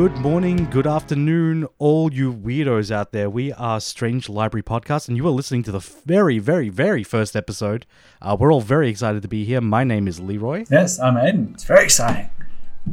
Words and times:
Good 0.00 0.16
morning, 0.16 0.64
good 0.70 0.86
afternoon, 0.86 1.68
all 1.76 2.10
you 2.10 2.32
weirdos 2.32 2.90
out 2.90 3.12
there. 3.12 3.28
We 3.28 3.52
are 3.52 3.82
Strange 3.82 4.30
Library 4.30 4.62
Podcast, 4.62 5.08
and 5.08 5.16
you 5.18 5.26
are 5.26 5.30
listening 5.30 5.62
to 5.64 5.72
the 5.72 5.78
very, 5.78 6.38
very, 6.38 6.70
very 6.70 7.04
first 7.04 7.36
episode. 7.36 7.84
Uh, 8.22 8.34
we're 8.40 8.50
all 8.50 8.62
very 8.62 8.88
excited 8.88 9.20
to 9.20 9.28
be 9.28 9.44
here. 9.44 9.60
My 9.60 9.84
name 9.84 10.08
is 10.08 10.18
Leeroy. 10.18 10.64
Yes, 10.70 10.98
I'm 10.98 11.18
Aidan. 11.18 11.50
It's 11.52 11.64
very 11.64 11.84
exciting. 11.84 12.30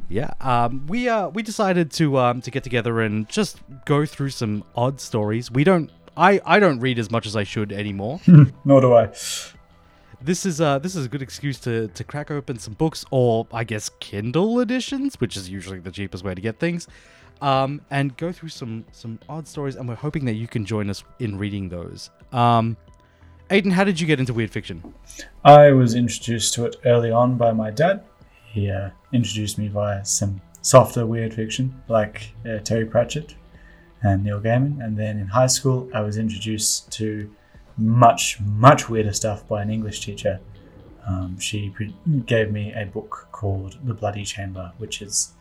Yeah, 0.09 0.33
um, 0.41 0.85
we 0.87 1.07
uh, 1.07 1.29
we 1.29 1.43
decided 1.43 1.91
to 1.91 2.17
um, 2.17 2.41
to 2.41 2.51
get 2.51 2.65
together 2.65 2.99
and 2.99 3.29
just 3.29 3.61
go 3.85 4.05
through 4.05 4.31
some 4.31 4.65
odd 4.75 4.99
stories. 4.99 5.49
We 5.49 5.63
don't, 5.63 5.89
I 6.17 6.41
I 6.45 6.59
don't 6.59 6.81
read 6.81 6.99
as 6.99 7.09
much 7.09 7.25
as 7.25 7.37
I 7.37 7.45
should 7.45 7.71
anymore. 7.71 8.19
Nor 8.65 8.81
do 8.81 8.93
I. 8.93 9.13
this 10.21 10.45
is 10.45 10.59
uh 10.59 10.79
this 10.79 10.95
is 10.95 11.05
a 11.05 11.09
good 11.09 11.21
excuse 11.21 11.59
to 11.61 11.87
to 11.89 12.03
crack 12.03 12.31
open 12.31 12.57
some 12.57 12.73
books 12.73 13.05
or 13.11 13.47
I 13.53 13.63
guess 13.63 13.89
Kindle 13.99 14.59
editions, 14.59 15.19
which 15.19 15.37
is 15.37 15.49
usually 15.49 15.79
the 15.79 15.91
cheapest 15.91 16.23
way 16.23 16.35
to 16.35 16.41
get 16.41 16.59
things. 16.59 16.87
Um, 17.39 17.81
and 17.91 18.17
go 18.17 18.31
through 18.31 18.49
some 18.49 18.85
some 18.91 19.19
odd 19.29 19.47
stories, 19.47 19.75
and 19.75 19.87
we're 19.87 19.95
hoping 19.95 20.25
that 20.25 20.33
you 20.33 20.47
can 20.47 20.65
join 20.65 20.89
us 20.89 21.03
in 21.19 21.37
reading 21.37 21.69
those. 21.69 22.09
Um, 22.31 22.77
Aidan, 23.49 23.71
how 23.71 23.83
did 23.83 23.99
you 23.99 24.07
get 24.07 24.19
into 24.19 24.33
weird 24.33 24.51
fiction? 24.51 24.93
I 25.45 25.71
was 25.71 25.93
introduced 25.93 26.53
to 26.55 26.65
it 26.65 26.77
early 26.83 27.11
on 27.11 27.37
by 27.37 27.53
my 27.53 27.69
dad. 27.69 28.03
He 28.45 28.71
uh, 28.71 28.89
introduced 29.13 29.57
me 29.57 29.67
via 29.67 30.03
some 30.03 30.41
softer 30.61 31.05
weird 31.05 31.33
fiction 31.33 31.81
like 31.87 32.33
uh, 32.45 32.57
Terry 32.59 32.85
Pratchett 32.85 33.35
and 34.01 34.23
Neil 34.23 34.41
Gaiman. 34.41 34.83
And 34.83 34.97
then 34.97 35.19
in 35.19 35.27
high 35.27 35.47
school, 35.47 35.89
I 35.93 36.01
was 36.01 36.17
introduced 36.17 36.91
to 36.93 37.33
much, 37.77 38.39
much 38.41 38.89
weirder 38.89 39.13
stuff 39.13 39.47
by 39.47 39.61
an 39.61 39.69
English 39.69 40.03
teacher. 40.05 40.39
Um, 41.07 41.39
she 41.39 41.69
pre- 41.69 41.95
gave 42.25 42.51
me 42.51 42.73
a 42.73 42.85
book 42.85 43.27
called 43.31 43.77
The 43.83 43.93
Bloody 43.93 44.25
Chamber, 44.25 44.73
which 44.77 45.01
is 45.01 45.31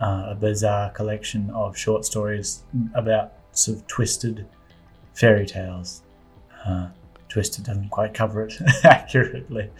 uh, 0.00 0.26
a 0.28 0.34
bizarre 0.34 0.90
collection 0.90 1.50
of 1.50 1.76
short 1.76 2.04
stories 2.04 2.62
about 2.94 3.32
sort 3.52 3.78
of 3.78 3.86
twisted 3.88 4.46
fairy 5.14 5.46
tales. 5.46 6.02
Uh, 6.64 6.88
twisted 7.28 7.64
doesn't 7.64 7.90
quite 7.90 8.14
cover 8.14 8.44
it 8.44 8.54
accurately. 8.84 9.70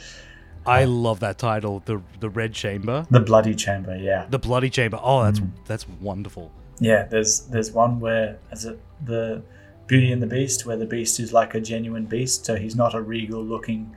I 0.67 0.85
love 0.85 1.21
that 1.21 1.39
title, 1.39 1.83
the 1.87 2.03
the 2.21 2.29
Red 2.29 2.53
Chamber, 2.53 3.07
The 3.11 3.21
Bloody 3.21 3.55
Chamber, 3.55 3.97
yeah. 3.97 4.27
the 4.29 4.39
Bloody 4.39 4.69
Chamber. 4.69 4.99
Oh, 5.03 5.25
that's 5.25 5.41
that's 5.65 5.89
wonderful. 6.01 6.53
Yeah, 6.79 7.05
there's 7.05 7.41
there's 7.47 7.73
one 7.73 8.01
where 8.01 8.39
is 8.53 8.67
it 8.67 8.79
the 9.05 9.43
Beauty 9.89 10.13
and 10.13 10.23
the 10.23 10.27
Beast, 10.27 10.65
where 10.67 10.77
the 10.77 10.87
beast 10.87 11.19
is 11.19 11.33
like 11.33 11.55
a 11.55 11.61
genuine 11.61 12.05
beast, 12.07 12.45
so 12.47 12.55
he's 12.55 12.77
not 12.77 12.95
a 12.95 13.01
regal 13.03 13.43
looking 13.43 13.97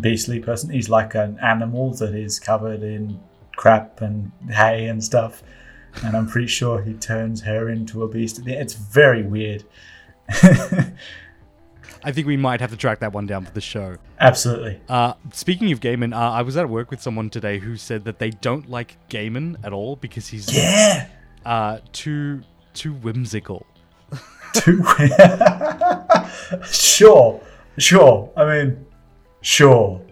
beastly 0.00 0.38
person. 0.38 0.70
He's 0.70 0.88
like 0.88 1.14
an 1.16 1.38
animal 1.42 1.92
that 1.94 2.14
is 2.14 2.38
covered 2.38 2.82
in 2.84 3.18
crap 3.56 4.00
and 4.02 4.30
hay 4.50 4.86
and 4.86 5.02
stuff. 5.02 5.42
And 6.04 6.16
I'm 6.16 6.28
pretty 6.28 6.46
sure 6.46 6.80
he 6.82 6.94
turns 6.94 7.40
her 7.42 7.68
into 7.70 8.04
a 8.04 8.08
beast. 8.08 8.38
at 8.38 8.44
the 8.44 8.52
end. 8.52 8.60
It's 8.62 8.74
very 8.74 9.22
weird. 9.24 9.64
I 12.02 12.12
think 12.12 12.26
we 12.26 12.36
might 12.36 12.60
have 12.60 12.70
to 12.70 12.76
track 12.76 13.00
that 13.00 13.12
one 13.12 13.26
down 13.26 13.44
for 13.44 13.52
the 13.52 13.60
show. 13.60 13.96
Absolutely. 14.20 14.80
Uh, 14.88 15.14
speaking 15.32 15.70
of 15.72 15.80
Gaiman, 15.80 16.14
uh, 16.14 16.30
I 16.30 16.42
was 16.42 16.56
at 16.56 16.68
work 16.68 16.90
with 16.90 17.02
someone 17.02 17.28
today 17.28 17.58
who 17.58 17.76
said 17.76 18.04
that 18.04 18.18
they 18.18 18.30
don't 18.30 18.70
like 18.70 18.96
Gaiman 19.10 19.56
at 19.64 19.72
all 19.72 19.96
because 19.96 20.28
he's 20.28 20.54
Yeah. 20.54 21.08
uh, 21.44 21.78
too 21.92 22.42
too 22.72 22.92
whimsical. 22.94 23.66
Too 24.52 24.82
sure. 26.64 27.40
Sure. 27.78 28.32
I 28.36 28.44
mean, 28.44 28.86
sure. 29.42 30.02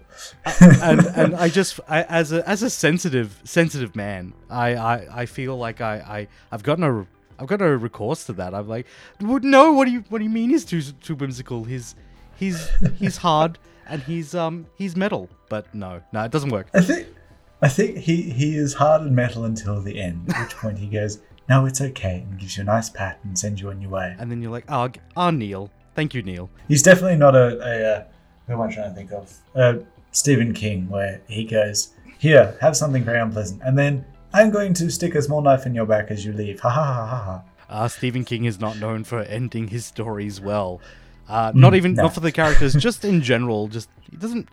and 0.81 1.05
and 1.15 1.35
I 1.35 1.49
just 1.49 1.79
I, 1.87 2.03
as 2.03 2.31
a 2.31 2.47
as 2.47 2.63
a 2.63 2.69
sensitive 2.69 3.41
sensitive 3.43 3.95
man, 3.95 4.33
I 4.49 4.75
I, 4.75 5.21
I 5.21 5.25
feel 5.25 5.57
like 5.57 5.81
I, 5.81 5.95
I 5.95 6.27
I've 6.51 6.63
got 6.63 6.79
no 6.79 7.05
I've 7.37 7.47
got 7.47 7.59
no 7.59 7.67
recourse 7.67 8.25
to 8.25 8.33
that. 8.33 8.53
I'm 8.53 8.67
like, 8.67 8.85
"Well, 9.21 9.39
no, 9.41 9.73
what 9.73 9.85
do 9.85 9.91
you 9.91 10.03
what 10.09 10.19
do 10.19 10.23
you 10.23 10.29
mean 10.29 10.49
he's 10.49 10.65
too 10.65 10.81
too 10.81 11.15
whimsical? 11.15 11.63
He's 11.63 11.95
he's 12.37 12.69
he's 12.97 13.17
hard 13.17 13.59
and 13.87 14.01
he's 14.03 14.33
um 14.35 14.67
he's 14.75 14.95
metal, 14.95 15.29
but 15.49 15.73
no, 15.73 16.01
no, 16.13 16.23
it 16.23 16.31
doesn't 16.31 16.49
work. 16.49 16.69
I 16.73 16.81
think 16.81 17.07
I 17.61 17.67
think 17.67 17.97
he, 17.97 18.21
he 18.21 18.55
is 18.55 18.73
hard 18.73 19.01
and 19.01 19.15
metal 19.15 19.45
until 19.45 19.81
the 19.81 19.99
end, 19.99 20.29
at 20.33 20.41
which 20.41 20.55
point 20.55 20.77
he 20.77 20.87
goes, 20.87 21.19
No, 21.49 21.65
it's 21.65 21.81
okay, 21.81 22.23
and 22.29 22.39
gives 22.39 22.57
you 22.57 22.61
a 22.61 22.65
nice 22.65 22.89
pat 22.89 23.19
and 23.23 23.37
sends 23.37 23.59
you 23.59 23.69
on 23.69 23.81
your 23.81 23.89
way. 23.89 24.15
And 24.19 24.29
then 24.29 24.41
you're 24.41 24.51
like, 24.51 24.65
oh, 24.69 24.91
oh 25.17 25.31
Neil, 25.31 25.71
thank 25.95 26.13
you, 26.13 26.21
Neil. 26.21 26.49
He's 26.67 26.83
definitely 26.83 27.17
not 27.17 27.35
a, 27.35 27.57
a 27.59 27.95
uh, 27.95 28.03
who 28.45 28.53
am 28.53 28.61
I 28.61 28.71
trying 28.71 28.89
to 28.89 28.95
think 28.95 29.11
of? 29.11 29.35
Uh, 29.55 29.79
Stephen 30.11 30.53
King, 30.53 30.87
where 30.89 31.21
he 31.27 31.45
goes, 31.45 31.93
Here, 32.19 32.55
have 32.61 32.77
something 32.77 33.03
very 33.03 33.19
unpleasant, 33.19 33.61
and 33.63 33.77
then 33.77 34.05
I'm 34.31 34.51
going 34.51 34.75
to 34.75 34.91
stick 34.91 35.15
a 35.15 35.21
small 35.21 35.41
knife 35.41 35.65
in 35.65 35.73
your 35.73 35.87
back 35.87 36.11
as 36.11 36.23
you 36.23 36.33
leave. 36.33 36.59
Ha 36.59 36.69
ha 36.69 36.83
ha 36.83 37.05
ha 37.05 37.23
ha. 37.23 37.43
Uh, 37.69 37.87
Stephen 37.87 38.23
King 38.23 38.45
is 38.45 38.59
not 38.59 38.77
known 38.77 39.03
for 39.03 39.21
ending 39.21 39.67
his 39.67 39.85
stories 39.85 40.39
well. 40.39 40.81
Uh, 41.27 41.51
not 41.53 41.75
even 41.75 41.93
no. 41.93 42.03
not 42.03 42.13
for 42.13 42.19
the 42.19 42.31
characters, 42.31 42.73
just 42.73 43.03
in 43.05 43.21
general. 43.21 43.67
Just 43.67 43.89
he 44.09 44.17
doesn't 44.17 44.49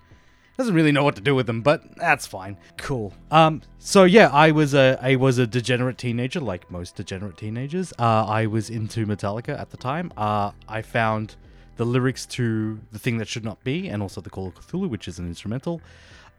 doesn't 0.56 0.75
really 0.75 0.93
know 0.93 1.05
what 1.05 1.17
to 1.17 1.21
do 1.21 1.34
with 1.34 1.47
them, 1.47 1.61
but 1.61 1.97
that's 1.97 2.27
fine. 2.27 2.56
Cool. 2.78 3.12
Um. 3.31 3.62
So 3.78 4.05
yeah, 4.05 4.28
I 4.33 4.50
was 4.50 4.75
a 4.75 4.99
I 5.00 5.17
was 5.17 5.39
a 5.39 5.47
degenerate 5.47 5.99
teenager, 5.99 6.41
like 6.41 6.71
most 6.71 6.97
degenerate 6.97 7.37
teenagers. 7.37 7.93
Uh, 7.99 8.25
I 8.27 8.47
was 8.47 8.71
into 8.71 9.06
Metallica 9.06 9.59
at 9.59 9.71
the 9.71 9.77
time. 9.77 10.12
Uh, 10.16 10.53
I 10.69 10.83
found 10.83 11.37
the 11.77 11.84
lyrics 11.84 12.25
to 12.27 12.81
"The 12.93 12.99
Thing 12.99 13.19
That 13.19 13.28
Should 13.28 13.45
Not 13.45 13.62
Be" 13.65 13.89
and 13.89 14.03
also 14.03 14.21
"The 14.21 14.31
Call 14.31 14.49
of 14.49 14.55
Cthulhu," 14.55 14.89
which 14.89 15.09
is 15.09 15.19
an 15.19 15.27
instrumental. 15.27 15.81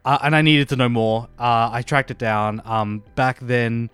Uh, 0.04 0.18
and 0.22 0.34
I 0.34 0.42
needed 0.42 0.68
to 0.70 0.76
know 0.76 0.88
more. 0.88 1.28
Uh, 1.38 1.70
I 1.72 1.82
tracked 1.82 2.10
it 2.10 2.18
down. 2.18 2.62
Um, 2.64 3.02
back 3.14 3.38
then, 3.40 3.90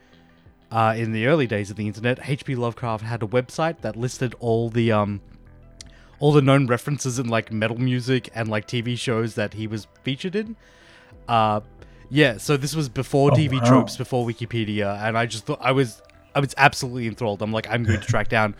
uh, 0.70 0.94
in 0.96 1.12
the 1.12 1.26
early 1.26 1.46
days 1.46 1.70
of 1.70 1.76
the 1.76 1.86
internet, 1.86 2.18
H.P. 2.28 2.54
Lovecraft 2.54 3.04
had 3.04 3.22
a 3.22 3.26
website 3.26 3.80
that 3.80 3.96
listed 3.96 4.34
all 4.38 4.70
the 4.70 4.92
um, 4.92 5.20
all 6.24 6.32
the 6.32 6.40
known 6.40 6.66
references 6.66 7.18
in 7.18 7.28
like 7.28 7.52
metal 7.52 7.76
music 7.76 8.30
and 8.34 8.48
like 8.48 8.66
TV 8.66 8.96
shows 8.96 9.34
that 9.34 9.52
he 9.52 9.66
was 9.66 9.86
featured 10.04 10.34
in. 10.34 10.56
Uh, 11.28 11.60
yeah, 12.08 12.38
so 12.38 12.56
this 12.56 12.74
was 12.74 12.88
before 12.88 13.30
Oh, 13.30 13.36
TV 13.36 13.60
wow. 13.60 13.68
tropes, 13.68 13.98
before 13.98 14.26
Wikipedia, 14.26 14.98
and 15.02 15.18
I 15.18 15.26
just 15.26 15.44
thought 15.44 15.58
I 15.60 15.72
was 15.72 16.00
I 16.34 16.40
was 16.40 16.54
absolutely 16.56 17.08
enthralled. 17.08 17.42
I'm 17.42 17.52
like, 17.52 17.68
I'm 17.68 17.84
going 17.84 18.00
to 18.00 18.06
track 18.14 18.28
down 18.28 18.56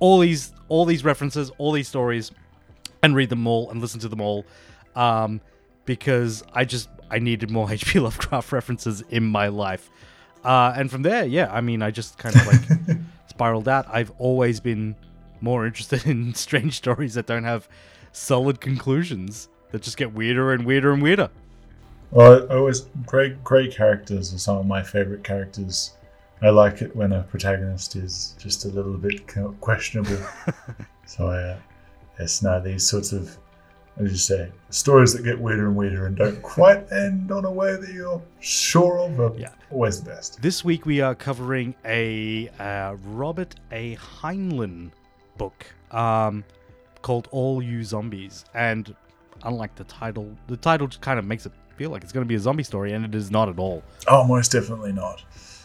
all 0.00 0.18
these 0.18 0.52
all 0.68 0.84
these 0.84 1.04
references, 1.04 1.52
all 1.58 1.70
these 1.70 1.86
stories, 1.86 2.32
and 3.04 3.14
read 3.14 3.28
them 3.28 3.46
all 3.46 3.70
and 3.70 3.80
listen 3.80 4.00
to 4.00 4.08
them 4.08 4.20
all, 4.20 4.44
um, 4.96 5.40
because 5.84 6.42
I 6.52 6.64
just 6.64 6.88
I 7.12 7.20
needed 7.20 7.48
more 7.48 7.70
H.P. 7.80 8.00
Lovecraft 8.00 8.50
references 8.50 9.02
in 9.10 9.22
my 9.24 9.46
life. 9.46 9.88
Uh, 10.42 10.74
and 10.76 10.90
from 10.90 11.02
there, 11.02 11.24
yeah, 11.24 11.48
I 11.52 11.60
mean, 11.60 11.80
I 11.80 11.92
just 11.92 12.18
kind 12.18 12.34
of 12.34 12.44
like 12.48 12.98
spiraled 13.28 13.68
out. 13.68 13.86
I've 13.88 14.10
always 14.18 14.58
been 14.58 14.96
more 15.44 15.66
interested 15.66 16.06
in 16.12 16.34
strange 16.34 16.74
stories 16.76 17.14
that 17.14 17.26
don't 17.26 17.44
have 17.44 17.68
solid 18.12 18.60
conclusions 18.60 19.48
that 19.70 19.82
just 19.82 19.96
get 19.96 20.12
weirder 20.12 20.52
and 20.52 20.64
weirder 20.64 20.92
and 20.92 21.02
weirder. 21.02 21.30
Well, 22.10 22.46
I 22.50 22.54
always 22.56 22.80
great 23.06 23.42
great 23.44 23.74
characters 23.74 24.32
are 24.34 24.38
some 24.38 24.56
of 24.56 24.66
my 24.66 24.82
favorite 24.82 25.22
characters. 25.24 25.92
I 26.42 26.50
like 26.50 26.82
it 26.82 26.94
when 26.94 27.12
a 27.12 27.22
protagonist 27.22 27.96
is 27.96 28.34
just 28.38 28.64
a 28.64 28.68
little 28.68 28.96
bit 28.96 29.26
questionable. 29.60 30.18
so 31.06 31.28
I, 31.28 31.42
uh, 31.42 31.56
yes, 32.20 32.42
no, 32.42 32.60
these 32.60 32.86
sorts 32.86 33.12
of, 33.12 33.36
as 33.96 34.10
you 34.10 34.18
say, 34.18 34.52
stories 34.70 35.12
that 35.14 35.22
get 35.24 35.40
weirder 35.40 35.66
and 35.68 35.74
weirder 35.76 36.06
and 36.06 36.16
don't 36.16 36.40
quite 36.42 36.90
end 36.92 37.32
on 37.32 37.44
a 37.46 37.50
way 37.50 37.76
that 37.76 37.90
you're 37.92 38.20
sure 38.40 38.98
of 38.98 39.18
are 39.18 39.32
Yeah. 39.38 39.50
always 39.70 40.02
the 40.02 40.10
best. 40.10 40.40
This 40.42 40.64
week 40.64 40.84
we 40.86 41.00
are 41.00 41.14
covering 41.14 41.74
a 41.84 42.48
uh, 42.60 42.96
Robert 43.06 43.54
A. 43.72 43.96
Heinlein 43.96 44.90
book 45.36 45.66
um, 45.90 46.44
called 47.02 47.28
All 47.30 47.62
You 47.62 47.84
Zombies. 47.84 48.44
And 48.54 48.94
unlike 49.42 49.74
the 49.74 49.84
title, 49.84 50.36
the 50.46 50.56
title 50.56 50.86
just 50.86 51.00
kind 51.00 51.18
of 51.18 51.24
makes 51.24 51.46
it 51.46 51.52
feel 51.76 51.90
like 51.90 52.02
it's 52.02 52.12
going 52.12 52.24
to 52.24 52.28
be 52.28 52.34
a 52.34 52.40
zombie 52.40 52.62
story, 52.62 52.92
and 52.92 53.04
it 53.04 53.14
is 53.14 53.30
not 53.30 53.48
at 53.48 53.58
all. 53.58 53.82
Oh, 54.08 54.24
most 54.24 54.52
definitely 54.52 54.92
not. 54.92 55.22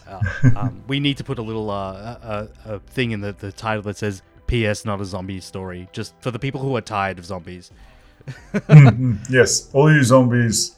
Uh, 0.07 0.21
um, 0.55 0.83
we 0.87 0.99
need 0.99 1.17
to 1.17 1.23
put 1.23 1.37
a 1.37 1.41
little 1.41 1.69
uh, 1.69 1.93
a, 1.93 2.49
a 2.65 2.75
a 2.75 2.79
thing 2.79 3.11
in 3.11 3.21
the, 3.21 3.33
the 3.33 3.51
title 3.51 3.83
that 3.83 3.97
says 3.97 4.21
"P.S. 4.47 4.85
Not 4.85 5.01
a 5.01 5.05
zombie 5.05 5.39
story," 5.39 5.87
just 5.93 6.13
for 6.19 6.31
the 6.31 6.39
people 6.39 6.61
who 6.61 6.75
are 6.75 6.81
tired 6.81 7.19
of 7.19 7.25
zombies. 7.25 7.71
Mm, 8.53 9.19
yes, 9.29 9.69
all 9.73 9.91
you 9.91 10.03
zombies, 10.03 10.75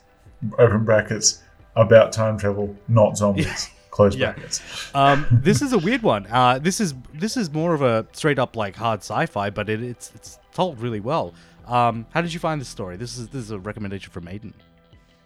open 0.57 0.83
brackets, 0.83 1.41
about 1.75 2.11
time 2.11 2.37
travel, 2.37 2.75
not 2.87 3.17
zombies, 3.17 3.69
close 3.91 4.15
Yeah. 4.15 4.31
brackets. 4.31 4.61
Um, 4.95 5.27
this 5.31 5.61
is 5.61 5.73
a 5.73 5.77
weird 5.77 6.01
one. 6.01 6.25
Uh, 6.31 6.57
this 6.59 6.79
is 6.81 6.93
this 7.13 7.37
is 7.37 7.51
more 7.51 7.73
of 7.73 7.81
a 7.81 8.07
straight 8.13 8.39
up 8.39 8.55
like 8.55 8.75
hard 8.75 9.01
sci-fi, 9.01 9.49
but 9.51 9.69
it, 9.69 9.83
it's 9.83 10.11
it's 10.15 10.39
told 10.53 10.79
really 10.79 10.99
well. 10.99 11.33
Um, 11.67 12.05
how 12.13 12.21
did 12.21 12.33
you 12.33 12.39
find 12.39 12.59
this 12.59 12.67
story? 12.69 12.95
This 12.97 13.17
is 13.17 13.27
this 13.29 13.43
is 13.43 13.51
a 13.51 13.59
recommendation 13.59 14.11
from 14.11 14.27
Aidan. 14.27 14.53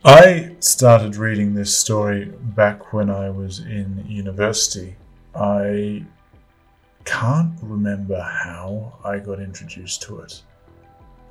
I 0.03 0.55
started 0.59 1.15
reading 1.15 1.55
this 1.55 1.75
story 1.75 2.25
back 2.25 2.93
when 2.93 3.09
I 3.09 3.29
was 3.31 3.59
in 3.59 4.03
university. 4.07 4.95
I 5.33 6.05
can't 7.05 7.53
remember 7.61 8.21
how 8.21 8.99
I 9.03 9.17
got 9.19 9.39
introduced 9.39 10.01
to 10.03 10.19
it, 10.19 10.41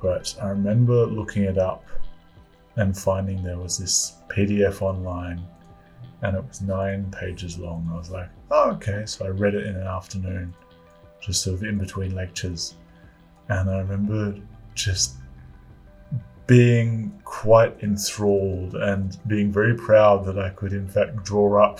but 0.01 0.35
I 0.41 0.47
remember 0.49 1.05
looking 1.05 1.43
it 1.43 1.57
up 1.57 1.85
and 2.75 2.97
finding 2.97 3.41
there 3.43 3.57
was 3.57 3.77
this 3.77 4.17
PDF 4.29 4.81
online 4.81 5.41
and 6.25 6.35
it 6.35 6.43
was 6.43 6.61
nine 6.61 7.11
pages 7.11 7.59
long. 7.59 7.87
I 7.93 7.97
was 7.97 8.09
like, 8.09 8.29
oh, 8.49 8.71
okay. 8.71 9.03
So 9.05 9.25
I 9.25 9.29
read 9.29 9.53
it 9.53 9.67
in 9.67 9.75
an 9.75 9.85
afternoon, 9.85 10.55
just 11.21 11.43
sort 11.43 11.55
of 11.55 11.63
in 11.63 11.77
between 11.77 12.15
lectures. 12.15 12.75
And 13.49 13.69
I 13.69 13.77
remember 13.79 14.35
just 14.73 15.15
being 16.47 17.13
quite 17.23 17.77
enthralled 17.83 18.75
and 18.75 19.17
being 19.27 19.51
very 19.51 19.75
proud 19.75 20.25
that 20.25 20.39
I 20.39 20.49
could, 20.49 20.73
in 20.73 20.87
fact, 20.87 21.23
draw 21.23 21.63
up 21.63 21.79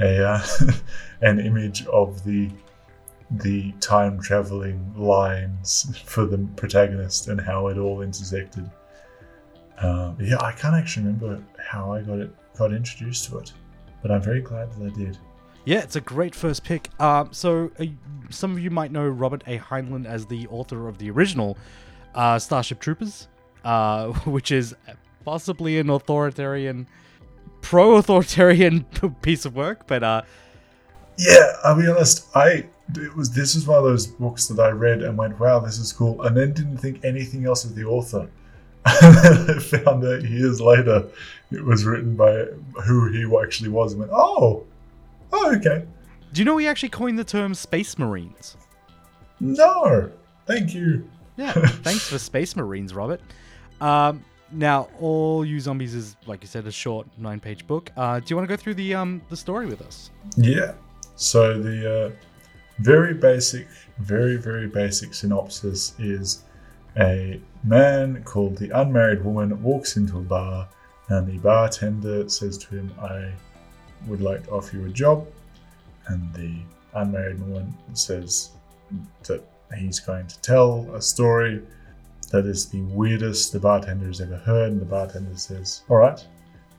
a 0.00 0.26
uh, 0.26 0.46
an 1.20 1.38
image 1.38 1.86
of 1.86 2.24
the 2.24 2.50
the 3.30 3.72
time 3.80 4.20
traveling 4.20 4.92
lines 4.96 6.00
for 6.04 6.24
the 6.24 6.38
protagonist 6.56 7.28
and 7.28 7.40
how 7.40 7.66
it 7.68 7.76
all 7.76 8.00
intersected. 8.00 8.70
Um, 9.78 10.16
yeah, 10.20 10.36
I 10.40 10.52
can't 10.52 10.76
actually 10.76 11.06
remember 11.06 11.42
how 11.58 11.92
I 11.92 12.00
got 12.00 12.20
it 12.20 12.30
got 12.56 12.72
introduced 12.72 13.28
to 13.28 13.38
it, 13.38 13.52
but 14.06 14.14
I'm 14.14 14.22
very 14.22 14.40
glad 14.40 14.70
that 14.72 14.86
I 14.86 14.96
did. 14.96 15.18
Yeah, 15.64 15.80
it's 15.80 15.96
a 15.96 16.00
great 16.00 16.32
first 16.32 16.62
pick. 16.62 16.90
Um, 17.00 17.32
so 17.32 17.72
uh, 17.80 17.86
some 18.30 18.52
of 18.52 18.60
you 18.60 18.70
might 18.70 18.92
know 18.92 19.08
Robert 19.08 19.42
A. 19.48 19.58
Heinlein 19.58 20.06
as 20.06 20.26
the 20.26 20.46
author 20.46 20.86
of 20.86 20.98
the 20.98 21.10
original 21.10 21.58
uh, 22.14 22.38
Starship 22.38 22.78
Troopers, 22.78 23.26
uh, 23.64 24.12
which 24.24 24.52
is 24.52 24.76
possibly 25.24 25.80
an 25.80 25.90
authoritarian, 25.90 26.86
pro-authoritarian 27.62 28.84
piece 29.22 29.44
of 29.44 29.56
work. 29.56 29.88
But 29.88 30.04
uh, 30.04 30.22
Yeah, 31.18 31.52
I'll 31.64 31.76
be 31.76 31.88
honest. 31.88 32.28
I 32.36 32.66
it 32.94 33.16
was 33.16 33.32
this 33.32 33.56
is 33.56 33.66
one 33.66 33.78
of 33.78 33.84
those 33.84 34.06
books 34.06 34.46
that 34.46 34.62
I 34.62 34.70
read 34.70 35.02
and 35.02 35.18
went, 35.18 35.40
"Wow, 35.40 35.58
this 35.58 35.78
is 35.80 35.92
cool," 35.92 36.22
and 36.22 36.36
then 36.36 36.52
didn't 36.52 36.78
think 36.78 37.04
anything 37.04 37.44
else 37.44 37.64
of 37.64 37.74
the 37.74 37.84
author. 37.84 38.28
And 38.86 39.16
then 39.16 39.56
I 39.56 39.60
found 39.60 40.04
out 40.04 40.22
years 40.22 40.60
later 40.60 41.08
it 41.50 41.64
was 41.64 41.84
written 41.84 42.14
by 42.16 42.44
who 42.84 43.10
he 43.10 43.24
actually 43.42 43.70
was, 43.70 43.92
and 43.92 44.00
went, 44.00 44.12
"Oh, 44.14 44.64
oh, 45.32 45.56
okay." 45.56 45.86
do 46.32 46.40
you 46.40 46.44
know 46.44 46.56
he 46.58 46.66
actually 46.66 46.90
coined 46.90 47.18
the 47.18 47.24
term 47.24 47.54
Space 47.54 47.98
Marines? 47.98 48.58
No, 49.40 50.10
thank 50.46 50.74
you. 50.74 51.08
Yeah, 51.36 51.52
thanks 51.82 52.08
for 52.08 52.18
Space 52.18 52.56
Marines, 52.56 52.92
Robert. 52.92 53.20
Um, 53.80 54.22
now, 54.52 54.88
All 55.00 55.44
You 55.44 55.58
Zombies 55.60 55.94
is, 55.94 56.16
like 56.26 56.42
you 56.42 56.46
said, 56.46 56.66
a 56.66 56.70
short 56.70 57.06
nine-page 57.18 57.66
book. 57.66 57.90
Uh, 57.96 58.20
do 58.20 58.26
you 58.28 58.36
want 58.36 58.48
to 58.48 58.54
go 58.54 58.60
through 58.60 58.74
the 58.74 58.94
um 58.94 59.22
the 59.30 59.36
story 59.36 59.66
with 59.66 59.80
us? 59.82 60.10
Yeah. 60.36 60.74
So 61.16 61.58
the 61.58 62.04
uh, 62.04 62.10
very 62.78 63.14
basic, 63.14 63.66
very 63.98 64.36
very 64.36 64.66
basic 64.66 65.14
synopsis 65.14 65.94
is 65.98 66.44
a 66.98 67.40
man 67.66 68.22
called 68.22 68.56
the 68.56 68.70
unmarried 68.70 69.24
woman 69.24 69.60
walks 69.62 69.96
into 69.96 70.18
a 70.18 70.22
bar, 70.22 70.68
and 71.08 71.26
the 71.26 71.38
bartender 71.38 72.28
says 72.28 72.56
to 72.58 72.76
him, 72.76 72.92
"I 73.00 73.32
would 74.06 74.20
like 74.20 74.44
to 74.44 74.50
offer 74.50 74.76
you 74.76 74.86
a 74.86 74.90
job," 74.90 75.26
and 76.06 76.32
the 76.34 76.54
unmarried 76.94 77.40
woman 77.40 77.74
says 77.92 78.50
that 79.24 79.44
he's 79.76 80.00
going 80.00 80.26
to 80.28 80.40
tell 80.40 80.88
a 80.94 81.02
story 81.02 81.62
that 82.30 82.46
is 82.46 82.66
the 82.66 82.82
weirdest 82.82 83.52
the 83.52 83.60
bartender 83.60 84.06
has 84.06 84.20
ever 84.20 84.36
heard, 84.36 84.72
and 84.72 84.80
the 84.80 84.86
bartender 84.86 85.36
says, 85.36 85.82
"All 85.88 85.96
right." 85.96 86.24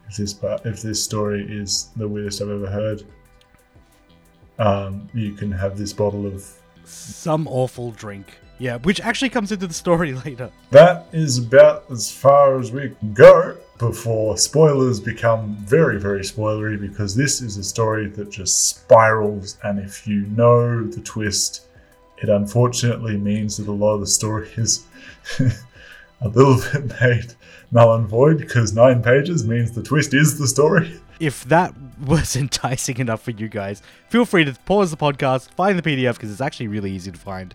If 0.09 0.15
this, 0.15 0.33
bar- 0.33 0.59
if 0.63 0.81
this 0.81 1.03
story 1.03 1.45
is 1.49 1.89
the 1.97 2.07
weirdest 2.07 2.41
I've 2.41 2.49
ever 2.49 2.69
heard, 2.69 3.03
um, 4.57 5.09
you 5.13 5.33
can 5.33 5.51
have 5.51 5.77
this 5.77 5.91
bottle 5.91 6.25
of. 6.25 6.49
Some 6.85 7.45
awful 7.47 7.91
drink. 7.91 8.39
Yeah, 8.59 8.77
which 8.77 8.99
actually 9.01 9.29
comes 9.29 9.51
into 9.51 9.67
the 9.67 9.73
story 9.73 10.13
later. 10.25 10.51
That 10.71 11.07
is 11.11 11.37
about 11.37 11.85
as 11.91 12.11
far 12.11 12.59
as 12.59 12.71
we 12.71 12.89
can 12.89 13.13
go 13.13 13.57
before 13.77 14.37
spoilers 14.37 14.99
become 14.99 15.55
very, 15.57 15.99
very 15.99 16.21
spoilery 16.21 16.79
because 16.79 17.15
this 17.15 17.41
is 17.41 17.57
a 17.57 17.63
story 17.63 18.07
that 18.07 18.31
just 18.31 18.69
spirals, 18.69 19.57
and 19.63 19.79
if 19.79 20.07
you 20.07 20.21
know 20.27 20.83
the 20.83 21.01
twist, 21.01 21.67
it 22.17 22.29
unfortunately 22.29 23.17
means 23.17 23.57
that 23.57 23.67
a 23.67 23.71
lot 23.71 23.93
of 23.93 23.99
the 23.99 24.07
story 24.07 24.49
is 24.57 24.85
a 25.39 26.27
little 26.27 26.59
bit 26.71 26.99
made 26.99 27.33
null 27.71 27.95
and 27.95 28.07
void 28.07 28.37
because 28.39 28.73
nine 28.73 29.03
pages 29.03 29.45
means 29.45 29.71
the 29.71 29.83
twist 29.83 30.13
is 30.13 30.39
the 30.39 30.47
story. 30.47 30.99
If 31.19 31.43
that 31.45 31.75
was 32.05 32.35
enticing 32.35 32.97
enough 32.97 33.21
for 33.21 33.31
you 33.31 33.49
guys, 33.49 33.81
feel 34.09 34.25
free 34.25 34.45
to 34.45 34.53
pause 34.65 34.91
the 34.91 34.97
podcast, 34.97 35.51
find 35.51 35.77
the 35.77 35.83
PDF 35.83 36.13
because 36.13 36.31
it's 36.31 36.41
actually 36.41 36.67
really 36.67 36.91
easy 36.91 37.11
to 37.11 37.17
find. 37.17 37.53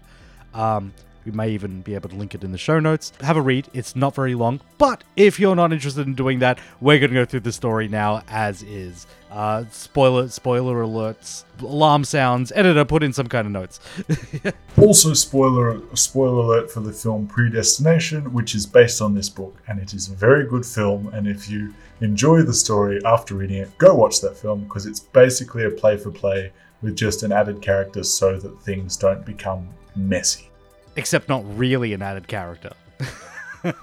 Um, 0.54 0.92
we 1.24 1.32
may 1.32 1.50
even 1.50 1.82
be 1.82 1.94
able 1.94 2.08
to 2.08 2.16
link 2.16 2.34
it 2.34 2.42
in 2.42 2.52
the 2.52 2.58
show 2.58 2.80
notes. 2.80 3.12
Have 3.20 3.36
a 3.36 3.42
read. 3.42 3.68
It's 3.72 3.94
not 3.94 4.14
very 4.14 4.34
long, 4.34 4.60
but 4.78 5.04
if 5.16 5.38
you're 5.38 5.54
not 5.54 5.72
interested 5.72 6.06
in 6.06 6.14
doing 6.14 6.40
that, 6.40 6.58
we're 6.80 6.98
going 6.98 7.10
to 7.10 7.14
go 7.14 7.24
through 7.24 7.40
the 7.40 7.52
story 7.52 7.88
now 7.88 8.22
as 8.28 8.62
is. 8.62 9.06
Uh, 9.30 9.64
spoiler, 9.70 10.28
spoiler 10.28 10.82
alerts, 10.82 11.44
alarm 11.60 12.04
sounds. 12.04 12.52
Editor, 12.54 12.84
put 12.84 13.02
in 13.02 13.12
some 13.12 13.28
kind 13.28 13.46
of 13.46 13.52
notes. 13.52 13.80
Also, 14.80 15.12
spoiler 15.12 15.82
spoiler 15.94 16.44
alert 16.44 16.70
for 16.70 16.80
the 16.80 16.94
film 16.94 17.26
Predestination, 17.26 18.32
which 18.32 18.54
is 18.54 18.64
based 18.64 19.02
on 19.02 19.14
this 19.14 19.28
book, 19.28 19.54
and 19.68 19.78
it 19.78 19.92
is 19.92 20.08
a 20.08 20.14
very 20.14 20.46
good 20.46 20.64
film. 20.64 21.08
And 21.08 21.28
if 21.28 21.48
you 21.48 21.74
enjoy 22.00 22.40
the 22.40 22.54
story 22.54 22.98
after 23.04 23.34
reading 23.34 23.58
it, 23.58 23.76
go 23.76 23.94
watch 23.94 24.22
that 24.22 24.34
film 24.34 24.64
because 24.64 24.86
it's 24.86 24.98
basically 24.98 25.64
a 25.64 25.70
play 25.70 25.98
for 25.98 26.10
play 26.10 26.52
with 26.80 26.96
just 26.96 27.22
an 27.22 27.32
added 27.32 27.60
character 27.60 28.02
so 28.02 28.38
that 28.38 28.58
things 28.62 28.96
don't 28.96 29.26
become 29.26 29.68
messy. 29.96 30.48
Except 30.96 31.28
not 31.28 31.42
really 31.56 31.92
an 31.92 32.02
added 32.02 32.28
character. 32.28 32.72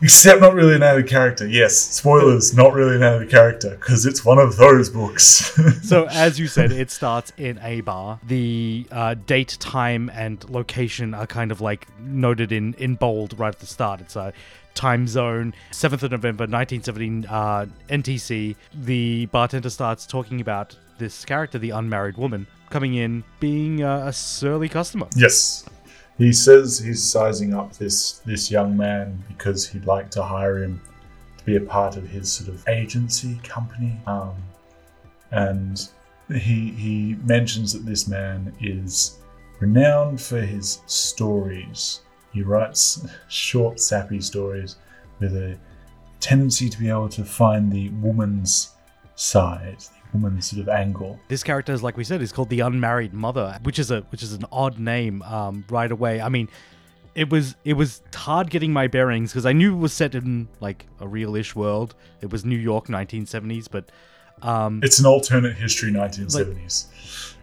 Except 0.02 0.42
not 0.42 0.54
really 0.54 0.76
an 0.76 0.84
added 0.84 1.08
character. 1.08 1.48
Yes, 1.48 1.76
spoilers, 1.78 2.54
not 2.54 2.74
really 2.74 2.98
an 2.98 3.04
added 3.04 3.30
character 3.30 3.72
because 3.72 4.06
it's 4.06 4.26
one 4.26 4.38
of 4.38 4.58
those 4.58 4.90
books. 4.90 5.58
so 5.88 6.06
as 6.10 6.38
you 6.38 6.48
said 6.48 6.72
it 6.72 6.92
starts 6.92 7.32
in 7.38 7.58
a 7.60 7.80
bar 7.82 8.20
the 8.28 8.86
uh, 8.92 9.14
date 9.14 9.56
time 9.60 10.12
and 10.14 10.48
location 10.50 11.14
are 11.14 11.26
kind 11.26 11.52
of 11.52 11.62
like 11.62 11.88
noted 12.00 12.52
in 12.52 12.74
in 12.74 12.96
bold 12.96 13.38
right 13.40 13.54
at 13.54 13.60
the 13.60 13.66
start 13.66 14.02
it's 14.02 14.16
a 14.18 14.34
time 14.76 15.08
zone 15.08 15.54
7th 15.72 16.04
of 16.04 16.12
november 16.12 16.44
1917 16.44 17.26
uh, 17.30 17.66
ntc 17.90 18.56
the 18.74 19.26
bartender 19.28 19.70
starts 19.70 20.06
talking 20.06 20.40
about 20.42 20.76
this 20.98 21.26
character 21.26 21.58
the 21.58 21.72
unmarried 21.72 22.18
woman 22.18 22.46
coming 22.70 22.96
in 22.96 23.24
being 23.40 23.84
uh, 23.84 24.06
a 24.08 24.14
surly 24.14 24.68
customer 24.70 25.08
Yes. 25.16 25.66
He 26.20 26.34
says 26.34 26.78
he's 26.78 27.02
sizing 27.02 27.54
up 27.54 27.78
this 27.78 28.20
this 28.26 28.52
young 28.52 28.76
man 28.76 29.24
because 29.30 29.66
he'd 29.70 29.86
like 29.86 30.12
to 30.12 30.22
hire 30.22 30.62
him 30.62 30.82
to 31.38 31.46
be 31.46 31.56
a 31.56 31.62
part 31.62 31.96
of 31.96 32.10
his 32.10 32.30
sort 32.30 32.50
of 32.50 32.68
agency 32.68 33.40
company. 33.42 33.98
Um, 34.06 34.36
and 35.32 35.90
he 36.30 36.72
he 36.72 37.16
mentions 37.24 37.72
that 37.72 37.86
this 37.86 38.06
man 38.06 38.54
is 38.60 39.20
renowned 39.62 40.20
for 40.20 40.42
his 40.42 40.82
stories. 40.88 42.02
He 42.34 42.42
writes 42.44 43.08
short, 43.30 43.80
sappy 43.80 44.20
stories 44.20 44.76
with 45.22 45.38
a 45.38 45.58
tendency 46.20 46.68
to 46.68 46.78
be 46.78 46.90
able 46.90 47.08
to 47.10 47.24
find 47.24 47.72
the 47.72 47.90
woman's 48.02 48.72
side, 49.16 49.86
the 50.12 50.18
woman's 50.18 50.48
sort 50.50 50.62
of 50.62 50.70
angle. 50.70 51.20
this 51.28 51.44
character 51.44 51.72
is 51.74 51.84
like 51.84 51.96
we 51.98 52.04
said 52.04 52.22
is 52.22 52.32
called 52.32 52.50
the 52.50 52.60
unmarried 52.62 53.14
mother 53.14 53.58
which 53.64 53.78
is 53.80 53.92
a 53.92 54.02
which 54.12 54.24
is 54.24 54.34
an 54.34 54.46
odd 54.52 54.80
name 54.80 55.22
um, 55.24 55.64
right 55.70 55.92
away 55.92 56.20
i 56.22 56.30
mean 56.30 56.48
it 57.16 57.30
was 57.30 57.56
it 57.66 57.74
was 57.74 58.02
hard 58.16 58.50
getting 58.50 58.72
my 58.74 58.88
bearings 58.88 59.32
because 59.32 59.46
i 59.46 59.52
knew 59.54 59.74
it 59.74 59.80
was 59.80 59.94
set 59.94 60.16
in 60.16 60.48
like 60.62 60.86
a 61.00 61.08
real-ish 61.08 61.56
world 61.56 61.96
it 62.22 62.30
was 62.32 62.44
new 62.46 62.58
york 62.58 62.88
1970s 62.88 63.68
but 63.70 63.90
um, 64.42 64.80
It's 64.82 65.00
an 65.00 65.06
alternate 65.06 65.58
history 65.58 65.92
1970s. 65.92 66.86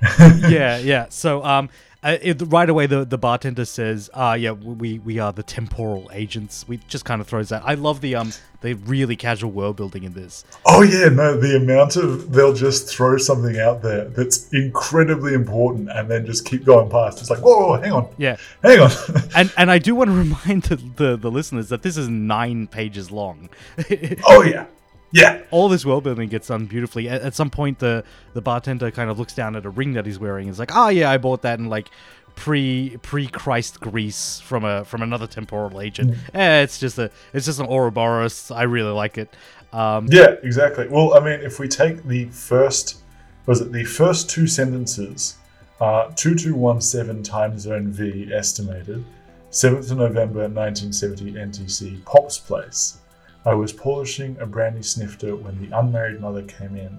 yeah 0.51 0.79
yeah 0.79 1.07
so 1.11 1.45
um 1.45 1.69
uh, 2.07 2.19
it, 2.23 2.41
right 2.47 2.71
away 2.71 2.87
the, 2.87 3.05
the 3.05 3.19
bartender 3.19 3.65
says 3.65 4.09
uh 4.15 4.37
yeah 4.39 4.53
we 4.53 5.01
we 5.01 5.19
are 5.19 5.33
the 5.33 5.43
temporal 5.43 6.09
agents. 6.13 6.67
We 6.69 6.79
just 6.89 7.05
kind 7.05 7.21
of 7.21 7.27
throws 7.27 7.49
that. 7.49 7.63
I 7.65 7.75
love 7.75 8.01
the 8.01 8.15
um 8.15 8.33
the 8.61 8.75
really 8.75 9.17
casual 9.17 9.51
world 9.51 9.77
building 9.77 10.05
in 10.05 10.13
this. 10.13 10.45
Oh 10.67 10.83
yeah, 10.83 11.09
no, 11.09 11.39
the 11.39 11.57
amount 11.57 11.97
of 11.97 12.33
they'll 12.33 12.55
just 12.55 12.89
throw 12.89 13.17
something 13.17 13.59
out 13.59 13.83
there 13.83 14.05
that's 14.07 14.49
incredibly 14.53 15.35
important 15.35 15.91
and 15.91 16.09
then 16.11 16.25
just 16.25 16.45
keep 16.45 16.65
going 16.65 16.89
past. 16.91 17.21
It's 17.21 17.29
like, 17.31 17.41
whoa, 17.41 17.59
whoa, 17.59 17.81
hang 17.81 17.93
on, 17.93 18.09
yeah. 18.19 18.37
Hang 18.63 18.81
on. 18.81 18.91
and 19.37 19.53
and 19.57 19.71
i 19.71 19.79
do 19.79 19.95
want 19.95 20.09
to 20.09 20.17
remind 20.27 20.63
the, 20.65 20.77
the 20.77 21.17
the 21.17 21.31
listeners 21.31 21.69
that 21.71 21.83
this 21.83 21.97
is 21.97 22.09
nine 22.09 22.67
pages 22.67 23.11
long. 23.11 23.49
Oh 24.29 24.43
yeah, 24.43 24.67
yeah. 25.13 25.43
all 25.51 25.69
this 25.69 25.85
world 25.85 26.05
building 26.05 26.29
gets 26.29 26.49
done 26.49 26.67
beautifully. 26.67 27.09
At, 27.09 27.23
at 27.23 27.35
some 27.35 27.51
point, 27.51 27.79
the 27.79 28.05
the 28.35 28.43
bartender 28.43 28.91
kind 28.91 29.11
of 29.11 29.19
looks 29.19 29.35
down 29.35 29.57
at 29.57 29.65
a 29.65 29.71
ring 29.71 29.93
that 29.95 30.07
he's 30.07 30.19
wearing. 30.19 30.47
and 30.47 30.53
is 30.53 30.59
like, 30.59 30.75
"Oh 30.75 30.89
yeah, 30.89 31.11
I 31.11 31.19
bought 31.19 31.43
that 31.43 31.59
in 31.59 31.67
like 31.67 31.91
pre 32.37 32.97
pre 33.03 33.27
Christ 33.27 33.81
Greece 33.81 34.41
from 34.41 34.65
a 34.65 34.85
from 34.85 35.03
another 35.03 35.27
temporal 35.27 35.81
agent. 35.81 36.17
Eh, 36.35 36.63
it's 36.63 36.79
just 36.79 36.99
a 36.99 37.11
it's 37.33 37.47
just 37.47 37.59
an 37.59 37.67
Ouroboros. 37.67 38.51
I 38.53 38.63
really 38.63 38.93
like 38.93 39.19
it. 39.19 39.35
Um, 39.73 40.07
Yeah, 40.11 40.37
exactly. 40.43 40.87
Well, 40.89 41.15
I 41.15 41.21
mean, 41.21 41.41
if 41.41 41.59
we 41.59 41.67
take 41.67 42.05
the 42.05 42.27
first, 42.27 43.03
was 43.47 43.61
it 43.61 43.73
the 43.73 43.85
first 43.85 44.31
two 44.31 44.47
sentences, 44.47 45.37
uh, 45.81 46.11
2217 46.15 47.23
time 47.23 47.59
zone 47.59 47.91
V 47.91 48.31
estimated, 48.33 49.05
7th 49.51 49.91
of 49.91 49.99
November 49.99 50.49
1970 50.49 51.33
NTC, 51.33 52.05
Pop's 52.05 52.39
Place. 52.39 52.99
I 53.47 53.55
was 53.55 53.73
polishing 53.73 54.37
a 54.41 54.47
brandy 54.47 54.83
snifter 54.83 55.37
when 55.37 55.59
the 55.61 55.79
unmarried 55.79 56.21
mother 56.21 56.43
came 56.43 56.76
in. 56.76 56.99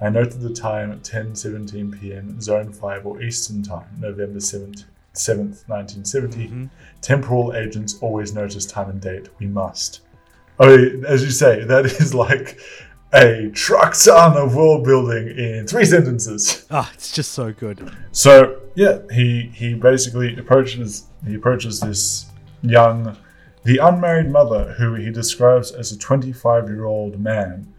I 0.00 0.08
noted 0.10 0.40
the 0.40 0.54
time 0.54 0.92
at 0.92 1.02
10:17 1.02 2.00
p.m. 2.00 2.40
Zone 2.40 2.72
5 2.72 3.04
or 3.04 3.20
Eastern 3.20 3.64
Time, 3.64 3.88
November 3.98 4.38
7th, 4.38 4.84
7th 5.12 5.64
1970. 5.68 6.48
Mhm. 6.48 6.70
Temporal 7.02 7.52
agents 7.56 7.98
always 8.00 8.32
notice 8.32 8.64
time 8.64 8.90
and 8.90 9.00
date. 9.00 9.28
We 9.40 9.48
must. 9.48 10.02
Oh, 10.60 10.72
as 11.06 11.24
you 11.24 11.30
say, 11.30 11.64
that 11.64 11.84
is 12.00 12.14
like 12.14 12.60
a 13.12 13.50
truck 13.52 13.96
ton 13.98 14.36
of 14.36 14.54
world 14.54 14.84
building 14.84 15.36
in 15.36 15.66
three 15.66 15.84
sentences. 15.84 16.64
Ah, 16.70 16.88
it's 16.94 17.10
just 17.10 17.32
so 17.32 17.52
good. 17.52 17.90
So 18.12 18.60
yeah, 18.76 19.00
he 19.10 19.50
he 19.52 19.74
basically 19.74 20.36
approaches 20.38 21.06
he 21.26 21.34
approaches 21.34 21.80
this 21.80 22.26
young, 22.62 23.16
the 23.64 23.78
unmarried 23.78 24.30
mother 24.30 24.74
who 24.78 24.94
he 24.94 25.10
describes 25.10 25.72
as 25.72 25.92
a 25.92 25.98
25 25.98 26.68
year 26.68 26.84
old 26.84 27.18
man, 27.18 27.72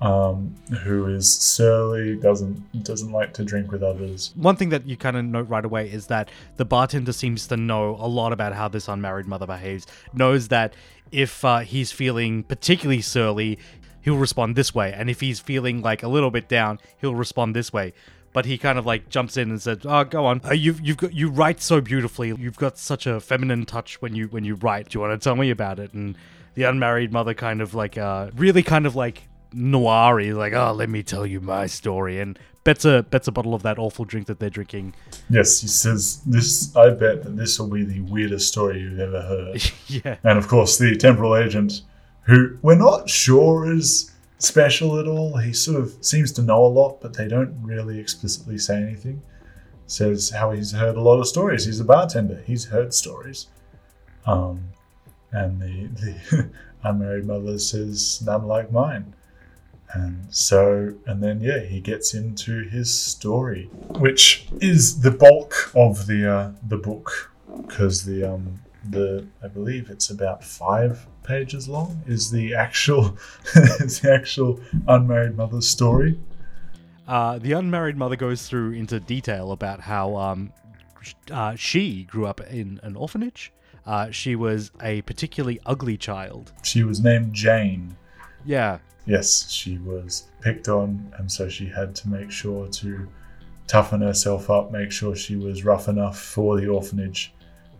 um, 0.00 0.54
who 0.84 1.06
is 1.06 1.32
surly, 1.32 2.16
doesn't 2.16 2.84
doesn't 2.84 3.10
like 3.10 3.32
to 3.34 3.44
drink 3.44 3.72
with 3.72 3.82
others. 3.82 4.32
One 4.36 4.56
thing 4.56 4.68
that 4.68 4.86
you 4.86 4.96
kind 4.96 5.16
of 5.16 5.24
note 5.24 5.48
right 5.48 5.64
away 5.64 5.90
is 5.90 6.06
that 6.06 6.30
the 6.56 6.64
bartender 6.64 7.12
seems 7.12 7.46
to 7.48 7.56
know 7.56 7.96
a 7.98 8.06
lot 8.06 8.32
about 8.32 8.54
how 8.54 8.68
this 8.68 8.88
unmarried 8.88 9.26
mother 9.26 9.46
behaves. 9.46 9.86
Knows 10.12 10.48
that 10.48 10.74
if 11.10 11.44
uh, 11.44 11.60
he's 11.60 11.90
feeling 11.90 12.42
particularly 12.44 13.00
surly, 13.00 13.58
he'll 14.02 14.16
respond 14.16 14.56
this 14.56 14.74
way, 14.74 14.92
and 14.92 15.10
if 15.10 15.20
he's 15.20 15.40
feeling 15.40 15.82
like 15.82 16.02
a 16.02 16.08
little 16.08 16.30
bit 16.30 16.48
down, 16.48 16.78
he'll 17.00 17.14
respond 17.14 17.56
this 17.56 17.72
way. 17.72 17.92
But 18.32 18.44
he 18.44 18.58
kind 18.58 18.78
of 18.78 18.86
like 18.86 19.08
jumps 19.08 19.36
in 19.36 19.50
and 19.50 19.60
says, 19.60 19.78
"Oh, 19.84 20.04
go 20.04 20.26
on. 20.26 20.40
Uh, 20.44 20.52
you've 20.52 20.80
you've 20.80 20.98
got 20.98 21.14
you 21.14 21.30
write 21.30 21.60
so 21.60 21.80
beautifully. 21.80 22.28
You've 22.28 22.58
got 22.58 22.78
such 22.78 23.06
a 23.06 23.20
feminine 23.20 23.64
touch 23.64 24.00
when 24.02 24.14
you 24.14 24.26
when 24.28 24.44
you 24.44 24.54
write. 24.54 24.90
Do 24.90 24.98
you 24.98 25.00
want 25.00 25.20
to 25.20 25.24
tell 25.24 25.36
me 25.36 25.50
about 25.50 25.78
it?" 25.78 25.92
And 25.92 26.16
the 26.54 26.64
unmarried 26.64 27.12
mother 27.12 27.34
kind 27.34 27.60
of 27.60 27.74
like 27.74 27.96
uh 27.96 28.30
really 28.36 28.62
kind 28.62 28.86
of 28.86 28.94
like 28.94 29.28
noir 29.52 30.34
like, 30.34 30.52
"Oh, 30.52 30.72
let 30.72 30.88
me 30.88 31.02
tell 31.02 31.26
you 31.26 31.40
my 31.40 31.66
story." 31.66 32.20
And 32.20 32.38
bets 32.64 32.84
a 32.84 33.02
bets 33.02 33.26
a 33.26 33.32
bottle 33.32 33.54
of 33.54 33.62
that 33.62 33.78
awful 33.78 34.04
drink 34.04 34.26
that 34.26 34.38
they're 34.38 34.50
drinking. 34.50 34.94
Yes, 35.30 35.60
he 35.60 35.68
says 35.68 36.20
this. 36.26 36.76
I 36.76 36.90
bet 36.90 37.22
that 37.22 37.36
this 37.36 37.58
will 37.58 37.68
be 37.68 37.84
the 37.84 38.00
weirdest 38.00 38.48
story 38.48 38.80
you've 38.80 39.00
ever 39.00 39.22
heard. 39.22 39.62
yeah. 39.86 40.16
and 40.22 40.38
of 40.38 40.48
course, 40.48 40.78
the 40.78 40.96
temporal 40.96 41.34
agent, 41.36 41.82
who 42.22 42.58
we're 42.60 42.76
not 42.76 43.08
sure 43.08 43.72
is 43.72 44.12
special 44.38 44.98
at 44.98 45.06
all. 45.06 45.36
He 45.36 45.52
sort 45.52 45.80
of 45.80 45.96
seems 46.00 46.32
to 46.32 46.42
know 46.42 46.64
a 46.64 46.66
lot, 46.66 47.00
but 47.00 47.14
they 47.14 47.28
don't 47.28 47.54
really 47.62 47.98
explicitly 47.98 48.58
say 48.58 48.76
anything. 48.76 49.22
Says 49.86 50.30
how 50.30 50.52
he's 50.52 50.72
heard 50.72 50.96
a 50.96 51.00
lot 51.00 51.18
of 51.18 51.26
stories. 51.26 51.64
He's 51.64 51.80
a 51.80 51.84
bartender. 51.84 52.42
He's 52.46 52.66
heard 52.66 52.92
stories. 52.94 53.48
Um, 54.26 54.70
and 55.32 55.60
the 55.60 55.86
the 56.00 56.50
unmarried 56.84 57.26
mother 57.26 57.58
says 57.58 58.22
none 58.24 58.46
like 58.46 58.70
mine. 58.72 59.14
And 59.94 60.26
so, 60.28 60.94
and 61.06 61.22
then 61.22 61.40
yeah, 61.40 61.60
he 61.60 61.80
gets 61.80 62.12
into 62.12 62.68
his 62.68 62.92
story, 62.92 63.70
which 63.98 64.46
is 64.60 65.00
the 65.00 65.10
bulk 65.10 65.72
of 65.74 66.06
the 66.06 66.30
uh, 66.30 66.52
the 66.66 66.76
book, 66.76 67.32
because 67.62 68.04
the 68.04 68.24
um 68.24 68.60
the 68.88 69.26
I 69.42 69.48
believe 69.48 69.88
it's 69.88 70.10
about 70.10 70.44
five 70.44 71.06
pages 71.28 71.68
long. 71.68 72.02
Is 72.06 72.30
the 72.30 72.54
actual 72.54 73.16
the 73.54 74.10
actual 74.12 74.60
unmarried 74.88 75.36
mother's 75.36 75.68
story? 75.68 76.18
Uh, 77.06 77.38
the 77.38 77.52
unmarried 77.52 77.96
mother 77.96 78.16
goes 78.16 78.48
through 78.48 78.72
into 78.72 78.98
detail 78.98 79.52
about 79.52 79.80
how 79.80 80.16
um, 80.16 80.52
uh, 81.30 81.54
she 81.54 82.04
grew 82.04 82.26
up 82.26 82.40
in 82.40 82.80
an 82.82 82.96
orphanage. 82.96 83.52
Uh, 83.86 84.10
she 84.10 84.34
was 84.34 84.70
a 84.82 85.02
particularly 85.02 85.60
ugly 85.64 85.96
child. 85.96 86.52
She 86.62 86.82
was 86.82 87.00
named 87.00 87.32
Jane. 87.32 87.96
Yeah, 88.44 88.78
Yes, 89.08 89.50
she 89.50 89.78
was 89.78 90.26
picked 90.42 90.68
on, 90.68 91.14
and 91.16 91.32
so 91.32 91.48
she 91.48 91.66
had 91.66 91.94
to 91.94 92.10
make 92.10 92.30
sure 92.30 92.68
to 92.68 93.08
toughen 93.66 94.02
herself 94.02 94.50
up, 94.50 94.70
make 94.70 94.92
sure 94.92 95.16
she 95.16 95.34
was 95.34 95.64
rough 95.64 95.88
enough 95.88 96.18
for 96.18 96.60
the 96.60 96.68
orphanage. 96.68 97.32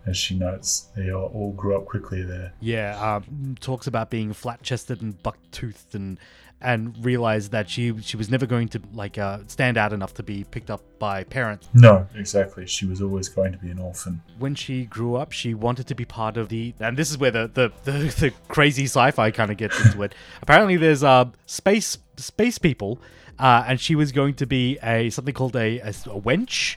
As 0.09 0.17
she 0.17 0.35
notes, 0.37 0.89
they 0.95 1.11
all 1.11 1.31
all 1.33 1.51
grew 1.53 1.77
up 1.77 1.85
quickly 1.85 2.23
there. 2.23 2.51
yeah. 2.59 2.99
Um, 2.99 3.55
talks 3.61 3.85
about 3.87 4.09
being 4.09 4.33
flat-chested 4.33 5.01
and 5.01 5.21
buck-toothed, 5.21 5.93
and 5.93 6.19
and 6.61 6.93
realized 7.05 7.51
that 7.51 7.69
she 7.69 7.93
she 8.01 8.17
was 8.17 8.29
never 8.29 8.45
going 8.45 8.67
to 8.69 8.81
like 8.93 9.17
uh, 9.17 9.39
stand 9.47 9.77
out 9.77 9.93
enough 9.93 10.13
to 10.15 10.23
be 10.23 10.43
picked 10.43 10.69
up 10.69 10.81
by 10.99 11.23
parents. 11.23 11.69
No, 11.73 12.07
exactly. 12.15 12.65
She 12.65 12.85
was 12.85 13.01
always 13.01 13.29
going 13.29 13.51
to 13.53 13.57
be 13.57 13.69
an 13.69 13.79
orphan. 13.79 14.21
when 14.39 14.55
she 14.55 14.85
grew 14.85 15.15
up, 15.15 15.31
she 15.31 15.53
wanted 15.53 15.87
to 15.87 15.95
be 15.95 16.05
part 16.05 16.35
of 16.35 16.49
the, 16.49 16.73
and 16.79 16.97
this 16.97 17.11
is 17.11 17.17
where 17.17 17.31
the 17.31 17.49
the, 17.53 17.71
the, 17.83 17.91
the 18.19 18.33
crazy 18.47 18.85
sci-fi 18.85 19.31
kind 19.31 19.51
of 19.51 19.57
gets 19.57 19.79
into 19.85 20.01
it. 20.03 20.13
Apparently, 20.41 20.75
there's 20.75 21.03
uh 21.03 21.25
space 21.45 21.97
space 22.17 22.57
people, 22.57 22.99
uh, 23.37 23.63
and 23.67 23.79
she 23.79 23.95
was 23.95 24.11
going 24.11 24.33
to 24.35 24.45
be 24.45 24.77
a 24.83 25.09
something 25.11 25.33
called 25.33 25.55
a, 25.55 25.79
a, 25.79 25.89
a 25.89 26.19
wench, 26.19 26.75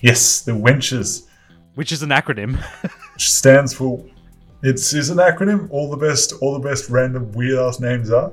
Yes, 0.00 0.40
the 0.42 0.52
Wenches, 0.52 1.26
which 1.74 1.92
is 1.92 2.02
an 2.02 2.10
acronym. 2.10 2.56
which 3.14 3.30
stands 3.30 3.72
for. 3.72 4.04
It's 4.62 4.94
is 4.94 5.10
an 5.10 5.18
acronym. 5.18 5.68
All 5.70 5.90
the 5.90 5.96
best, 5.96 6.32
all 6.40 6.54
the 6.58 6.68
best 6.68 6.88
random 6.88 7.32
weird 7.32 7.58
ass 7.58 7.80
names 7.80 8.10
are. 8.10 8.32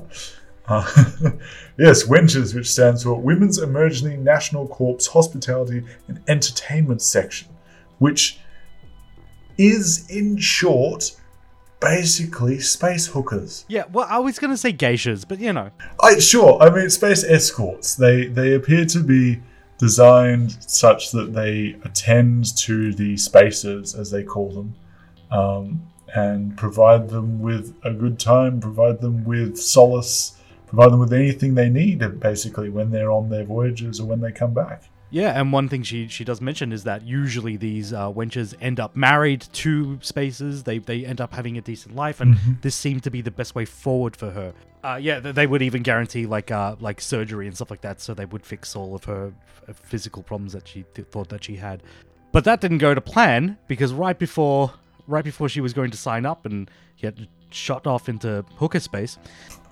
Uh, 0.67 0.89
yes, 1.77 2.03
Wenches, 2.03 2.55
which 2.55 2.71
stands 2.71 3.03
for 3.03 3.15
Women's 3.15 3.57
Emergency 3.57 4.15
National 4.15 4.67
Corps 4.67 5.05
Hospitality 5.07 5.83
and 6.07 6.21
Entertainment 6.27 7.01
Section, 7.01 7.49
which 7.97 8.39
is 9.57 10.09
in 10.09 10.37
short 10.37 11.11
basically 11.81 12.59
space 12.59 13.07
hookers. 13.07 13.65
yeah, 13.67 13.83
well, 13.91 14.07
I 14.09 14.19
was 14.19 14.39
gonna 14.39 14.55
say 14.55 14.71
geishas, 14.71 15.25
but 15.27 15.39
you 15.39 15.51
know, 15.51 15.71
I 16.01 16.19
sure. 16.19 16.61
I 16.61 16.69
mean, 16.69 16.89
space 16.89 17.23
escorts. 17.23 17.95
They 17.95 18.27
they 18.27 18.53
appear 18.53 18.85
to 18.85 19.03
be 19.03 19.41
designed 19.81 20.55
such 20.69 21.09
that 21.09 21.33
they 21.33 21.75
attend 21.83 22.55
to 22.55 22.93
the 22.93 23.17
spaces, 23.17 23.95
as 23.95 24.11
they 24.11 24.23
call 24.23 24.49
them, 24.51 24.75
um, 25.31 25.81
and 26.13 26.55
provide 26.55 27.09
them 27.09 27.41
with 27.41 27.75
a 27.83 27.91
good 27.91 28.19
time, 28.19 28.59
provide 28.59 29.01
them 29.01 29.23
with 29.23 29.57
solace, 29.57 30.37
provide 30.67 30.91
them 30.91 30.99
with 30.99 31.11
anything 31.11 31.55
they 31.55 31.67
need, 31.67 31.97
basically, 32.19 32.69
when 32.69 32.91
they're 32.91 33.11
on 33.11 33.27
their 33.31 33.43
voyages 33.43 33.99
or 33.99 34.05
when 34.05 34.21
they 34.21 34.31
come 34.31 34.53
back. 34.53 34.83
Yeah. 35.11 35.39
And 35.39 35.53
one 35.53 35.69
thing 35.69 35.83
she 35.83 36.07
she 36.07 36.23
does 36.23 36.41
mention 36.41 36.71
is 36.71 36.83
that 36.85 37.03
usually 37.05 37.57
these 37.57 37.93
uh, 37.93 38.11
wenches 38.11 38.55
end 38.61 38.79
up 38.79 38.95
married 38.95 39.41
to 39.53 39.99
spaces. 40.01 40.63
They 40.63 40.79
they 40.79 41.05
end 41.05 41.21
up 41.21 41.33
having 41.33 41.57
a 41.57 41.61
decent 41.61 41.95
life, 41.95 42.19
and 42.21 42.37
this 42.61 42.75
seemed 42.75 43.03
to 43.03 43.11
be 43.11 43.21
the 43.21 43.31
best 43.31 43.53
way 43.53 43.65
forward 43.65 44.15
for 44.15 44.31
her. 44.31 44.53
Uh, 44.83 44.97
yeah, 44.99 45.19
they 45.19 45.45
would 45.45 45.61
even 45.61 45.83
guarantee 45.83 46.25
like 46.25 46.49
uh, 46.49 46.75
like 46.79 46.99
surgery 46.99 47.45
and 47.45 47.55
stuff 47.55 47.69
like 47.69 47.81
that, 47.81 48.01
so 48.01 48.13
they 48.13 48.25
would 48.25 48.43
fix 48.45 48.75
all 48.75 48.95
of 48.95 49.03
her 49.03 49.31
physical 49.73 50.23
problems 50.23 50.53
that 50.53 50.67
she 50.67 50.85
th- 50.95 51.07
thought 51.09 51.29
that 51.29 51.43
she 51.43 51.57
had. 51.57 51.83
But 52.31 52.45
that 52.45 52.61
didn't 52.61 52.79
go 52.79 52.95
to 52.95 53.01
plan 53.01 53.57
because 53.67 53.93
right 53.93 54.17
before 54.17 54.73
right 55.07 55.23
before 55.23 55.49
she 55.49 55.61
was 55.61 55.73
going 55.73 55.91
to 55.91 55.97
sign 55.97 56.25
up 56.25 56.45
and 56.45 56.71
get 56.97 57.17
shot 57.49 57.85
off 57.85 58.07
into 58.07 58.45
hooker 58.55 58.79
space, 58.79 59.17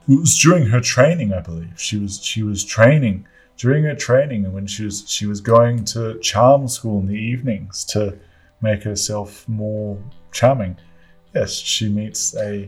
It 0.07 0.19
was 0.19 0.37
during 0.37 0.65
her 0.65 0.81
training, 0.81 1.33
I 1.33 1.39
believe. 1.39 1.73
She 1.77 1.97
was 1.97 2.21
she 2.23 2.43
was 2.43 2.63
training 2.63 3.25
during 3.59 3.83
her 3.83 3.93
training, 3.95 4.45
and 4.45 4.53
when 4.53 4.65
she 4.65 4.85
was 4.85 5.03
she 5.07 5.27
was 5.27 5.39
going 5.41 5.83
to 5.85 6.17
charm 6.19 6.67
school 6.67 6.99
in 6.99 7.05
the 7.07 7.13
evenings 7.13 7.85
to 7.85 8.17
make 8.61 8.81
herself 8.83 9.47
more 9.47 10.01
charming. 10.31 10.75
Yes, 11.35 11.53
she 11.53 11.89
meets 11.89 12.35
a 12.37 12.67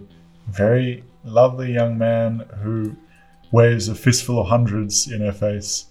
very 0.49 1.03
lovely 1.23 1.73
young 1.73 1.97
man 1.97 2.45
who 2.61 2.95
weighs 3.51 3.87
a 3.87 3.95
fistful 3.95 4.39
of 4.41 4.47
hundreds 4.47 5.11
in 5.11 5.21
her 5.21 5.31
face. 5.33 5.85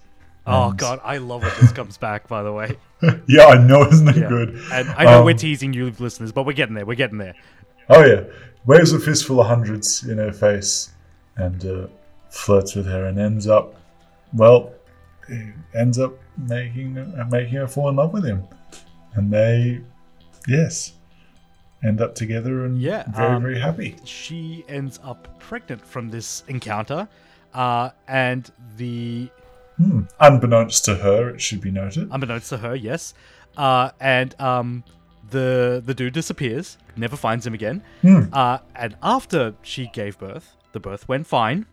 oh 0.47 0.71
god, 0.71 0.99
I 1.03 1.17
love 1.17 1.43
it. 1.43 1.53
This 1.59 1.71
comes 1.71 1.97
back 1.97 2.27
by 2.27 2.41
the 2.43 2.51
way. 2.53 2.77
yeah, 3.27 3.45
I 3.47 3.57
know, 3.57 3.83
isn't 3.87 4.07
it 4.07 4.15
Yeah. 4.17 4.29
good? 4.29 4.49
And 4.71 4.89
I 4.89 5.03
know 5.05 5.19
Um, 5.19 5.25
we're 5.25 5.33
teasing 5.35 5.73
you 5.73 5.91
listeners, 5.99 6.31
but 6.31 6.45
we're 6.45 6.53
getting 6.53 6.75
there. 6.75 6.85
We're 6.85 6.95
getting 6.95 7.17
there. 7.17 7.33
Oh 7.89 8.03
yeah, 8.05 8.23
waves 8.65 8.93
a 8.93 8.99
fistful 8.99 9.41
of 9.41 9.47
hundreds 9.47 10.03
in 10.07 10.17
her 10.19 10.31
face, 10.31 10.91
and 11.37 11.65
uh, 11.65 11.87
flirts 12.29 12.75
with 12.75 12.85
her, 12.87 13.05
and 13.05 13.19
ends 13.19 13.47
up, 13.47 13.75
well, 14.33 14.71
he 15.27 15.51
ends 15.75 15.97
up 15.99 16.13
making 16.37 16.93
making 17.29 17.53
her 17.55 17.67
fall 17.67 17.89
in 17.89 17.95
love 17.95 18.13
with 18.13 18.25
him, 18.25 18.43
and 19.13 19.31
they, 19.31 19.81
yes, 20.47 20.93
end 21.83 22.01
up 22.01 22.15
together 22.15 22.65
and 22.65 22.79
Yeah, 22.81 23.03
very 23.11 23.35
um, 23.35 23.41
very 23.41 23.59
happy. 23.59 23.95
she 24.05 24.63
ends 24.67 24.99
up 25.03 25.39
pregnant 25.39 25.83
from 25.85 26.09
this 26.09 26.43
encounter, 26.47 27.07
uh, 27.53 27.89
and 28.07 28.49
the 28.77 29.29
Hmm. 29.77 30.01
Unbeknownst 30.19 30.85
to 30.85 30.95
her, 30.95 31.29
it 31.29 31.41
should 31.41 31.59
be 31.61 31.71
noted. 31.71 32.07
unbeknownst 32.11 32.49
to 32.49 32.57
her, 32.57 32.75
yes, 32.75 33.13
uh, 33.57 33.89
and 33.99 34.39
um, 34.39 34.83
the 35.31 35.81
the 35.83 35.93
dude 35.93 36.13
disappears, 36.13 36.77
never 36.95 37.15
finds 37.15 37.47
him 37.47 37.53
again, 37.55 37.81
Hmm. 38.01 38.23
uh, 38.33 38.59
and 38.75 38.95
after 39.01 39.53
she 39.63 39.87
gave 39.87 40.19
birth, 40.19 40.55
the 40.73 40.79
birth 40.79 41.07
went 41.07 41.25
fine. 41.25 41.65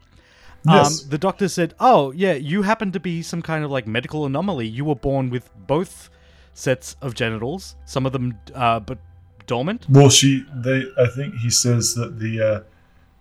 Yes. 0.67 1.03
Um, 1.05 1.11
the 1.11 1.19
doctor 1.19 1.49
said, 1.49 1.75
"Oh, 1.79 2.13
yeah, 2.13 2.35
you 2.35 2.63
happen 2.63 2.93
to 2.93 3.01
be 3.01 3.23
some 3.23 3.43
kind 3.43 3.65
of 3.65 3.71
like 3.71 3.87
medical 3.87 4.27
anomaly. 4.27 4.67
You 4.67 4.85
were 4.85 4.97
born 4.97 5.31
with 5.31 5.51
both 5.67 6.11
sets 6.53 6.97
of 7.01 7.15
genitals, 7.15 7.77
some 7.85 8.07
of 8.07 8.13
them, 8.13 8.39
uh, 8.55 8.81
but 8.81 8.99
dormant." 9.47 9.87
Well, 9.89 10.11
she 10.11 10.45
they 10.55 10.85
I 10.99 11.07
think 11.07 11.37
he 11.37 11.51
says 11.51 11.95
that 11.95 12.19
the 12.19 12.41
uh, 12.41 12.61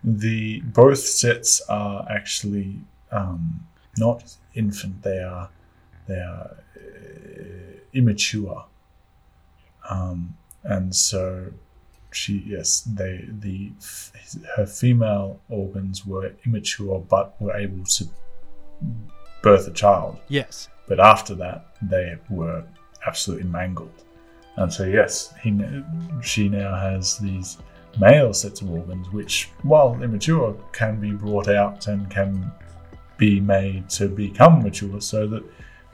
the 0.04 0.62
both 0.62 1.00
sets 1.00 1.62
are 1.70 2.06
actually 2.10 2.80
um, 3.12 3.68
not 3.98 4.36
infant. 4.56 5.04
They 5.04 5.20
are 5.20 5.50
they 6.08 6.16
are 6.20 6.58
uh, 6.76 7.80
immature, 7.94 8.66
um, 9.90 10.36
and 10.64 10.96
so 10.96 11.52
she 12.18 12.34
yes 12.56 12.70
they 13.00 13.14
the 13.46 13.72
her 14.56 14.66
female 14.66 15.40
organs 15.50 16.06
were 16.06 16.28
immature 16.46 17.00
but 17.16 17.40
were 17.42 17.56
able 17.56 17.86
to 17.86 18.04
birth 19.42 19.68
a 19.68 19.72
child. 19.72 20.20
Yes. 20.28 20.70
But 20.88 21.00
after 21.00 21.36
that, 21.36 21.76
they 21.82 22.16
were 22.30 22.64
absolutely 23.06 23.48
mangled. 23.50 24.04
And 24.56 24.72
so, 24.74 24.86
yes, 24.86 25.34
he, 25.42 25.50
she 26.22 26.50
now 26.50 26.76
has 26.76 27.18
these 27.18 27.58
male 28.00 28.34
sets 28.34 28.62
of 28.62 28.72
organs, 28.72 29.12
which, 29.12 29.50
while 29.62 30.02
immature, 30.02 30.56
can 30.72 31.00
be 31.00 31.12
brought 31.12 31.48
out 31.48 31.88
and 31.88 32.10
can 32.10 32.52
be 33.18 33.40
made 33.40 33.90
to 33.90 34.08
become 34.08 34.64
mature 34.64 35.00
so 35.02 35.28
that, 35.28 35.44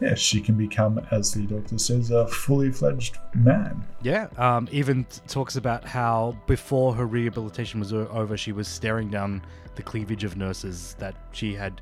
yes, 0.03 0.19
she 0.19 0.41
can 0.41 0.55
become, 0.55 0.99
as 1.11 1.31
the 1.33 1.43
doctor 1.47 1.77
says, 1.77 2.11
a 2.11 2.27
fully 2.27 2.71
fledged 2.71 3.17
man. 3.33 3.83
Yeah. 4.01 4.27
Um, 4.37 4.67
even 4.71 5.05
t- 5.05 5.21
talks 5.27 5.55
about 5.55 5.85
how 5.85 6.37
before 6.45 6.93
her 6.93 7.05
rehabilitation 7.05 7.79
was 7.79 7.93
o- 7.93 8.07
over, 8.09 8.35
she 8.35 8.51
was 8.51 8.67
staring 8.67 9.09
down 9.09 9.41
the 9.75 9.81
cleavage 9.81 10.23
of 10.23 10.35
nurses 10.35 10.95
that 10.99 11.15
she 11.31 11.53
had 11.55 11.81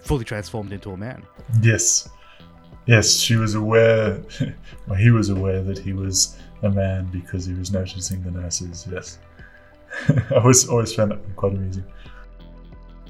fully 0.00 0.24
transformed 0.24 0.72
into 0.72 0.92
a 0.92 0.96
man. 0.96 1.22
Yes. 1.60 2.08
Yes, 2.86 3.16
she 3.16 3.36
was 3.36 3.54
aware, 3.54 4.22
well, 4.86 4.98
he 4.98 5.10
was 5.10 5.28
aware 5.28 5.62
that 5.62 5.78
he 5.78 5.92
was 5.92 6.38
a 6.62 6.70
man 6.70 7.06
because 7.06 7.44
he 7.44 7.54
was 7.54 7.72
noticing 7.72 8.22
the 8.22 8.30
nurses, 8.30 8.86
yes. 8.90 9.18
I 10.30 10.36
always, 10.36 10.68
always 10.68 10.94
found 10.94 11.10
that 11.10 11.36
quite 11.36 11.52
amusing. 11.54 11.84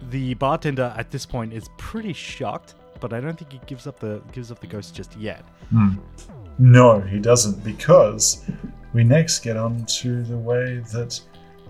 The 0.08 0.34
bartender 0.34 0.94
at 0.96 1.10
this 1.10 1.26
point 1.26 1.52
is 1.52 1.68
pretty 1.76 2.14
shocked, 2.14 2.74
but 3.00 3.12
I 3.12 3.20
don't 3.20 3.38
think 3.38 3.52
he 3.52 3.60
gives 3.66 3.86
up 3.86 3.98
the 3.98 4.22
gives 4.32 4.50
up 4.50 4.60
the 4.60 4.66
ghost 4.66 4.94
just 4.94 5.16
yet. 5.16 5.44
Hmm. 5.70 5.94
No, 6.58 7.00
he 7.00 7.18
doesn't, 7.18 7.64
because 7.64 8.44
we 8.92 9.02
next 9.02 9.40
get 9.40 9.56
on 9.56 9.84
to 9.86 10.22
the 10.24 10.36
way 10.36 10.82
that 10.92 11.18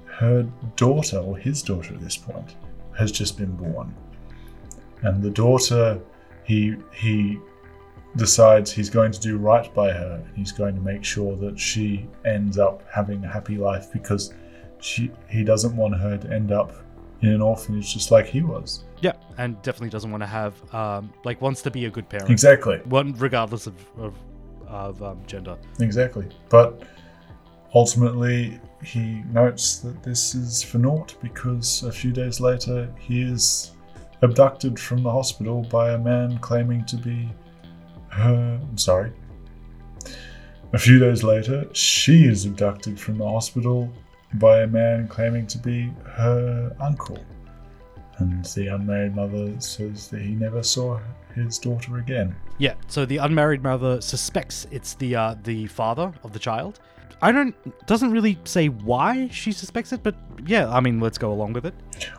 her 0.06 0.42
daughter, 0.76 1.18
or 1.18 1.36
his 1.36 1.62
daughter 1.62 1.94
at 1.94 2.00
this 2.00 2.16
point, 2.16 2.56
has 2.98 3.12
just 3.12 3.38
been 3.38 3.54
born. 3.56 3.94
And 5.02 5.22
the 5.22 5.30
daughter, 5.30 6.00
he 6.44 6.76
he 6.92 7.38
decides 8.16 8.72
he's 8.72 8.90
going 8.90 9.12
to 9.12 9.20
do 9.20 9.36
right 9.38 9.72
by 9.74 9.92
her. 9.92 10.22
He's 10.34 10.52
going 10.52 10.74
to 10.74 10.80
make 10.80 11.04
sure 11.04 11.36
that 11.36 11.58
she 11.58 12.08
ends 12.24 12.58
up 12.58 12.82
having 12.92 13.24
a 13.24 13.28
happy 13.28 13.56
life 13.56 13.92
because 13.92 14.34
she 14.80 15.10
he 15.28 15.44
doesn't 15.44 15.76
want 15.76 15.94
her 15.96 16.18
to 16.18 16.32
end 16.32 16.52
up 16.52 16.72
in 17.22 17.28
an 17.28 17.40
orphanage 17.40 17.92
just 17.92 18.10
like 18.10 18.26
he 18.26 18.42
was. 18.42 18.84
Yeah, 19.00 19.12
and 19.38 19.60
definitely 19.62 19.90
doesn't 19.90 20.10
want 20.10 20.22
to 20.22 20.26
have 20.26 20.74
um, 20.74 21.12
like 21.24 21.40
wants 21.40 21.62
to 21.62 21.70
be 21.70 21.86
a 21.86 21.90
good 21.90 22.08
parent, 22.08 22.30
Exactly. 22.30 22.78
one 22.84 23.14
regardless 23.14 23.66
of 23.66 23.74
of, 23.98 24.14
of 24.66 25.02
um, 25.02 25.20
gender. 25.26 25.56
Exactly. 25.80 26.28
But 26.48 26.82
ultimately, 27.74 28.60
he 28.84 29.22
notes 29.32 29.78
that 29.78 30.02
this 30.02 30.34
is 30.34 30.62
for 30.62 30.78
naught 30.78 31.14
because 31.22 31.82
a 31.82 31.92
few 31.92 32.12
days 32.12 32.40
later 32.40 32.92
he 32.98 33.22
is 33.22 33.72
abducted 34.22 34.78
from 34.78 35.02
the 35.02 35.10
hospital 35.10 35.62
by 35.70 35.92
a 35.92 35.98
man 35.98 36.38
claiming 36.38 36.84
to 36.86 36.96
be 36.96 37.28
her. 38.10 38.60
I'm 38.62 38.78
sorry. 38.78 39.12
A 40.72 40.78
few 40.78 40.98
days 41.00 41.24
later, 41.24 41.66
she 41.72 42.26
is 42.26 42.44
abducted 42.44 43.00
from 43.00 43.18
the 43.18 43.28
hospital 43.28 43.92
by 44.34 44.60
a 44.60 44.66
man 44.66 45.08
claiming 45.08 45.46
to 45.48 45.58
be 45.58 45.92
her 46.04 46.76
uncle. 46.78 47.18
And 48.20 48.44
the 48.44 48.68
unmarried 48.68 49.16
mother 49.16 49.58
says 49.60 50.08
that 50.08 50.20
he 50.20 50.34
never 50.34 50.62
saw 50.62 51.00
his 51.34 51.58
daughter 51.58 51.98
again. 51.98 52.36
Yeah, 52.58 52.74
so 52.88 53.04
the 53.04 53.18
unmarried 53.18 53.62
mother 53.62 54.00
suspects 54.00 54.66
it's 54.70 54.94
the 54.94 55.16
uh, 55.16 55.34
the 55.42 55.66
father 55.66 56.12
of 56.22 56.32
the 56.32 56.38
child. 56.38 56.80
I 57.22 57.32
don't 57.32 57.54
doesn't 57.86 58.10
really 58.10 58.38
say 58.44 58.68
why 58.68 59.28
she 59.28 59.52
suspects 59.52 59.92
it, 59.92 60.02
but 60.02 60.14
yeah, 60.46 60.70
I 60.70 60.80
mean, 60.80 61.00
let's 61.00 61.18
go 61.18 61.32
along 61.32 61.52
with 61.52 61.66
it. 61.66 61.74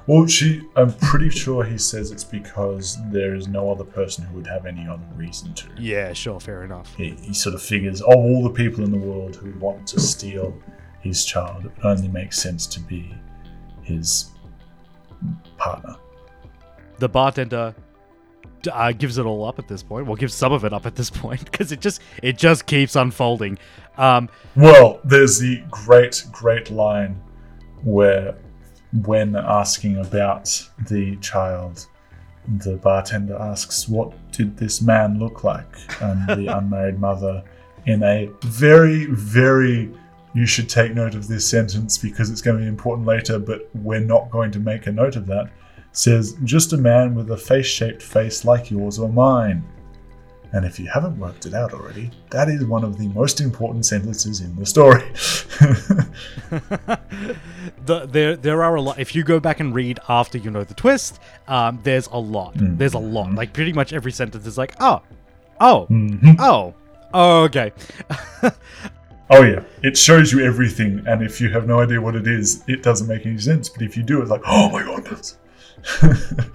Well, 0.06 0.28
she. 0.28 0.62
I'm 0.76 0.94
pretty 0.94 1.30
sure 1.30 1.64
he 1.64 1.78
says 1.78 2.12
it's 2.12 2.24
because 2.24 2.98
there 3.12 3.34
is 3.34 3.48
no 3.48 3.72
other 3.72 3.84
person 3.84 4.26
who 4.26 4.36
would 4.38 4.48
have 4.48 4.66
any 4.66 4.88
other 4.88 5.08
reason 5.16 5.54
to. 5.56 5.68
Yeah, 5.78 6.14
sure, 6.14 6.40
fair 6.40 6.64
enough. 6.64 6.94
He, 6.96 7.12
he 7.22 7.34
sort 7.34 7.56
of 7.56 7.64
figures, 7.64 8.02
of 8.02 8.16
all 8.16 8.44
the 8.44 8.52
people 8.52 8.84
in 8.84 8.92
the 8.92 9.00
world 9.00 9.36
who 9.36 9.52
want 9.60 9.88
to 9.88 10.00
steal 10.00 10.56
his 11.02 11.26
child, 11.26 11.66
it 11.66 11.72
only 11.84 12.08
makes 12.08 12.40
sense 12.40 12.68
to 12.68 12.80
be 12.80 13.16
his 13.82 14.30
partner. 15.58 15.96
The 17.00 17.10
bartender 17.10 17.76
uh, 18.72 18.92
gives 18.92 19.18
it 19.18 19.26
all 19.26 19.46
up 19.46 19.60
at 19.60 19.68
this 19.68 19.84
point. 19.84 20.06
Well, 20.06 20.16
gives 20.16 20.34
some 20.34 20.52
of 20.52 20.66
it 20.66 20.74
up 20.74 20.86
at 20.86 20.96
this 20.96 21.10
point 21.24 21.44
because 21.50 21.72
it 21.72 21.82
just 21.82 22.02
it 22.22 22.38
just 22.38 22.66
keeps 22.66 22.96
unfolding. 22.96 23.58
Um, 23.98 24.30
Well, 24.56 25.00
there's 25.04 25.40
the 25.40 25.64
great, 25.70 26.24
great 26.32 26.70
line 26.72 27.22
where, 27.84 28.36
when 29.06 29.36
asking 29.36 29.98
about 29.98 30.68
the 30.90 31.16
child, 31.18 31.88
the 32.48 32.78
bartender 32.78 33.36
asks, 33.36 33.88
What 33.88 34.14
did 34.32 34.58
this 34.58 34.82
man 34.82 35.20
look 35.20 35.44
like? 35.44 35.74
And 36.02 36.28
the 36.28 36.48
unmarried 36.58 37.00
mother, 37.00 37.44
in 37.86 38.04
a 38.04 38.30
very, 38.44 39.06
very 39.06 39.92
you 40.34 40.46
should 40.46 40.70
take 40.70 40.94
note 40.94 41.16
of 41.16 41.28
this 41.28 41.48
sentence 41.48 41.98
because 41.98 42.30
it's 42.30 42.42
going 42.42 42.58
to 42.58 42.64
be 42.64 42.68
important 42.68 43.08
later, 43.08 43.40
but 43.40 43.70
we're 43.74 44.00
not 44.00 44.32
going 44.32 44.52
to 44.52 44.60
make 44.60 44.88
a 44.88 44.92
note 44.92 45.16
of 45.16 45.28
that, 45.28 45.52
says, 45.92 46.38
Just 46.44 46.74
a 46.74 46.78
man 46.78 47.16
with 47.16 47.32
a 47.32 47.38
face 47.38 47.66
shaped 47.66 48.02
face 48.02 48.46
like 48.46 48.72
yours 48.72 49.00
or 49.00 49.10
mine. 49.10 49.64
And 50.54 50.66
if 50.66 50.80
you 50.80 50.88
haven't 50.88 51.18
worked 51.18 51.46
it 51.46 51.54
out 51.54 51.74
already, 51.74 52.12
that 52.30 52.50
is 52.50 52.66
one 52.66 52.84
of 52.84 52.98
the 52.98 53.08
most 53.10 53.40
important 53.40 53.86
sentences 53.86 54.42
in 54.42 54.54
the 54.58 54.66
story. 54.66 55.00
the, 57.86 58.06
there 58.08 58.36
there 58.36 58.62
are 58.62 58.76
a 58.76 58.82
lot. 58.82 59.00
If 59.00 59.16
you 59.16 59.24
go 59.24 59.40
back 59.40 59.62
and 59.62 59.74
read 59.74 60.00
after 60.10 60.38
you 60.38 60.52
know 60.52 60.66
the 60.66 60.74
twist, 60.74 61.22
um, 61.48 61.80
there's 61.84 62.08
a 62.08 62.18
lot. 62.18 62.56
Mm. 62.56 62.78
There's 62.78 62.96
a 62.96 63.00
lot. 63.00 63.30
Mm. 63.30 63.38
Like 63.38 63.54
pretty 63.54 63.72
much 63.72 63.94
every 63.94 64.12
sentence 64.12 64.46
is 64.46 64.58
like, 64.58 64.76
oh, 64.82 65.02
oh, 65.62 65.88
oh, 66.40 66.74
oh, 67.14 67.44
okay. 67.44 67.72
oh, 69.32 69.44
yeah, 69.44 69.64
it 69.84 69.98
shows 69.98 70.32
you 70.32 70.46
everything, 70.46 71.04
and 71.08 71.24
if 71.24 71.42
you 71.42 71.50
have 71.50 71.68
no 71.68 71.80
idea 71.80 72.00
what 72.00 72.16
it 72.16 72.28
is, 72.28 72.64
it 72.68 72.84
doesn't 72.84 73.08
make 73.08 73.26
any 73.26 73.38
sense. 73.38 73.70
But 73.70 73.82
if 73.82 73.98
you 73.98 74.04
do, 74.04 74.22
it's 74.22 74.32
like, 74.32 74.44
oh 74.46 74.70
my 74.70 74.84
god, 74.84 75.06
that's. 75.06 75.38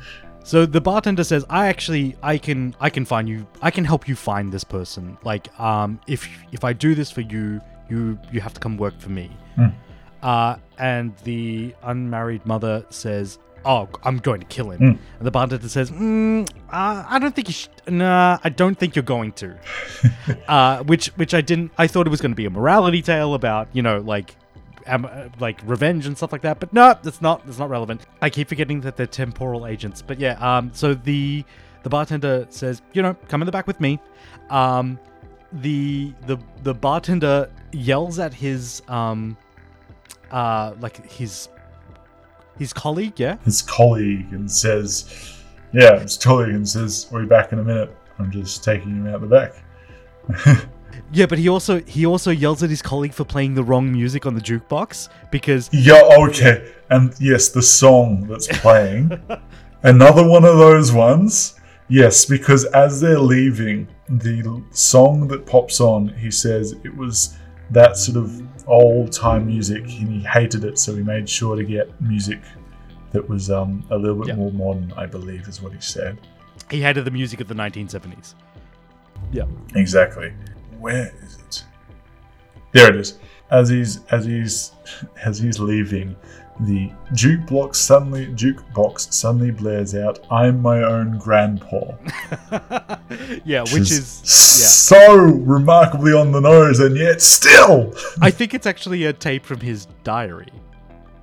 So 0.47 0.65
the 0.65 0.81
bartender 0.81 1.25
says, 1.25 1.45
"I 1.51 1.67
actually, 1.67 2.15
I 2.23 2.39
can, 2.39 2.77
I 2.79 2.89
can 2.89 3.05
find 3.05 3.29
you. 3.29 3.49
I 3.63 3.73
can 3.73 3.85
help 3.85 4.07
you 4.07 4.15
find 4.15 4.53
this 4.53 4.63
person. 4.63 5.19
Like, 5.25 5.49
um, 5.59 5.99
if 6.07 6.29
if 6.53 6.63
I 6.63 6.73
do 6.73 6.95
this 6.95 7.11
for 7.11 7.23
you, 7.23 7.61
you 7.91 8.17
you 8.31 8.41
have 8.41 8.55
to 8.55 8.61
come 8.61 8.77
work 8.77 8.97
for 9.01 9.09
me." 9.11 9.29
Uh, 10.23 10.57
and 10.79 11.17
the 11.25 11.75
unmarried 11.83 12.47
mother 12.47 12.87
says, 12.91 13.41
"Oh, 13.67 13.89
I'm 14.05 14.19
going 14.19 14.41
to 14.41 14.47
kill 14.47 14.71
him." 14.71 14.81
And 15.19 15.27
the 15.27 15.31
bartender 15.31 15.69
says, 15.69 15.91
mm, 15.91 16.49
uh, 16.71 17.05
"I 17.09 17.19
don't 17.19 17.35
think 17.35 17.49
you 17.49 17.55
should. 17.55 17.71
Nah, 17.89 18.39
I 18.43 18.49
don't 18.49 18.79
think 18.79 18.97
you're 18.97 19.03
going 19.03 19.33
to." 19.33 19.59
uh, 20.49 20.83
which 20.85 21.09
which 21.17 21.35
I 21.35 21.41
didn't. 21.41 21.73
I 21.77 21.87
thought 21.87 22.07
it 22.07 22.11
was 22.11 22.21
going 22.21 22.33
to 22.33 22.37
be 22.37 22.47
a 22.47 22.51
morality 22.51 23.03
tale 23.03 23.35
about 23.35 23.69
you 23.73 23.83
know 23.83 23.99
like 23.99 24.37
am, 24.87 25.05
uh, 25.05 25.29
like 25.41 25.61
revenge 25.65 26.07
and 26.07 26.17
stuff 26.17 26.33
like 26.33 26.43
that. 26.43 26.61
But 26.61 26.73
no, 26.73 26.95
that's 27.03 27.21
not 27.21 27.45
that's 27.45 27.59
not 27.59 27.71
relevant. 27.71 28.03
I 28.23 28.31
keep 28.31 28.49
forgetting 28.49 28.81
that 28.83 28.97
they're 28.97 29.07
temporal 29.07 29.67
agents. 29.67 30.03
But 30.03 30.21
yeah, 30.21 30.35
um, 30.41 30.71
so 30.73 30.95
the 30.95 31.45
the 31.83 31.91
bartender 31.91 32.47
says, 32.51 32.83
you 32.93 33.03
know, 33.03 33.15
come 33.29 33.43
in 33.43 33.47
the 33.47 33.53
back 33.53 33.67
with 33.67 33.81
me. 33.81 34.01
Um, 34.51 34.99
the 35.53 36.13
the 36.27 36.39
the 36.63 36.75
bartender 36.75 37.51
yells 37.73 38.19
at 38.19 38.35
his 38.35 38.83
um, 38.89 39.37
uh, 40.31 40.75
like 40.81 41.09
his 41.11 41.49
his 42.59 42.73
colleague, 42.73 43.19
yeah, 43.19 43.37
His 43.45 43.63
colleague 43.63 44.33
and 44.33 44.51
says, 44.51 45.43
yeah, 45.73 45.99
his 45.99 46.17
colleague 46.17 46.55
and 46.55 46.69
says, 46.69 47.09
we'll 47.11 47.23
be 47.23 47.29
back 47.29 47.53
in 47.53 47.59
a 47.59 47.65
minute. 47.65 47.95
I'm 48.19 48.31
just 48.31 48.65
taking 48.65 48.91
him 48.91 49.07
out 49.09 49.21
the 49.21 49.27
back. 49.27 50.67
yeah. 51.13 51.27
But 51.27 51.39
he 51.39 51.49
also 51.49 51.81
he 51.83 52.07
also 52.07 52.31
yells 52.31 52.63
at 52.63 52.71
his 52.71 52.83
colleague 52.83 53.13
for 53.13 53.25
playing 53.25 53.55
the 53.55 53.63
wrong 53.63 53.93
music 53.93 54.27
on 54.27 54.35
the 54.35 54.41
jukebox 54.41 55.09
because 55.31 55.69
Yeah, 55.73 56.01
okay. 56.19 56.73
And 56.91 57.15
yes, 57.21 57.51
the 57.51 57.63
song 57.63 58.27
that's 58.27 58.49
playing. 58.59 59.21
Another 59.83 60.27
one 60.27 60.45
of 60.45 60.57
those 60.57 60.93
ones. 60.93 61.61
Yes, 61.89 62.25
because 62.25 62.65
as 62.67 63.01
they're 63.01 63.19
leaving, 63.19 63.87
the 64.09 64.63
song 64.73 65.29
that 65.29 65.47
pops 65.47 65.81
on, 65.81 66.09
he 66.09 66.31
says 66.31 66.75
it 66.85 66.97
was 66.97 67.37
that 67.71 67.97
sort 67.97 68.17
of 68.17 68.43
old 68.67 69.13
time 69.13 69.47
music 69.47 69.83
and 69.83 70.09
he 70.09 70.21
hated 70.21 70.65
it, 70.65 70.79
so 70.79 70.95
he 70.95 71.03
made 71.03 71.29
sure 71.29 71.57
to 71.57 71.65
get 71.65 71.99
music 72.01 72.41
that 73.13 73.27
was 73.29 73.51
um, 73.51 73.85
a 73.91 73.97
little 73.97 74.17
bit 74.17 74.29
Yeah. 74.29 74.35
more 74.37 74.53
modern, 74.53 74.93
I 74.97 75.07
believe, 75.07 75.47
is 75.49 75.63
what 75.63 75.73
he 75.73 75.81
said. 75.81 76.19
he 76.71 76.81
hated 76.83 77.05
the 77.05 77.11
music 77.11 77.41
of 77.41 77.49
the 77.49 77.55
1970s. 77.55 78.35
Yeah. 79.33 79.45
Exactly. 79.75 80.33
Where 80.79 81.13
is 81.25 81.39
it? 81.39 81.65
There 82.73 82.91
it 82.91 82.97
is. 82.97 83.19
As 83.51 83.69
he's 83.69 84.05
as 84.11 84.25
he's 84.27 84.73
as 85.25 85.39
he's 85.39 85.59
leaving, 85.61 86.17
the 86.61 86.91
jukebox 87.13 87.77
suddenly 87.77 88.27
jukebox 88.29 89.13
suddenly 89.13 89.51
blares 89.53 89.95
out. 89.95 90.27
I'm 90.31 90.61
my 90.61 90.83
own 90.83 91.19
grandpa. 91.19 91.93
yeah, 93.45 93.63
which 93.63 93.91
is 93.93 94.07
so 94.09 95.17
remarkably 95.17 96.13
on 96.13 96.33
the 96.33 96.41
nose, 96.41 96.81
and 96.81 96.97
yet 96.97 97.23
still. 97.23 97.95
I 98.21 98.31
think 98.31 98.55
it's 98.55 98.67
actually 98.67 99.05
a 99.05 99.13
tape 99.13 99.45
from 99.45 99.61
his 99.61 99.87
diary, 100.03 100.53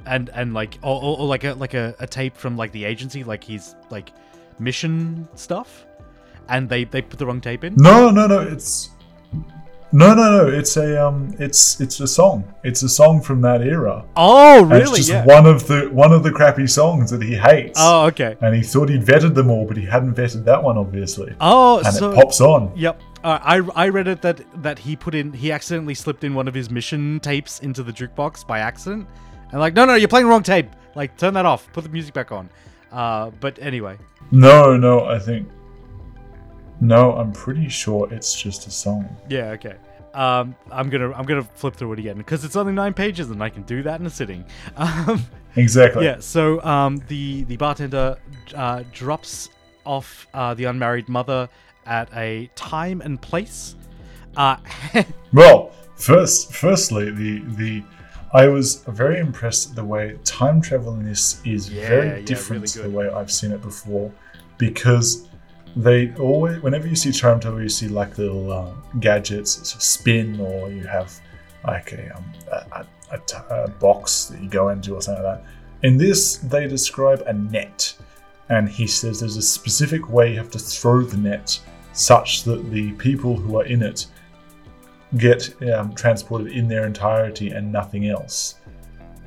and 0.05 0.29
and 0.29 0.53
like 0.53 0.77
or, 0.81 1.01
or, 1.01 1.19
or 1.19 1.27
like 1.27 1.43
a 1.43 1.53
like 1.53 1.73
a, 1.73 1.95
a 1.99 2.07
tape 2.07 2.37
from 2.37 2.55
like 2.55 2.71
the 2.71 2.85
agency, 2.85 3.23
like 3.23 3.43
his 3.43 3.75
like 3.89 4.11
mission 4.59 5.27
stuff, 5.35 5.85
and 6.49 6.69
they 6.69 6.85
they 6.85 7.01
put 7.01 7.19
the 7.19 7.25
wrong 7.25 7.41
tape 7.41 7.63
in. 7.63 7.75
No, 7.75 8.09
no, 8.09 8.27
no. 8.27 8.39
It's 8.39 8.89
no, 9.93 10.13
no, 10.13 10.37
no. 10.43 10.47
It's 10.49 10.75
a 10.75 11.05
um. 11.07 11.33
It's 11.39 11.79
it's 11.79 11.99
a 12.01 12.07
song. 12.07 12.43
It's 12.63 12.83
a 12.83 12.89
song 12.89 13.21
from 13.21 13.39
that 13.41 13.61
era. 13.61 14.03
Oh, 14.17 14.63
And 14.63 14.71
really? 14.71 14.81
it's 14.83 15.07
just 15.07 15.09
yeah. 15.09 15.23
one 15.25 15.45
of 15.45 15.67
the 15.67 15.89
one 15.91 16.11
of 16.11 16.23
the 16.23 16.31
crappy 16.31 16.67
songs 16.67 17.09
that 17.11 17.21
he 17.21 17.35
hates. 17.35 17.79
Oh, 17.81 18.05
okay. 18.07 18.35
And 18.41 18.53
he 18.55 18.61
thought 18.63 18.89
he'd 18.89 19.03
vetted 19.03 19.35
them 19.35 19.49
all, 19.49 19.65
but 19.65 19.77
he 19.77 19.85
hadn't 19.85 20.15
vetted 20.15 20.43
that 20.45 20.61
one, 20.61 20.77
obviously. 20.77 21.33
Oh, 21.39 21.77
and 21.79 21.93
so 21.93 22.11
it 22.11 22.15
pops 22.15 22.41
on. 22.41 22.71
Yep. 22.75 23.01
Uh, 23.23 23.39
I 23.41 23.85
I 23.85 23.87
read 23.89 24.07
it 24.09 24.21
that 24.23 24.41
that 24.63 24.77
he 24.79 24.97
put 24.97 25.15
in 25.15 25.31
he 25.31 25.51
accidentally 25.53 25.93
slipped 25.93 26.25
in 26.25 26.33
one 26.33 26.47
of 26.49 26.53
his 26.53 26.69
mission 26.69 27.21
tapes 27.21 27.59
into 27.61 27.81
the 27.81 27.93
jukebox 27.93 28.45
by 28.45 28.59
accident, 28.59 29.07
and 29.51 29.59
like 29.61 29.73
no 29.75 29.85
no 29.85 29.95
you're 29.95 30.09
playing 30.09 30.25
the 30.25 30.29
wrong 30.29 30.43
tape 30.43 30.67
like 30.95 31.15
turn 31.17 31.33
that 31.35 31.45
off 31.45 31.71
put 31.71 31.83
the 31.85 31.89
music 31.89 32.13
back 32.13 32.33
on, 32.33 32.49
uh 32.91 33.29
but 33.39 33.57
anyway 33.61 33.97
No, 34.31 34.75
no, 34.75 35.05
I 35.05 35.19
think. 35.19 35.47
No, 36.83 37.13
I'm 37.13 37.31
pretty 37.31 37.69
sure 37.69 38.11
it's 38.13 38.39
just 38.39 38.67
a 38.67 38.71
song. 38.71 39.03
yeah 39.29 39.49
okay 39.57 39.75
um 40.13 40.55
I'm 40.71 40.89
gonna 40.89 41.11
I'm 41.13 41.25
gonna 41.25 41.41
flip 41.43 41.75
through 41.75 41.93
it 41.93 41.99
again 41.99 42.17
because 42.17 42.45
it's 42.45 42.55
only 42.55 42.73
nine 42.73 42.93
pages 42.93 43.31
and 43.31 43.41
I 43.41 43.49
can 43.49 43.63
do 43.63 43.81
that 43.83 43.99
in 43.99 44.05
a 44.05 44.09
sitting 44.11 44.45
um 44.77 45.25
Exactly. 45.55 46.05
yeah 46.05 46.19
so 46.19 46.61
um 46.63 47.01
the 47.07 47.43
the 47.45 47.57
bartender 47.57 48.17
uh, 48.55 48.83
drops 48.91 49.49
off 49.85 50.27
uh, 50.33 50.53
the 50.53 50.65
unmarried 50.65 51.09
mother 51.09 51.49
at 51.85 52.09
a 52.15 52.49
time 52.55 53.01
and 53.01 53.19
place 53.21 53.75
uh 54.37 54.57
Well, 55.33 55.71
first, 55.95 56.53
firstly, 56.53 57.09
the 57.09 57.39
the 57.61 57.83
I 58.33 58.47
was 58.47 58.83
very 58.87 59.19
impressed 59.19 59.69
at 59.71 59.75
the 59.75 59.83
way 59.83 60.17
time 60.23 60.61
travel 60.61 60.93
in 60.95 61.03
this 61.03 61.39
is 61.45 61.69
Yeah, 61.71 61.87
very 61.87 62.07
yeah, 62.19 62.25
different 62.25 62.61
really 62.61 62.67
to 62.69 62.81
the 62.83 62.89
way 62.97 63.09
I've 63.09 63.31
seen 63.31 63.51
it 63.51 63.61
before, 63.61 64.11
because 64.57 65.27
they 65.75 66.13
always, 66.15 66.61
whenever 66.61 66.87
you 66.87 66.95
see 66.95 67.11
time 67.11 67.39
travel, 67.39 67.61
you 67.61 67.69
see 67.69 67.87
like 67.87 68.17
little 68.17 68.51
uh, 68.51 68.71
gadgets, 68.99 69.51
spin, 69.83 70.39
or 70.39 70.69
you 70.69 70.83
have 70.83 71.19
like 71.65 71.93
a, 71.93 72.15
um, 72.15 73.73
box 73.79 74.25
that 74.25 74.41
you 74.41 74.49
go 74.49 74.69
into 74.69 74.95
or 74.95 75.01
something 75.01 75.23
like 75.23 75.41
that. 75.41 75.49
In 75.83 75.97
this, 75.97 76.37
they 76.37 76.67
describe 76.67 77.21
a 77.25 77.33
net, 77.33 77.95
and 78.49 78.69
he 78.69 78.87
says 78.87 79.19
there's 79.19 79.37
a 79.37 79.41
specific 79.41 80.09
way 80.09 80.31
you 80.31 80.37
have 80.37 80.51
to 80.51 80.59
throw 80.59 81.01
the 81.01 81.17
net 81.17 81.59
such 81.93 82.43
that 82.43 82.71
the 82.71 82.91
people 82.93 83.35
who 83.35 83.59
are 83.59 83.65
in 83.65 83.83
it 83.83 84.07
get 85.17 85.53
um, 85.73 85.93
transported 85.93 86.51
in 86.51 86.67
their 86.67 86.85
entirety 86.85 87.49
and 87.49 87.71
nothing 87.71 88.07
else. 88.07 88.55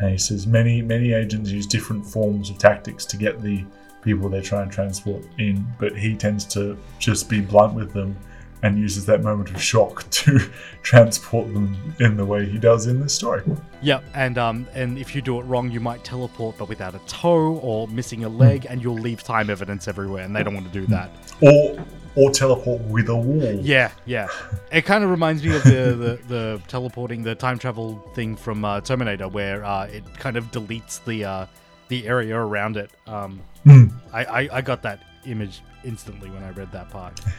And 0.01 0.11
he 0.11 0.19
says 0.19 0.47
many 0.47 0.83
many 0.83 1.13
agents 1.13 1.51
use 1.51 1.67
different 1.67 2.05
forms 2.05 2.51
of 2.51 2.59
tactics 2.59 3.05
to 3.07 3.17
get 3.17 3.41
the 3.41 3.65
people 4.07 4.31
they 4.31 4.41
try 4.41 4.63
and 4.63 4.73
transport 4.73 5.23
in, 5.39 5.67
but 5.79 5.95
he 5.99 6.17
tends 6.17 6.45
to 6.47 6.79
just 6.99 7.29
be 7.29 7.41
blunt 7.41 7.75
with 7.75 7.93
them 7.93 8.17
and 8.63 8.79
uses 8.79 9.05
that 9.05 9.23
moment 9.23 9.51
of 9.51 9.61
shock 9.61 10.09
to 10.11 10.39
transport 10.83 11.53
them 11.53 11.77
in 12.01 12.17
the 12.17 12.25
way 12.25 12.47
he 12.47 12.57
does 12.57 12.87
in 12.87 13.01
this 13.01 13.15
story. 13.15 13.43
Yep, 13.83 14.05
and 14.15 14.39
um, 14.39 14.67
and 14.75 14.97
if 14.97 15.15
you 15.15 15.21
do 15.21 15.39
it 15.41 15.43
wrong, 15.43 15.71
you 15.71 15.81
might 15.81 16.05
teleport, 16.05 16.57
but 16.57 16.69
without 16.69 16.95
a 16.95 17.01
toe 17.01 17.59
or 17.63 17.87
missing 17.89 18.25
a 18.25 18.29
leg, 18.29 18.67
and 18.71 18.83
you'll 18.83 18.95
leave 18.95 19.23
time 19.23 19.51
evidence 19.51 19.89
everywhere, 19.89 20.25
and 20.25 20.35
they 20.35 20.43
don't 20.43 20.55
want 20.55 20.73
to 20.73 20.81
do 20.81 20.87
that. 20.87 21.11
Or 21.43 21.85
or 22.15 22.31
teleport 22.31 22.81
with 22.83 23.11
a 23.11 23.17
wall. 23.17 23.61
Yeah, 23.61 23.93
yeah. 24.07 24.29
It 24.73 24.87
kind 24.87 25.05
of 25.05 25.11
reminds 25.11 25.45
me 25.45 25.55
of 25.55 25.63
the, 25.65 25.71
the, 25.71 26.19
the 26.29 26.63
teleporting, 26.67 27.23
the 27.23 27.35
time 27.35 27.59
travel 27.59 27.99
thing 28.15 28.37
from 28.37 28.65
uh, 28.65 28.81
Terminator, 28.81 29.29
where 29.29 29.63
uh, 29.63 29.85
it 29.85 30.03
kind 30.15 30.39
of 30.39 30.51
deletes 30.51 31.05
the 31.05 31.25
uh, 31.27 31.47
the 31.89 32.07
area 32.07 32.37
around 32.37 32.77
it. 32.77 32.91
Um, 33.07 33.41
Hmm. 33.67 33.87
I, 34.13 34.25
I 34.25 34.49
I 34.59 34.61
got 34.63 34.81
that 34.83 35.01
image 35.25 35.61
instantly 35.85 36.31
when 36.31 36.43
I 36.45 36.51
read 36.51 36.71
that 36.73 36.89
part. 36.91 37.21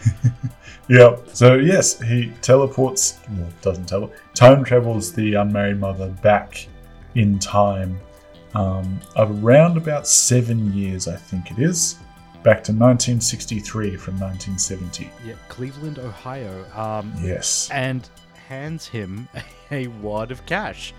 Yeah. 0.89 1.15
So 1.33 1.55
yes, 1.55 1.99
he 2.01 2.31
teleports. 2.41 3.19
Well, 3.31 3.49
doesn't 3.61 3.85
teleport. 3.87 4.17
Time 4.33 4.63
travels 4.63 5.11
the 5.13 5.33
unmarried 5.35 5.79
mother 5.79 6.09
back 6.21 6.65
in 7.15 7.39
time, 7.39 7.99
um, 8.53 8.99
around 9.17 9.75
about 9.77 10.07
seven 10.07 10.71
years, 10.73 11.07
I 11.07 11.15
think 11.15 11.51
it 11.51 11.59
is, 11.59 11.95
back 12.43 12.63
to 12.65 12.71
1963 12.73 13.95
from 13.97 14.19
1970. 14.19 15.09
Yeah, 15.25 15.33
Cleveland, 15.49 15.99
Ohio. 15.99 16.65
Um, 16.73 17.13
Yes. 17.21 17.69
and 17.71 18.07
hands 18.47 18.87
him 18.87 19.27
a 19.71 19.87
wad 19.87 20.31
of 20.31 20.45
cash. 20.45 20.93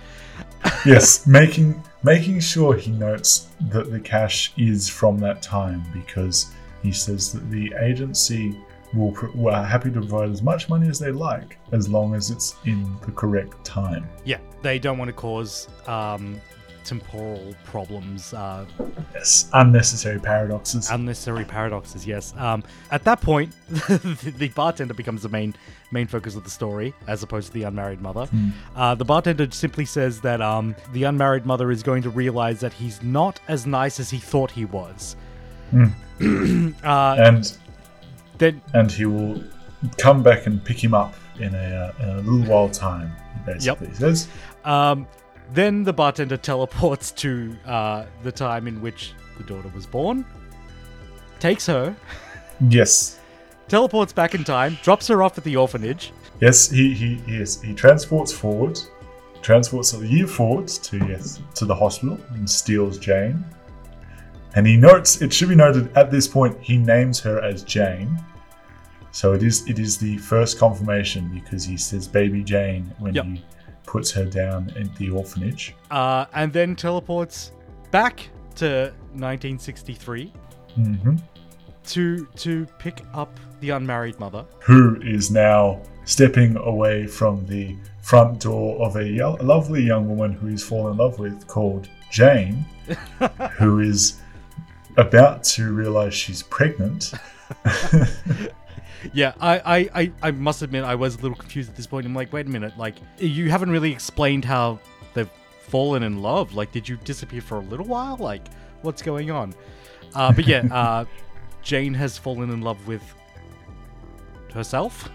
yes, 0.85 1.27
making 1.27 1.83
making 2.03 2.41
sure 2.41 2.75
he 2.75 2.91
notes 2.91 3.49
that 3.73 3.91
the 3.91 4.01
cash 4.01 4.53
is 4.57 4.89
from 4.89 5.19
that 5.19 5.43
time 5.43 5.83
because 5.93 6.53
he 6.83 6.93
says 6.93 7.33
that 7.33 7.51
the 7.51 7.73
agency 7.81 8.57
will 8.95 9.15
are 9.49 9.65
happy 9.65 9.91
to 9.91 10.01
provide 10.01 10.31
as 10.31 10.43
much 10.43 10.69
money 10.69 10.89
as 10.89 10.99
they 10.99 11.11
like 11.11 11.59
as 11.73 11.89
long 11.89 12.15
as 12.15 12.31
it's 12.31 12.57
in 12.65 12.97
the 13.05 13.13
correct 13.13 13.65
time. 13.65 14.09
Yeah, 14.25 14.39
they 14.63 14.79
don't 14.79 14.99
want 14.99 15.09
to 15.09 15.15
cause 15.15 15.69
um, 15.87 16.41
temporal 16.89 17.55
problems, 17.65 18.33
uh, 18.33 18.65
Yes, 19.15 19.51
unnecessary 19.53 20.19
paradoxes. 20.19 20.91
unnecessary 20.91 21.45
paradoxes. 21.45 22.07
Yes. 22.07 22.33
Um, 22.39 22.65
at 22.91 23.05
that 23.05 23.21
point, 23.21 23.53
the, 23.69 24.51
bartender 24.55 24.95
becomes 24.95 25.23
the 25.23 25.29
main 25.29 25.55
main 25.91 26.07
focus 26.07 26.35
of 26.35 26.45
the 26.45 26.51
story, 26.51 26.95
as 27.07 27.23
opposed 27.23 27.49
to 27.49 27.53
the 27.53 27.65
unmarried 27.65 28.01
mother. 28.01 28.29
Uh, 28.75 28.95
the 28.95 29.05
bartender 29.05 29.51
simply 29.51 29.85
says 29.85 30.21
that 30.23 30.41
um, 30.41 30.75
the 30.93 31.05
unmarried 31.05 31.45
mother 31.45 31.71
is 31.71 31.83
going 31.83 32.03
to 32.03 32.11
realize 32.11 32.61
that 32.61 32.73
he's 32.73 33.03
not 33.03 33.41
as 33.49 33.67
nice 33.67 34.01
as 34.01 34.09
he 34.11 34.19
thought 34.19 34.51
he 34.51 34.65
was. 34.65 35.17
uh, 35.75 35.85
and 36.83 37.59
then 38.39 38.61
and 38.73 38.91
he 38.91 39.05
will 39.05 39.43
come 39.99 40.23
back 40.23 40.47
and 40.47 40.65
pick 40.65 40.83
him 40.83 40.95
up 40.95 41.15
in 41.39 41.55
a, 41.55 41.59
uh, 41.59 42.03
in 42.03 42.09
a 42.09 42.21
little 42.23 42.51
while 42.51 42.69
time. 42.71 43.13
He 43.35 43.53
basically 43.53 43.93
says. 43.95 44.29
Um, 44.65 45.07
then 45.53 45.83
the 45.85 45.93
bartender 45.93 46.37
teleports 46.37 47.11
to 47.13 47.57
uh, 47.67 48.05
the 48.23 48.33
time 48.33 48.67
in 48.69 48.81
which 48.81 49.13
the 49.37 49.45
daughter 49.45 49.71
was 49.75 49.87
born, 49.87 50.25
takes 51.41 51.67
her, 51.67 51.95
Yes, 52.69 53.19
teleports 53.69 54.13
back 54.13 54.35
in 54.35 54.43
time, 54.45 54.77
drops 54.83 55.07
her 55.09 55.23
off 55.23 55.39
at 55.39 55.45
the 55.45 55.57
orphanage. 55.57 56.13
yes, 56.41 56.69
he 56.71 56.93
he 56.95 57.15
he, 57.27 57.37
is, 57.37 57.63
he 57.63 57.73
transports 57.75 58.33
forward, 58.33 58.79
transports 59.43 59.95
a 59.95 60.05
year 60.07 60.27
forward 60.27 60.67
to 60.69 60.99
yes 61.09 61.41
to 61.55 61.65
the 61.65 61.75
hospital 61.75 62.19
and 62.35 62.49
steals 62.51 62.99
Jane. 62.99 63.45
And 64.57 64.67
he 64.67 64.77
notes 64.77 65.23
it 65.23 65.33
should 65.33 65.49
be 65.51 65.55
noted 65.55 65.97
at 65.97 66.11
this 66.11 66.27
point 66.27 66.57
he 66.61 66.77
names 66.79 67.21
her 67.21 67.41
as 67.41 67.63
Jane. 67.63 68.19
So 69.13 69.33
it 69.35 69.43
is 69.45 69.65
it 69.69 69.79
is 69.79 69.99
the 69.99 70.17
first 70.19 70.59
confirmation 70.59 71.29
because 71.33 71.65
he 71.65 71.77
says 71.77 72.09
baby 72.09 72.43
Jane 72.43 72.93
when 72.99 73.15
Yep. 73.15 73.25
he 73.27 73.45
puts 73.89 74.11
her 74.13 74.27
down 74.27 74.71
in 74.77 74.91
the 74.99 75.09
orphanage. 75.11 75.75
Uh, 75.91 76.27
and 76.35 76.53
then 76.53 76.77
teleports 76.77 77.53
back 77.91 78.29
to 78.57 78.93
1963 79.15 80.33
hmm 80.75 81.17
to 81.85 82.27
to 82.37 82.67
pick 82.79 83.03
up 83.15 83.33
the 83.61 83.71
unmarried 83.71 84.19
mother. 84.21 84.45
who 84.61 85.01
is 85.01 85.31
now 85.31 85.81
stepping 86.05 86.55
away 86.59 87.07
from 87.07 87.47
the 87.47 87.75
front 88.03 88.41
door 88.41 88.79
of 88.87 88.97
a 88.97 89.07
yo- 89.09 89.39
lovely 89.41 89.83
young 89.83 90.07
woman 90.07 90.33
who 90.33 90.49
he's 90.49 90.63
fallen 90.63 90.93
in 90.93 90.99
love 90.99 91.19
with 91.19 91.47
called 91.47 91.89
Jane, 92.11 92.65
who 93.59 93.81
is 93.81 94.21
about 94.99 95.43
to 95.55 95.73
realize 95.73 96.13
she's 96.15 96.43
pregnant. 96.43 97.13
Yeah, 99.13 99.33
I, 99.41 99.59
I, 99.59 99.89
I, 99.95 100.13
I 100.23 100.31
must 100.31 100.63
admit 100.63 100.85
I 100.85 100.95
was 100.95 101.17
a 101.17 101.21
little 101.21 101.37
confused 101.37 101.71
at 101.71 101.77
this 101.77 101.87
point. 101.87 102.07
I'm 102.07 102.15
like, 102.15 102.33
wait 102.33 102.47
a 102.47 102.49
minute, 102.49 102.77
like 102.79 102.97
you 103.19 103.51
haven't 103.51 103.71
really 103.71 103.93
explained 103.93 104.45
how 104.45 104.79
they've 105.15 105.31
fallen 105.61 106.03
in 106.03 106.23
love. 106.23 106.55
Like, 106.55 106.73
did 106.73 106.89
you 106.89 106.97
disappear 106.99 107.41
for 107.41 107.57
a 107.59 107.63
little 107.63 107.87
while? 107.87 108.17
Like, 108.17 108.49
what's 108.83 109.03
going 109.03 109.31
on? 109.31 109.55
Uh, 110.15 110.33
but 110.33 110.47
yeah, 110.47 110.67
uh, 110.73 111.05
Jane 111.63 111.95
has 111.95 112.19
fallen 112.19 112.51
in 112.51 112.61
love 112.61 112.87
with 112.87 113.03
herself. 114.53 115.11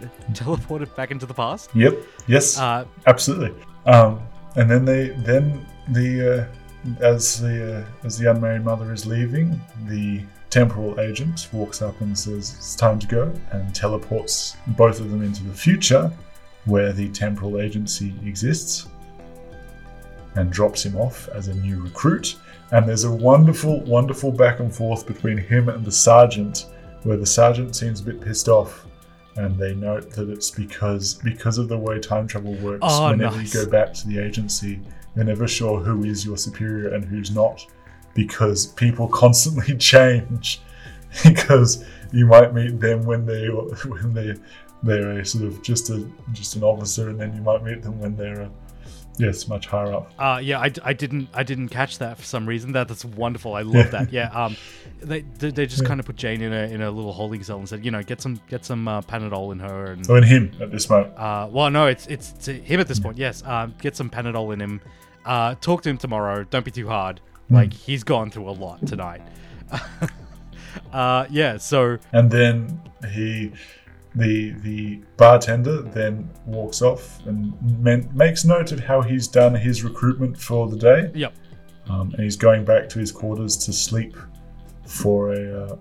Teleported 0.32 0.94
back 0.96 1.10
into 1.10 1.26
the 1.26 1.34
past. 1.34 1.70
Yep. 1.74 1.98
Yes. 2.26 2.58
Uh, 2.58 2.86
absolutely. 3.06 3.54
Um, 3.86 4.20
and 4.56 4.70
then 4.70 4.84
they 4.84 5.08
then 5.10 5.66
the 5.88 6.48
uh, 6.50 7.04
as 7.04 7.40
the 7.40 7.78
uh, 7.78 8.06
as 8.06 8.18
the 8.18 8.30
unmarried 8.30 8.64
mother 8.64 8.92
is 8.92 9.06
leaving, 9.06 9.60
the 9.86 10.22
temporal 10.52 11.00
agent 11.00 11.48
walks 11.54 11.80
up 11.80 11.98
and 12.02 12.16
says 12.16 12.54
it's 12.58 12.76
time 12.76 12.98
to 12.98 13.06
go 13.06 13.32
and 13.52 13.74
teleports 13.74 14.54
both 14.76 15.00
of 15.00 15.10
them 15.10 15.22
into 15.22 15.42
the 15.44 15.54
future 15.54 16.12
where 16.66 16.92
the 16.92 17.08
temporal 17.08 17.58
agency 17.58 18.14
exists. 18.26 18.86
and 20.34 20.50
drops 20.50 20.84
him 20.84 20.96
off 20.96 21.28
as 21.28 21.48
a 21.48 21.54
new 21.54 21.82
recruit. 21.82 22.36
And 22.70 22.88
there's 22.88 23.04
a 23.04 23.10
wonderful, 23.10 23.80
wonderful 23.80 24.30
back 24.32 24.60
and 24.60 24.74
forth 24.74 25.06
between 25.06 25.36
him 25.36 25.68
and 25.68 25.84
the 25.84 25.92
sergeant, 25.92 26.66
where 27.02 27.18
the 27.18 27.26
sergeant 27.26 27.76
seems 27.76 28.00
a 28.00 28.04
bit 28.04 28.20
pissed 28.20 28.48
off. 28.48 28.86
And 29.36 29.58
they 29.58 29.74
note 29.74 30.10
that 30.12 30.30
it's 30.30 30.50
because 30.50 31.14
because 31.14 31.58
of 31.58 31.68
the 31.68 31.76
way 31.76 31.98
time 31.98 32.26
travel 32.26 32.54
works. 32.56 32.80
Oh, 32.82 33.10
whenever 33.10 33.36
nice. 33.36 33.54
you 33.54 33.64
go 33.64 33.70
back 33.70 33.92
to 33.94 34.06
the 34.06 34.18
agency, 34.18 34.80
you're 35.14 35.24
never 35.24 35.46
sure 35.46 35.80
who 35.80 36.04
is 36.04 36.24
your 36.24 36.38
superior 36.38 36.94
and 36.94 37.04
who's 37.04 37.30
not, 37.30 37.66
because 38.14 38.66
people 38.66 39.08
constantly 39.08 39.76
change. 39.78 40.60
because 41.24 41.84
you 42.12 42.26
might 42.26 42.54
meet 42.54 42.80
them 42.80 43.04
when 43.04 43.26
they 43.26 43.46
when 43.48 44.14
they 44.14 44.34
they're 44.82 45.20
a 45.20 45.24
sort 45.26 45.44
of 45.44 45.62
just 45.62 45.90
a 45.90 46.06
just 46.32 46.56
an 46.56 46.62
officer, 46.62 47.08
and 47.10 47.20
then 47.20 47.34
you 47.34 47.42
might 47.42 47.62
meet 47.62 47.82
them 47.82 48.00
when 48.00 48.16
they're 48.16 48.40
a 48.42 48.50
yes 49.18 49.46
much 49.46 49.66
higher 49.66 49.92
up. 49.92 50.10
Uh, 50.18 50.40
yeah, 50.42 50.58
I, 50.58 50.72
I 50.82 50.92
didn't 50.94 51.28
I 51.34 51.42
didn't 51.42 51.68
catch 51.68 51.98
that 51.98 52.16
for 52.18 52.24
some 52.24 52.46
reason. 52.48 52.72
That 52.72 52.88
that's 52.88 53.04
wonderful. 53.04 53.54
I 53.54 53.62
love 53.62 53.90
that. 53.90 54.10
Yeah. 54.12 54.28
Um, 54.28 54.56
they 55.00 55.20
they 55.20 55.66
just 55.66 55.84
kind 55.84 56.00
of 56.00 56.06
put 56.06 56.16
Jane 56.16 56.40
in 56.40 56.52
a 56.52 56.62
in 56.72 56.80
a 56.80 56.90
little 56.90 57.12
holding 57.12 57.42
cell 57.42 57.58
and 57.58 57.68
said, 57.68 57.84
you 57.84 57.90
know, 57.90 58.02
get 58.02 58.20
some 58.22 58.40
get 58.48 58.64
some 58.64 58.88
uh, 58.88 59.02
Panadol 59.02 59.52
in 59.52 59.58
her 59.60 59.92
and. 59.92 60.04
So 60.06 60.16
in 60.16 60.22
him 60.24 60.52
at 60.60 60.70
this 60.70 60.88
moment, 60.88 61.16
Uh, 61.18 61.48
well, 61.50 61.70
no, 61.70 61.86
it's 61.86 62.06
it's 62.06 62.46
him 62.46 62.80
at 62.80 62.88
this 62.88 63.00
point. 63.00 63.18
Yes. 63.18 63.42
Um, 63.44 63.74
get 63.80 63.96
some 63.96 64.08
Panadol 64.10 64.52
in 64.54 64.60
him. 64.60 64.80
Uh, 65.26 65.54
talk 65.60 65.82
to 65.82 65.90
him 65.90 65.98
tomorrow. 65.98 66.44
Don't 66.44 66.64
be 66.64 66.70
too 66.70 66.88
hard. 66.88 67.20
Like 67.52 67.72
he's 67.72 68.02
gone 68.04 68.30
through 68.30 68.48
a 68.48 68.52
lot 68.52 68.86
tonight. 68.86 69.22
uh, 70.92 71.26
yeah. 71.30 71.56
So 71.58 71.98
and 72.12 72.30
then 72.30 72.80
he. 73.12 73.52
The, 74.14 74.50
the 74.60 75.00
bartender 75.16 75.80
then 75.80 76.28
walks 76.44 76.82
off 76.82 77.24
and 77.24 77.54
men, 77.82 78.10
makes 78.12 78.44
note 78.44 78.70
of 78.70 78.78
how 78.78 79.00
he's 79.00 79.26
done 79.26 79.54
his 79.54 79.82
recruitment 79.84 80.38
for 80.38 80.68
the 80.68 80.76
day. 80.76 81.10
yep. 81.14 81.32
um, 81.88 82.12
and 82.12 82.22
he's 82.22 82.36
going 82.36 82.62
back 82.62 82.90
to 82.90 82.98
his 82.98 83.10
quarters 83.10 83.56
to 83.64 83.72
sleep 83.72 84.14
for 84.86 85.32
a. 85.32 85.64
Uh, 85.64 85.76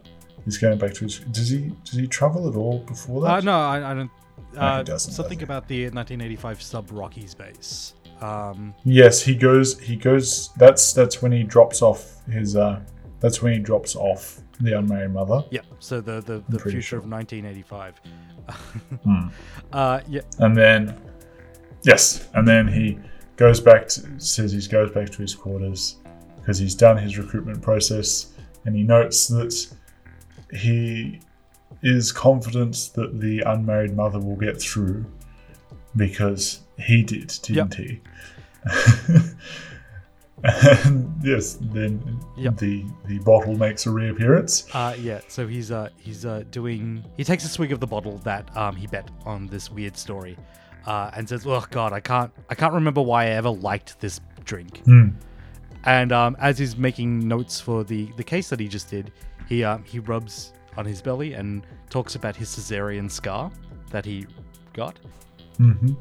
he's 0.46 0.58
going 0.58 0.78
back 0.78 0.94
to 0.94 1.04
his. 1.04 1.20
Does 1.20 1.50
he 1.50 1.74
does 1.84 1.96
he 1.96 2.08
travel 2.08 2.48
at 2.48 2.56
all 2.56 2.80
before 2.80 3.22
that? 3.24 3.30
Uh, 3.30 3.42
no, 3.42 3.60
I, 3.60 3.92
I 3.92 3.94
don't. 3.94 4.12
Uh, 4.56 4.84
doesn't, 4.84 5.12
something 5.12 5.38
does 5.38 5.42
he? 5.42 5.44
about 5.44 5.68
the 5.68 5.84
1985 5.84 6.62
sub 6.62 6.90
Rockies 6.92 7.36
base. 7.36 7.96
Um, 8.22 8.74
Yes, 8.84 9.22
he 9.22 9.36
goes. 9.36 9.80
He 9.80 9.96
goes. 9.96 10.50
That's 10.58 10.94
that's 10.94 11.22
when 11.22 11.32
he 11.32 11.44
drops 11.44 11.82
off 11.82 12.24
his. 12.28 12.56
Uh, 12.56 12.80
that's 13.20 13.42
when 13.42 13.54
he 13.54 13.60
drops 13.60 13.96
off 13.96 14.42
the 14.60 14.78
unmarried 14.78 15.12
mother. 15.12 15.44
yeah. 15.52 15.62
So 15.80 16.02
the 16.02 16.22
the, 16.22 16.44
the 16.50 16.60
future 16.60 16.82
sure. 16.82 17.00
of 17.00 17.10
1985. 17.10 18.02
Hmm. 19.04 19.28
Uh, 19.72 20.02
yeah. 20.10 20.22
And 20.40 20.58
then, 20.58 21.00
yes, 21.84 22.28
and 22.34 22.46
then 22.46 22.68
he 22.68 22.98
goes 23.38 23.60
back 23.62 23.88
to 23.90 24.20
says 24.20 24.52
he 24.52 24.68
goes 24.68 24.92
back 24.92 25.10
to 25.12 25.22
his 25.22 25.34
quarters 25.34 25.98
because 26.36 26.58
he's 26.58 26.76
done 26.76 26.98
his 26.98 27.18
recruitment 27.18 27.62
process, 27.62 28.34
and 28.66 28.76
he 28.76 28.84
notes 28.84 29.28
that 29.28 29.54
he 30.52 31.22
is 31.82 32.12
confident 32.12 32.90
that 32.96 33.20
the 33.22 33.42
unmarried 33.42 33.96
mother 33.96 34.20
will 34.20 34.36
get 34.36 34.60
through 34.62 35.06
because 35.96 36.62
he 36.82 37.04
did, 37.04 37.28
didn't 37.44 37.74
he? 37.76 38.02
and 40.44 41.14
yes, 41.24 41.58
then 41.62 42.20
Yep. 42.38 42.58
the 42.58 42.86
the 43.08 43.20
bottle 43.20 43.56
makes 43.56 43.86
a 43.86 43.92
reappearance. 43.92 44.68
Uh, 44.74 44.96
yeah, 45.00 45.22
so 45.28 45.48
he's 45.48 45.72
uh 45.72 45.90
he's 45.98 46.26
uh 46.26 46.44
doing 46.52 47.04
he 47.18 47.24
takes 47.24 47.46
a 47.46 47.48
swig 47.50 47.72
of 47.72 47.80
the 47.80 47.88
bottle 47.88 48.18
that 48.20 48.56
um 48.58 48.76
he 48.76 48.88
bet 48.88 49.10
on 49.26 49.48
this 49.48 49.70
weird 49.72 49.96
story, 49.98 50.36
uh, 50.88 51.12
and 51.16 51.28
says, 51.30 51.46
"Oh 51.46 51.64
God, 51.70 51.94
I 51.94 52.00
can't 52.00 52.32
I 52.50 52.56
can't 52.56 52.74
remember 52.74 53.02
why 53.02 53.26
I 53.26 53.30
ever 53.32 53.50
liked 53.50 54.00
this 54.00 54.20
drink." 54.44 54.80
Hmm. 54.86 55.10
And 55.84 56.12
um, 56.12 56.36
as 56.40 56.58
he's 56.60 56.76
making 56.78 57.28
notes 57.28 57.60
for 57.60 57.84
the 57.84 58.12
the 58.18 58.24
case 58.24 58.50
that 58.50 58.60
he 58.60 58.68
just 58.68 58.90
did, 58.90 59.12
he 59.48 59.64
um 59.64 59.84
he 59.84 60.00
rubs 60.00 60.54
on 60.78 60.86
his 60.86 61.02
belly 61.02 61.34
and 61.34 61.66
talks 61.90 62.16
about 62.16 62.36
his 62.36 62.50
cesarean 62.50 63.12
scar 63.12 63.52
that 63.92 64.06
he 64.06 64.26
got. 64.74 64.98
hmm 65.58 65.94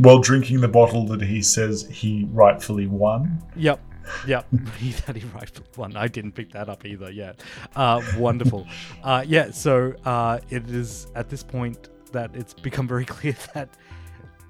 While 0.00 0.18
drinking 0.18 0.60
the 0.60 0.68
bottle 0.68 1.06
that 1.06 1.22
he 1.22 1.42
says 1.42 1.86
he 1.90 2.26
rightfully 2.32 2.86
won. 2.86 3.42
Yep. 3.56 3.80
Yep, 4.26 4.46
he 4.78 4.90
that 5.06 5.14
he 5.14 5.24
right 5.28 5.78
one. 5.78 5.96
I 5.96 6.08
didn't 6.08 6.32
pick 6.32 6.50
that 6.52 6.68
up 6.68 6.84
either 6.84 7.12
yet. 7.12 7.40
Uh, 7.76 8.02
wonderful. 8.16 8.66
uh, 9.04 9.24
yeah, 9.26 9.52
so 9.52 9.94
uh, 10.04 10.40
it 10.50 10.68
is 10.68 11.06
at 11.14 11.28
this 11.28 11.44
point 11.44 11.88
that 12.10 12.34
it's 12.34 12.52
become 12.52 12.88
very 12.88 13.04
clear 13.16 13.36
that 13.54 13.68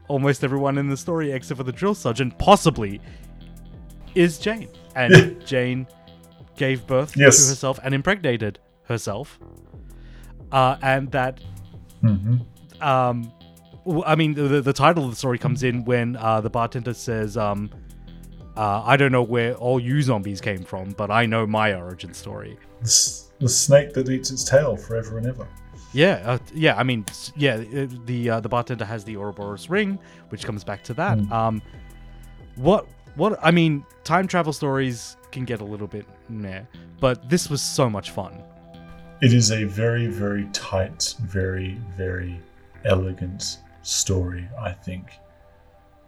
almost 0.08 0.42
everyone 0.44 0.78
in 0.78 0.88
the 0.88 0.96
story, 0.96 1.30
except 1.32 1.58
for 1.58 1.64
the 1.64 1.72
drill 1.72 1.94
sergeant, 1.94 2.38
possibly 2.38 3.00
is 4.14 4.38
Jane, 4.38 4.68
and 4.96 5.44
Jane 5.44 5.86
gave 6.56 6.86
birth 6.86 7.14
Yes. 7.16 7.42
to 7.44 7.50
herself 7.50 7.78
and 7.84 7.92
impregnated 7.94 8.58
herself, 8.84 9.38
uh, 10.52 10.76
and 10.80 11.10
that 11.12 11.38
hmm 12.00 12.36
um, 12.80 13.30
I 14.06 14.14
mean, 14.14 14.34
the, 14.34 14.60
the- 14.62 14.72
title 14.72 15.04
of 15.04 15.10
the 15.10 15.16
story 15.16 15.38
comes 15.38 15.62
in 15.62 15.84
when 15.84 16.16
uh, 16.16 16.40
the 16.40 16.50
bartender 16.50 16.94
says, 16.94 17.36
um, 17.36 17.70
uh, 18.56 18.82
"I 18.84 18.96
don't 18.96 19.12
know 19.12 19.22
where 19.22 19.54
all 19.54 19.78
you 19.80 20.00
zombies 20.02 20.40
came 20.40 20.64
from, 20.64 20.90
but 20.90 21.10
I 21.10 21.26
know 21.26 21.46
my 21.46 21.74
origin 21.74 22.12
story." 22.14 22.56
The, 22.80 22.84
s- 22.86 23.30
the 23.40 23.48
snake 23.48 23.92
that 23.94 24.08
eats 24.08 24.30
its 24.30 24.44
tail 24.44 24.76
forever 24.76 25.18
and 25.18 25.26
ever. 25.26 25.46
Yeah, 25.92 26.22
uh, 26.24 26.38
yeah. 26.54 26.76
I 26.76 26.82
mean, 26.84 27.04
yeah. 27.36 27.56
The 28.06 28.30
uh, 28.30 28.40
the 28.40 28.48
bartender 28.48 28.84
has 28.84 29.04
the 29.04 29.16
Ouroboros 29.16 29.68
ring, 29.68 29.98
which 30.28 30.44
comes 30.44 30.62
back 30.64 30.84
to 30.84 30.94
that. 30.94 31.18
Mm. 31.18 31.30
Um, 31.32 31.62
what 32.56 32.86
what 33.16 33.38
I 33.42 33.50
mean, 33.50 33.84
time 34.04 34.26
travel 34.28 34.52
stories 34.52 35.16
can 35.32 35.44
get 35.44 35.60
a 35.60 35.64
little 35.64 35.88
bit 35.88 36.06
meh, 36.28 36.62
but 37.00 37.28
this 37.28 37.50
was 37.50 37.60
so 37.60 37.90
much 37.90 38.10
fun. 38.10 38.40
It 39.20 39.32
is 39.32 39.50
a 39.50 39.64
very, 39.64 40.06
very 40.06 40.46
tight, 40.52 41.14
very, 41.22 41.74
very 41.96 42.40
elegant 42.84 43.58
story, 43.82 44.48
I 44.58 44.72
think, 44.72 45.10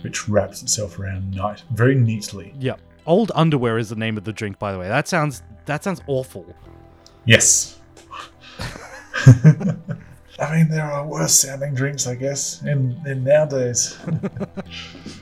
which 0.01 0.29
wraps 0.29 0.63
itself 0.63 0.99
around 0.99 1.31
night 1.31 1.63
very 1.73 1.95
neatly. 1.95 2.55
Yeah. 2.59 2.77
Old 3.07 3.33
underwear 3.35 3.79
is 3.79 3.89
the 3.89 3.97
name 3.97 4.17
of 4.17 4.25
the 4.25 4.33
drink, 4.33 4.59
by 4.59 4.73
the 4.73 4.79
way. 4.79 4.89
That 4.89 5.09
sounds 5.09 5.43
that 5.67 5.83
sounds 5.83 6.01
awful. 6.07 6.55
Yes. 7.25 7.81
I 10.39 10.57
mean, 10.57 10.69
there 10.69 10.85
are 10.85 11.07
worse 11.07 11.35
sounding 11.35 11.75
drinks, 11.75 12.07
I 12.07 12.15
guess, 12.15 12.63
in, 12.63 13.01
in 13.07 13.25
nowadays. 13.25 13.99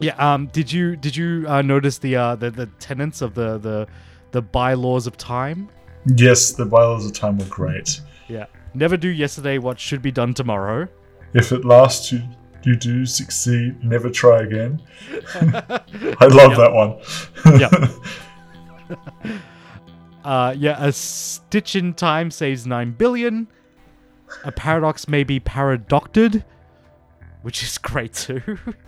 Yeah. 0.00 0.14
Um. 0.16 0.46
Did 0.46 0.72
you 0.72 0.96
did 0.96 1.14
you 1.14 1.44
uh, 1.46 1.60
notice 1.62 1.98
the 1.98 2.16
uh 2.16 2.34
the, 2.34 2.50
the 2.50 2.66
tenets 2.78 3.20
of 3.20 3.34
the 3.34 3.58
the 3.58 3.86
the 4.32 4.42
bylaws 4.42 5.06
of 5.06 5.16
time? 5.16 5.68
yes, 6.16 6.52
the 6.52 6.64
bylaws 6.64 7.04
of 7.04 7.12
time 7.12 7.38
were 7.38 7.44
great. 7.44 8.00
Yeah. 8.26 8.46
Never 8.72 8.96
do 8.96 9.08
yesterday 9.08 9.58
what 9.58 9.78
should 9.78 10.00
be 10.00 10.10
done 10.10 10.32
tomorrow. 10.32 10.88
If 11.34 11.52
at 11.52 11.64
last 11.64 12.10
you, 12.12 12.22
you 12.64 12.76
do 12.76 13.06
succeed, 13.06 13.82
never 13.84 14.10
try 14.10 14.42
again. 14.42 14.82
I 15.34 16.26
love 16.26 16.56
that 16.56 16.72
one. 16.72 16.98
Yep. 17.58 19.40
Uh. 20.22 20.54
Yeah. 20.54 20.76
A 20.84 20.92
stitch 20.92 21.76
in 21.76 21.94
time 21.94 22.30
saves 22.30 22.66
nine 22.66 22.90
billion. 22.90 23.48
A 24.44 24.52
paradox 24.52 25.08
may 25.08 25.24
be 25.24 25.40
paradocted, 25.40 26.44
which 27.40 27.62
is 27.62 27.78
great 27.78 28.12
too. 28.12 28.42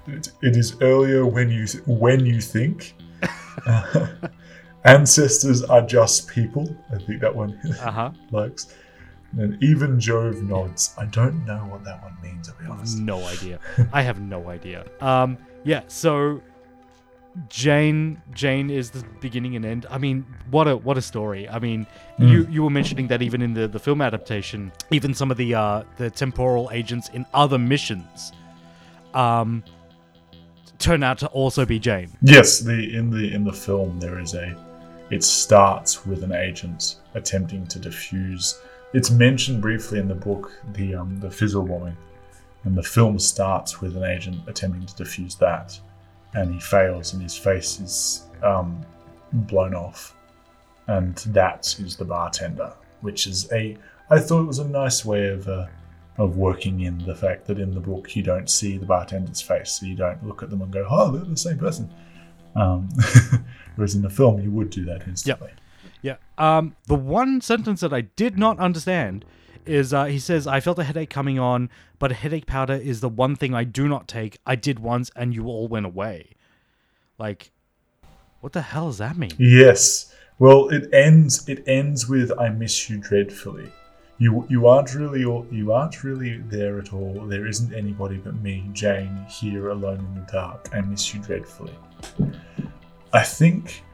It, 0.06 0.30
it 0.42 0.56
is 0.56 0.76
earlier 0.82 1.24
when 1.24 1.48
you 1.48 1.66
th- 1.66 1.84
when 1.86 2.26
you 2.26 2.38
think. 2.40 2.94
Ancestors 4.84 5.62
are 5.62 5.80
just 5.80 6.28
people. 6.28 6.76
I 6.92 6.98
think 6.98 7.20
that 7.20 7.34
one 7.34 7.58
uh 7.80 7.90
huh. 7.90 8.10
likes. 8.30 8.74
And 9.38 9.62
even 9.62 9.98
Jove 9.98 10.42
nods. 10.42 10.94
I 10.98 11.06
don't 11.06 11.44
know 11.46 11.58
what 11.70 11.84
that 11.84 12.02
one 12.02 12.16
means. 12.22 12.48
To 12.48 12.54
be 12.54 12.66
honest. 12.68 12.98
No 12.98 13.24
idea. 13.34 13.58
I 13.92 14.02
have 14.02 14.20
no 14.20 14.48
idea. 14.48 14.84
Um, 15.00 15.38
yeah. 15.64 15.82
So 15.88 16.42
Jane, 17.48 18.20
Jane 18.34 18.68
is 18.68 18.90
the 18.90 19.02
beginning 19.20 19.56
and 19.56 19.64
end. 19.64 19.86
I 19.90 19.96
mean, 19.98 20.26
what 20.50 20.68
a 20.68 20.76
what 20.76 20.98
a 20.98 21.02
story. 21.02 21.48
I 21.48 21.58
mean, 21.58 21.86
you 22.18 22.46
you 22.50 22.62
were 22.62 22.70
mentioning 22.70 23.08
that 23.08 23.22
even 23.22 23.40
in 23.40 23.54
the 23.54 23.66
the 23.66 23.78
film 23.78 24.02
adaptation, 24.02 24.70
even 24.90 25.14
some 25.14 25.30
of 25.30 25.38
the 25.38 25.54
uh 25.54 25.84
the 25.96 26.10
temporal 26.10 26.68
agents 26.72 27.08
in 27.14 27.24
other 27.32 27.58
missions, 27.58 28.32
um, 29.14 29.64
turn 30.78 31.02
out 31.02 31.18
to 31.18 31.26
also 31.28 31.64
be 31.64 31.78
Jane. 31.78 32.10
Yes, 32.20 32.60
the 32.60 32.94
in 32.94 33.10
the 33.10 33.32
in 33.32 33.44
the 33.44 33.52
film 33.52 33.98
there 33.98 34.18
is 34.18 34.34
a. 34.34 34.54
It 35.10 35.22
starts 35.22 36.06
with 36.06 36.22
an 36.24 36.32
agent 36.32 36.96
attempting 37.14 37.66
to 37.68 37.78
defuse. 37.78 38.58
It's 38.92 39.10
mentioned 39.10 39.62
briefly 39.62 39.98
in 39.98 40.08
the 40.08 40.14
book, 40.14 40.52
the 40.74 40.94
um, 40.94 41.18
the 41.18 41.30
fizzle 41.30 41.62
bombing, 41.62 41.96
and 42.64 42.76
the 42.76 42.82
film 42.82 43.18
starts 43.18 43.80
with 43.80 43.96
an 43.96 44.04
agent 44.04 44.40
attempting 44.46 44.84
to 44.86 45.02
defuse 45.02 45.38
that, 45.38 45.78
and 46.34 46.52
he 46.52 46.60
fails, 46.60 47.14
and 47.14 47.22
his 47.22 47.36
face 47.36 47.80
is 47.80 48.24
um, 48.42 48.84
blown 49.32 49.74
off, 49.74 50.14
and 50.88 51.16
that 51.28 51.74
is 51.80 51.96
the 51.96 52.04
bartender, 52.04 52.72
which 53.00 53.26
is 53.26 53.50
a. 53.52 53.76
I 54.10 54.18
thought 54.18 54.42
it 54.42 54.46
was 54.46 54.58
a 54.58 54.68
nice 54.68 55.06
way 55.06 55.28
of 55.28 55.48
uh, 55.48 55.66
of 56.18 56.36
working 56.36 56.80
in 56.80 56.98
the 56.98 57.14
fact 57.14 57.46
that 57.46 57.58
in 57.58 57.72
the 57.72 57.80
book 57.80 58.14
you 58.14 58.22
don't 58.22 58.50
see 58.50 58.76
the 58.76 58.84
bartender's 58.84 59.40
face, 59.40 59.72
so 59.72 59.86
you 59.86 59.96
don't 59.96 60.22
look 60.26 60.42
at 60.42 60.50
them 60.50 60.60
and 60.60 60.70
go, 60.70 60.86
"Oh, 60.90 61.10
they're 61.10 61.24
the 61.24 61.36
same 61.36 61.58
person." 61.58 61.90
Um, 62.54 62.90
whereas 63.76 63.94
in 63.94 64.02
the 64.02 64.10
film, 64.10 64.38
you 64.42 64.50
would 64.50 64.68
do 64.68 64.84
that 64.84 65.08
instantly. 65.08 65.50
Yeah. 66.02 66.16
Um, 66.36 66.76
the 66.86 66.94
one 66.94 67.40
sentence 67.40 67.80
that 67.80 67.92
I 67.92 68.02
did 68.02 68.38
not 68.38 68.58
understand 68.58 69.24
is 69.64 69.94
uh, 69.94 70.06
he 70.06 70.18
says, 70.18 70.46
I 70.46 70.60
felt 70.60 70.78
a 70.78 70.84
headache 70.84 71.10
coming 71.10 71.38
on, 71.38 71.70
but 71.98 72.10
a 72.10 72.14
headache 72.14 72.46
powder 72.46 72.74
is 72.74 73.00
the 73.00 73.08
one 73.08 73.36
thing 73.36 73.54
I 73.54 73.64
do 73.64 73.88
not 73.88 74.08
take. 74.08 74.38
I 74.44 74.56
did 74.56 74.80
once 74.80 75.10
and 75.14 75.34
you 75.34 75.46
all 75.46 75.68
went 75.68 75.86
away. 75.86 76.34
Like, 77.18 77.52
what 78.40 78.52
the 78.52 78.62
hell 78.62 78.86
does 78.86 78.98
that 78.98 79.16
mean? 79.16 79.30
Yes. 79.38 80.12
Well, 80.38 80.68
it 80.70 80.92
ends. 80.92 81.48
It 81.48 81.62
ends 81.68 82.08
with 82.08 82.32
"I 82.36 82.48
miss 82.48 82.90
you 82.90 82.98
dreadfully." 82.98 83.70
You 84.18 84.44
you 84.48 84.66
aren't 84.66 84.94
really 84.94 85.20
you 85.20 85.72
aren't 85.72 86.02
really 86.02 86.38
there 86.38 86.80
at 86.80 86.92
all. 86.92 87.26
There 87.26 87.46
isn't 87.46 87.72
anybody 87.72 88.16
but 88.16 88.34
me, 88.34 88.68
Jane, 88.72 89.24
here 89.28 89.68
alone 89.68 90.00
in 90.00 90.14
the 90.14 90.32
dark. 90.32 90.68
I 90.72 90.80
miss 90.80 91.14
you 91.14 91.20
dreadfully. 91.20 91.74
I 93.12 93.22
think 93.22 93.84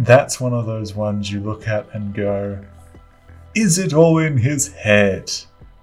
that's 0.00 0.40
one 0.40 0.52
of 0.52 0.66
those 0.66 0.94
ones 0.94 1.30
you 1.30 1.40
look 1.40 1.68
at 1.68 1.86
and 1.94 2.14
go, 2.14 2.58
is 3.54 3.78
it 3.78 3.92
all 3.92 4.18
in 4.18 4.36
his 4.36 4.72
head? 4.72 5.30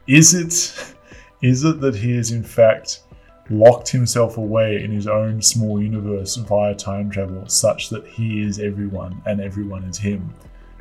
Is 0.07 0.33
it 0.33 0.95
is 1.41 1.63
it 1.63 1.79
that 1.81 1.95
he 1.95 2.15
is 2.15 2.31
in 2.31 2.43
fact 2.43 3.03
locked 3.49 3.89
himself 3.89 4.37
away 4.37 4.83
in 4.83 4.91
his 4.91 5.07
own 5.07 5.41
small 5.41 5.81
universe 5.81 6.35
via 6.35 6.75
time 6.75 7.09
travel 7.09 7.47
such 7.47 7.89
that 7.89 8.05
he 8.05 8.41
is 8.41 8.59
everyone 8.59 9.21
and 9.25 9.39
everyone 9.39 9.83
is 9.83 9.97
him? 9.97 10.33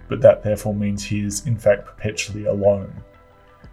But 0.08 0.20
that 0.22 0.42
therefore 0.42 0.74
means 0.74 1.04
he 1.04 1.24
is 1.24 1.46
in 1.46 1.56
fact 1.56 1.86
perpetually 1.86 2.46
alone. 2.46 2.92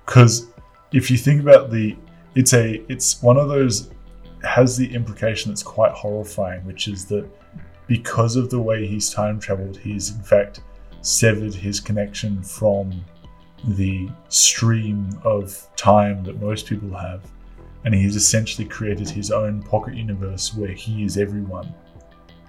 Cuz 0.06 0.48
if 0.91 1.10
you 1.10 1.17
think 1.17 1.41
about 1.41 1.72
the 1.72 1.96
it's 2.36 2.54
a 2.54 2.84
it's 2.88 3.22
one 3.24 3.38
of 3.38 3.48
those 3.50 3.89
has 4.43 4.78
the 4.78 4.93
implication 4.93 5.52
that's 5.52 5.63
quite 5.63 5.91
horrifying, 5.91 6.63
which 6.65 6.88
is 6.88 7.06
that 7.06 7.28
because 7.88 8.36
of 8.36 8.50
the 8.50 8.60
way 8.60 8.86
he's 8.86 9.10
time 9.10 9.39
traveled, 9.39 9.78
he's 9.78 10.12
in 10.12 10.21
fact 10.21 10.62
severed 11.02 11.54
his 11.54 11.80
connection 11.80 12.43
from 12.43 13.04
the 13.63 14.10
stream 14.30 15.10
of 15.23 15.67
time 15.76 16.23
that 16.23 16.41
most 16.41 16.67
people 16.67 16.95
have. 16.95 17.21
And 17.86 17.95
he's 17.95 18.15
essentially 18.15 18.67
created 18.67 19.10
his 19.10 19.32
own 19.32 19.63
pocket 19.63 19.95
universe 19.95 20.54
where 20.54 20.71
he 20.71 21.04
is 21.04 21.17
everyone. 21.17 21.73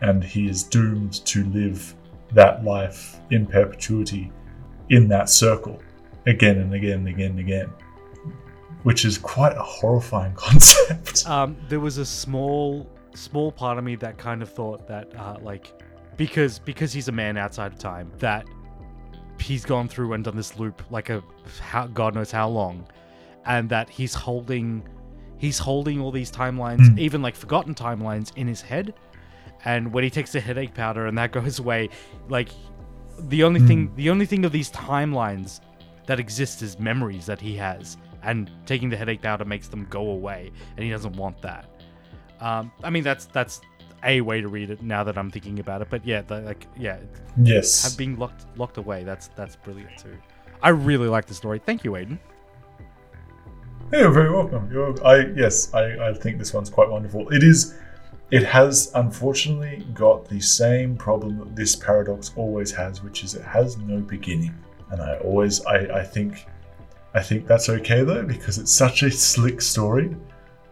And 0.01 0.22
he 0.22 0.48
is 0.48 0.64
doomed 0.64 1.24
to 1.27 1.44
live 1.51 1.94
that 2.33 2.64
life 2.64 3.20
in 3.31 3.46
perpetuity 3.46 4.33
in 4.90 5.09
that 5.09 5.29
circle 5.29 5.81
again 6.27 6.59
and 6.59 6.74
again 6.74 6.98
and 6.98 7.09
again 7.09 7.31
and 7.31 7.40
again. 7.40 7.70
Which 8.83 9.05
is 9.05 9.18
quite 9.18 9.57
a 9.57 9.62
horrifying 9.62 10.35
concept. 10.37 11.27
Um, 11.29 11.57
there 11.68 11.81
was 11.81 11.98
a 11.98 12.07
small, 12.07 12.88
small 13.14 13.51
part 13.53 13.79
of 13.79 13.85
me 13.85 13.97
that 13.97 14.18
kind 14.18 14.42
of 14.42 14.49
thought 14.51 14.87
that, 14.88 15.09
uh, 15.16 15.37
like, 15.42 15.73
because 16.16 16.59
because 16.59 16.92
he's 16.92 17.09
a 17.09 17.12
man 17.12 17.37
outside 17.37 17.73
of 17.73 17.79
time, 17.79 18.11
that 18.18 18.47
he's 19.40 19.64
gone 19.64 19.88
through 19.88 20.12
and 20.14 20.25
done 20.25 20.37
this 20.37 20.59
loop 20.59 20.83
like 20.90 21.11
a 21.11 21.23
how, 21.61 21.87
God 21.87 22.14
knows 22.14 22.31
how 22.31 22.49
long, 22.49 22.87
and 23.47 23.68
that 23.71 23.88
he's 23.88 24.14
holding 24.14 24.87
he's 25.37 25.59
holding 25.59 26.01
all 26.01 26.11
these 26.11 26.31
timelines, 26.33 26.81
Mm. 26.81 26.99
even 26.99 27.23
like 27.23 27.37
forgotten 27.37 27.75
timelines, 27.75 28.33
in 28.37 28.49
his 28.49 28.61
head. 28.61 28.94
And 29.64 29.92
when 29.92 30.03
he 30.05 30.11
takes 30.11 30.33
the 30.33 30.40
headache 30.40 30.75
powder 30.75 31.07
and 31.07 31.16
that 31.18 31.31
goes 31.38 31.59
away, 31.61 31.90
like 32.29 32.49
the 33.21 33.42
only 33.44 33.61
thing 33.61 33.92
the 33.97 34.11
only 34.11 34.27
thing 34.27 34.44
of 34.44 34.53
these 34.53 34.71
timelines 34.71 35.61
that 36.07 36.18
exists 36.18 36.62
is 36.62 36.79
memories 36.79 37.27
that 37.27 37.40
he 37.40 37.55
has, 37.57 37.97
and 38.23 38.51
taking 38.66 38.88
the 38.88 38.97
headache 38.97 39.23
powder 39.23 39.44
makes 39.44 39.68
them 39.68 39.87
go 39.90 40.11
away, 40.11 40.51
and 40.77 40.85
he 40.85 40.90
doesn't 40.90 41.16
want 41.16 41.40
that. 41.42 41.66
Um, 42.40 42.70
I 42.83 42.90
mean, 42.90 43.03
that's 43.03 43.27
that's 43.27 43.61
a 44.05 44.20
way 44.20 44.40
to 44.40 44.48
read 44.48 44.70
it 44.70 44.83
now 44.83 45.05
that 45.05 45.18
I'm 45.18 45.31
thinking 45.31 45.59
about 45.59 45.83
it. 45.83 45.88
But 45.90 46.07
yeah, 46.07 46.22
the, 46.22 46.40
like 46.40 46.66
yeah, 46.77 46.98
yes. 47.37 47.83
have 47.83 47.98
being 47.98 48.18
locked 48.18 48.46
locked 48.57 48.79
away. 48.79 49.05
That's 49.05 49.29
that's 49.29 49.57
brilliant 49.57 49.98
too. 49.98 50.16
I 50.62 50.70
really 50.70 51.09
like 51.09 51.27
the 51.27 51.35
story. 51.35 51.61
Thank 51.64 51.85
you, 51.85 51.96
Aidan. 51.96 52.18
Hey, 53.90 54.01
you're 54.01 54.11
very 54.11 54.31
welcome. 54.31 54.70
You're, 54.70 54.94
I 55.07 55.27
yes, 55.35 55.72
I, 55.72 56.11
I 56.11 56.14
think 56.14 56.38
this 56.38 56.53
one's 56.53 56.70
quite 56.70 56.88
wonderful. 56.88 57.29
It 57.31 57.42
is. 57.42 57.74
It 58.31 58.44
has 58.44 58.92
unfortunately 58.94 59.87
got 59.94 60.29
the 60.29 60.40
same 60.40 60.96
problem 60.96 61.38
that 61.38 61.57
this 61.57 61.74
paradox 61.74 62.33
always 62.37 62.70
has, 62.72 63.03
which 63.03 63.24
is 63.24 63.35
it 63.35 63.44
has 63.44 63.79
no 63.79 64.01
beginning. 64.01 64.55
And 64.90 65.01
I 65.01 65.16
always, 65.18 65.64
I, 65.64 66.01
I 66.01 66.05
think, 66.05 66.46
I 67.14 67.22
think 67.22 67.46
that's 67.46 67.70
okay 67.70 68.05
though 68.05 68.24
because 68.24 68.59
it's 68.59 68.72
such 68.72 69.03
a 69.03 69.11
slick 69.11 69.62
story. 69.62 70.14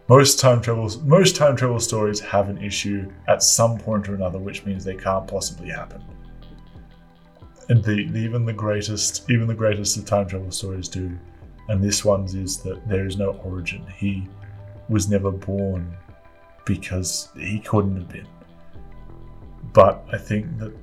Most 0.09 0.39
time 0.39 0.61
travels, 0.61 1.01
most 1.01 1.35
time 1.35 1.55
travel 1.55 1.79
stories 1.79 2.19
have 2.21 2.49
an 2.49 2.63
issue 2.63 3.11
at 3.27 3.43
some 3.43 3.77
point 3.77 4.07
or 4.07 4.15
another, 4.15 4.39
which 4.39 4.65
means 4.65 4.85
they 4.85 4.95
can't 4.95 5.27
possibly 5.27 5.69
happen. 5.69 6.01
And 7.69 7.83
the, 7.83 8.07
the 8.07 8.19
even 8.19 8.45
the 8.45 8.53
greatest, 8.53 9.29
even 9.29 9.47
the 9.47 9.53
greatest 9.53 9.97
of 9.97 10.05
time 10.05 10.27
travel 10.27 10.51
stories 10.51 10.87
do 10.87 11.17
and 11.69 11.83
this 11.83 12.05
one's 12.05 12.33
is 12.33 12.57
that 12.59 12.87
there 12.87 13.05
is 13.05 13.17
no 13.17 13.31
origin. 13.43 13.85
He 13.97 14.27
was 14.89 15.09
never 15.09 15.31
born 15.31 15.95
because 16.65 17.29
he 17.35 17.59
couldn't 17.59 17.95
have 17.97 18.09
been. 18.09 18.27
But 19.73 20.05
I 20.11 20.17
think 20.17 20.57
that 20.59 20.73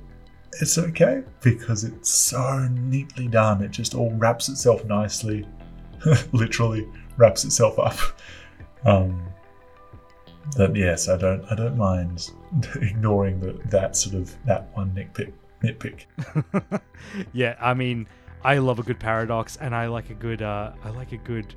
it's 0.61 0.77
okay 0.77 1.23
because 1.41 1.83
it's 1.83 2.09
so 2.09 2.67
neatly 2.71 3.27
done. 3.27 3.63
It 3.63 3.71
just 3.71 3.95
all 3.95 4.11
wraps 4.13 4.47
itself 4.47 4.85
nicely, 4.85 5.45
literally 6.31 6.87
wraps 7.17 7.43
itself 7.43 7.79
up. 7.79 7.97
Um, 8.85 9.21
that 10.55 10.75
yes, 10.75 11.09
I 11.09 11.17
don't, 11.17 11.43
I 11.51 11.55
don't 11.55 11.77
mind 11.77 12.31
ignoring 12.75 13.39
that 13.41 13.69
that 13.71 13.95
sort 13.95 14.15
of 14.15 14.35
that 14.45 14.69
one 14.75 14.91
nitpick. 14.91 15.33
Nitpick. 15.63 16.81
yeah, 17.33 17.55
I 17.59 17.73
mean, 17.73 18.07
I 18.43 18.59
love 18.59 18.79
a 18.79 18.83
good 18.83 18.99
paradox, 18.99 19.57
and 19.57 19.75
I 19.75 19.87
like 19.87 20.09
a 20.11 20.13
good 20.13 20.41
uh, 20.41 20.73
I 20.83 20.89
like 20.89 21.11
a 21.11 21.17
good 21.17 21.55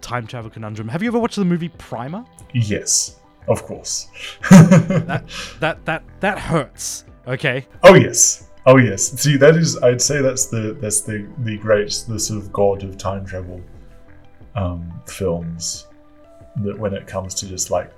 time 0.00 0.26
travel 0.26 0.50
conundrum. 0.50 0.88
Have 0.88 1.02
you 1.02 1.08
ever 1.08 1.18
watched 1.18 1.36
the 1.36 1.44
movie 1.44 1.68
Primer? 1.68 2.24
Yes, 2.52 3.20
of 3.48 3.62
course. 3.64 4.08
That 4.50 5.24
that 5.60 5.84
that 5.84 6.02
that 6.20 6.38
hurts. 6.38 7.04
Okay. 7.26 7.66
Oh 7.82 7.94
yes. 7.94 8.48
Oh 8.66 8.78
yes. 8.78 9.12
See, 9.20 9.36
that 9.36 9.56
is. 9.56 9.80
I'd 9.82 10.02
say 10.02 10.20
that's 10.20 10.46
the 10.46 10.76
that's 10.80 11.00
the 11.02 11.28
the 11.38 11.56
great 11.58 12.04
the 12.08 12.18
sort 12.18 12.40
of 12.40 12.52
god 12.52 12.82
of 12.82 12.98
time 12.98 13.24
travel 13.24 13.60
um, 14.56 15.00
films. 15.06 15.85
That 16.62 16.78
when 16.78 16.94
it 16.94 17.06
comes 17.06 17.34
to 17.36 17.46
just 17.46 17.70
like 17.70 17.92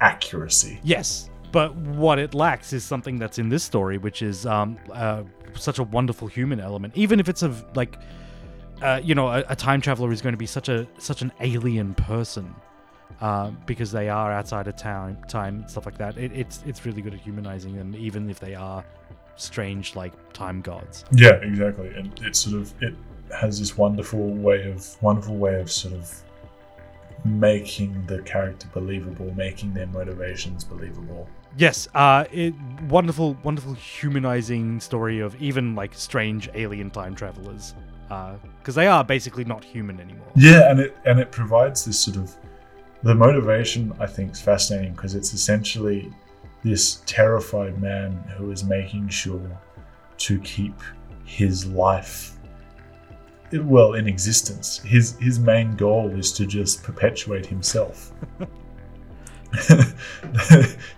accuracy. 0.00 0.80
Yes, 0.82 1.30
but 1.52 1.74
what 1.76 2.18
it 2.18 2.34
lacks 2.34 2.72
is 2.72 2.84
something 2.84 3.18
that's 3.18 3.38
in 3.38 3.48
this 3.48 3.62
story, 3.62 3.98
which 3.98 4.22
is 4.22 4.46
um, 4.46 4.78
uh, 4.92 5.22
such 5.54 5.78
a 5.78 5.82
wonderful 5.82 6.28
human 6.28 6.60
element. 6.60 6.96
Even 6.96 7.20
if 7.20 7.28
it's 7.28 7.42
a 7.42 7.54
like, 7.74 7.98
uh, 8.80 9.00
you 9.02 9.14
know, 9.14 9.28
a, 9.28 9.44
a 9.48 9.56
time 9.56 9.80
traveler 9.80 10.10
is 10.12 10.22
going 10.22 10.32
to 10.32 10.38
be 10.38 10.46
such 10.46 10.68
a 10.68 10.86
such 10.98 11.22
an 11.22 11.32
alien 11.40 11.94
person. 11.94 12.54
Uh, 13.20 13.50
because 13.66 13.92
they 13.92 14.08
are 14.08 14.32
outside 14.32 14.66
of 14.66 14.74
town, 14.74 15.16
time, 15.28 15.64
stuff 15.68 15.86
like 15.86 15.96
that. 15.96 16.18
It, 16.18 16.32
it's 16.32 16.64
it's 16.66 16.84
really 16.84 17.02
good 17.02 17.14
at 17.14 17.20
humanizing 17.20 17.76
them, 17.76 17.94
even 17.94 18.28
if 18.28 18.40
they 18.40 18.56
are 18.56 18.84
strange, 19.36 19.94
like 19.94 20.12
time 20.32 20.60
gods. 20.60 21.04
Yeah, 21.12 21.34
exactly. 21.34 21.88
And 21.94 22.18
it 22.24 22.34
sort 22.34 22.56
of 22.56 22.74
it 22.82 22.94
has 23.32 23.60
this 23.60 23.76
wonderful 23.78 24.28
way 24.28 24.68
of 24.68 25.00
wonderful 25.02 25.36
way 25.36 25.60
of 25.60 25.70
sort 25.70 25.94
of 25.94 26.12
making 27.24 28.06
the 28.06 28.20
character 28.22 28.68
believable, 28.72 29.32
making 29.36 29.72
their 29.74 29.86
motivations 29.86 30.64
believable. 30.64 31.28
Yes, 31.56 31.86
uh, 31.94 32.24
it 32.32 32.54
wonderful, 32.88 33.36
wonderful 33.42 33.74
humanizing 33.74 34.80
story 34.80 35.20
of 35.20 35.40
even 35.40 35.74
like 35.74 35.94
strange 35.94 36.48
alien 36.54 36.90
time 36.90 37.14
travelers, 37.14 37.74
because 38.58 38.74
they 38.74 38.86
are 38.86 39.04
basically 39.04 39.44
not 39.44 39.62
human 39.62 40.00
anymore. 40.00 40.26
Yeah, 40.34 40.70
and 40.70 40.80
it 40.80 40.96
and 41.04 41.20
it 41.20 41.30
provides 41.30 41.84
this 41.84 42.00
sort 42.00 42.16
of 42.16 42.34
the 43.02 43.14
motivation. 43.14 43.92
I 44.00 44.06
think 44.06 44.32
is 44.32 44.40
fascinating 44.40 44.92
because 44.92 45.14
it's 45.14 45.34
essentially 45.34 46.12
this 46.64 47.02
terrified 47.06 47.80
man 47.80 48.12
who 48.36 48.50
is 48.50 48.64
making 48.64 49.08
sure 49.08 49.60
to 50.18 50.38
keep 50.40 50.74
his 51.24 51.66
life 51.66 52.31
well 53.52 53.94
in 53.94 54.06
existence. 54.08 54.78
His 54.78 55.16
his 55.18 55.38
main 55.38 55.76
goal 55.76 56.10
is 56.10 56.32
to 56.32 56.46
just 56.46 56.82
perpetuate 56.82 57.46
himself. 57.46 58.12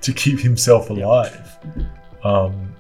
to 0.01 0.13
keep 0.13 0.39
himself 0.39 0.91
alive. 0.91 1.59
Um, 2.23 2.75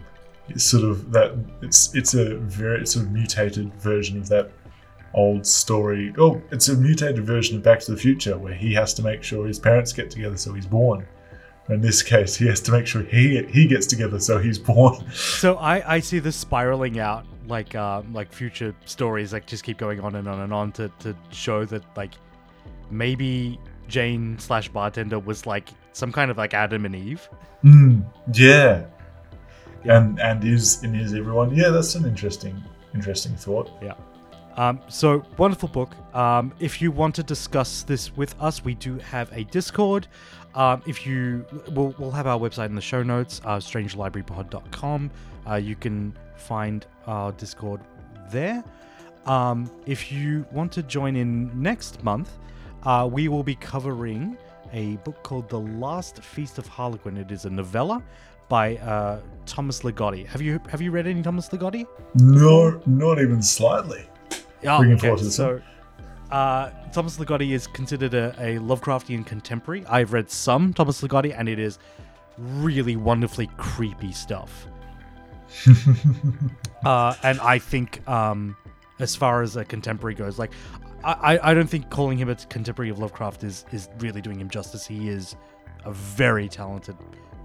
it's 0.49 0.64
sort 0.64 0.85
of 0.85 1.11
that 1.12 1.37
it's 1.62 1.95
it's 1.95 2.14
a 2.14 2.37
very 2.37 2.87
sort 2.87 3.07
of 3.07 3.12
mutated 3.12 3.75
version 3.75 4.18
of 4.18 4.29
that 4.29 4.51
old 5.14 5.47
story. 5.47 6.12
Oh, 6.18 6.43
it's 6.51 6.68
a 6.68 6.77
mutated 6.77 7.25
version 7.25 7.57
of 7.57 7.62
Back 7.62 7.81
to 7.81 7.93
the 7.93 7.97
Future 7.97 8.37
where 8.37 8.55
he 8.55 8.75
has 8.75 8.95
to 8.95 9.03
make 9.03 9.22
sure 9.22 9.47
his 9.47 9.59
parents 9.59 9.93
get 9.93 10.11
together 10.11 10.37
so 10.37 10.53
he's 10.53 10.66
born. 10.66 11.07
In 11.70 11.81
this 11.81 12.03
case, 12.03 12.37
he 12.37 12.47
has 12.47 12.61
to 12.62 12.72
make 12.72 12.87
sure 12.87 13.03
he 13.03 13.43
he 13.45 13.66
gets 13.66 13.87
together 13.87 14.20
so 14.20 14.39
he's 14.39 14.59
born. 14.59 15.11
So 15.12 15.57
I, 15.57 15.95
I 15.95 16.01
see 16.01 16.18
this 16.18 16.37
spiraling 16.37 16.99
out 16.99 17.25
like 17.47 17.74
um, 17.74 18.12
like 18.12 18.32
future 18.32 18.74
stories 18.84 19.32
like 19.32 19.47
just 19.47 19.64
keep 19.64 19.78
going 19.78 20.01
on 20.01 20.14
and 20.16 20.28
on 20.28 20.40
and 20.40 20.53
on 20.53 20.72
to, 20.72 20.90
to 21.01 21.16
show 21.30 21.64
that 21.64 21.82
like 21.97 22.12
maybe 22.90 23.59
Jane 23.88 24.38
slash 24.38 24.68
bartender 24.68 25.18
was 25.18 25.47
like 25.47 25.68
some 25.92 26.12
kind 26.12 26.30
of 26.30 26.38
like 26.38 26.55
Adam 26.55 26.84
and 26.84 26.95
Eve. 26.95 27.28
Mm, 27.62 28.05
yeah. 28.32 28.86
Yeah. 29.84 29.99
And 29.99 30.18
and 30.20 30.45
is 30.45 30.82
and 30.82 30.99
is 30.99 31.14
everyone? 31.14 31.55
Yeah, 31.55 31.68
that's 31.68 31.95
an 31.95 32.07
interesting 32.07 32.62
interesting 32.95 33.36
thought. 33.36 33.70
Um, 34.57 34.81
so 34.89 35.25
wonderful 35.37 35.69
book. 35.69 35.95
Um, 36.15 36.53
if 36.61 36.81
you 36.81 36.91
want 36.91 37.15
to 37.17 37.23
discuss 37.23 37.83
this 37.83 38.17
with 38.17 38.35
us, 38.41 38.65
we 38.65 38.75
do 38.75 38.99
have 38.99 39.31
a 39.33 39.45
Discord. 39.45 40.07
Um, 40.55 40.83
if 40.87 41.05
you, 41.07 41.45
we'll, 41.73 41.95
we'll 41.99 42.13
have 42.13 42.27
our 42.27 42.39
website 42.39 42.67
in 42.67 42.75
the 42.75 42.81
show 42.81 43.03
notes, 43.03 43.41
uh, 43.45 43.57
strangelibrarypod.com. 43.57 45.11
Uh, 45.49 45.55
you 45.57 45.75
can 45.75 46.17
find 46.37 46.87
our 47.07 47.33
Discord 47.33 47.81
there. 48.31 48.63
Um, 49.27 49.71
if 49.87 50.13
you 50.13 50.47
want 50.53 50.71
to 50.73 50.83
join 50.83 51.17
in 51.17 51.51
next 51.61 52.05
month, 52.05 52.31
uh, 52.85 53.09
we 53.11 53.29
will 53.29 53.43
be 53.43 53.55
covering 53.57 54.37
a 54.73 54.97
book 54.99 55.23
called 55.23 55.49
The 55.49 55.61
Last 55.61 56.23
Feast 56.23 56.59
of 56.59 56.67
Harlequin. 56.67 57.17
It 57.17 57.33
is 57.33 57.45
a 57.45 57.51
novella 57.51 58.03
by 58.49 58.77
uh, 58.77 59.21
Thomas 59.47 59.81
Ligotti. 59.81 60.27
Have 60.27 60.43
you 60.43 60.61
have 60.69 60.83
you 60.83 60.91
read 60.91 61.07
any 61.07 61.23
Thomas 61.23 61.49
Ligotti? 61.49 61.87
No, 62.15 62.81
not 62.87 63.19
even 63.19 63.43
slightly. 63.43 64.07
Oh, 64.67 64.79
Looking 64.79 64.93
okay. 64.95 65.01
forward 65.01 65.19
to 65.19 65.25
this 65.25 65.37
So, 65.37 65.61
uh, 66.31 66.71
Thomas 66.93 67.19
Ligotti 67.19 67.51
is 67.51 67.67
considered 67.67 68.15
a, 68.15 68.31
a 68.39 68.59
Lovecraftian 68.59 69.25
contemporary. 69.27 69.85
I've 69.87 70.12
read 70.12 70.31
some 70.31 70.73
Thomas 70.73 71.01
Ligotti, 71.03 71.35
and 71.39 71.49
it 71.49 71.59
is 71.59 71.79
really 72.39 72.97
wonderfully 72.97 73.49
creepy 73.57 74.12
stuff. 74.12 74.67
uh, 76.85 77.15
and 77.23 77.41
I 77.41 77.59
think, 77.59 78.07
um, 78.09 78.57
as 78.99 79.15
far 79.17 79.43
as 79.43 79.57
a 79.57 79.65
contemporary 79.65 80.15
goes, 80.15 80.39
like, 80.39 80.53
I, 81.05 81.37
I- 81.37 81.51
I 81.51 81.55
don't 81.55 81.69
think 81.69 81.91
calling 81.91 82.19
him 82.19 82.29
a 82.29 82.35
contemporary 82.35 82.91
of 82.91 82.99
Lovecraft 82.99 83.45
is, 83.45 83.65
is 83.73 83.89
really 83.99 84.21
doing 84.21 84.41
him 84.41 84.49
justice. 84.51 84.87
He 84.87 85.09
is 85.09 85.37
a 85.85 85.93
very 85.93 86.49
talented 86.49 86.97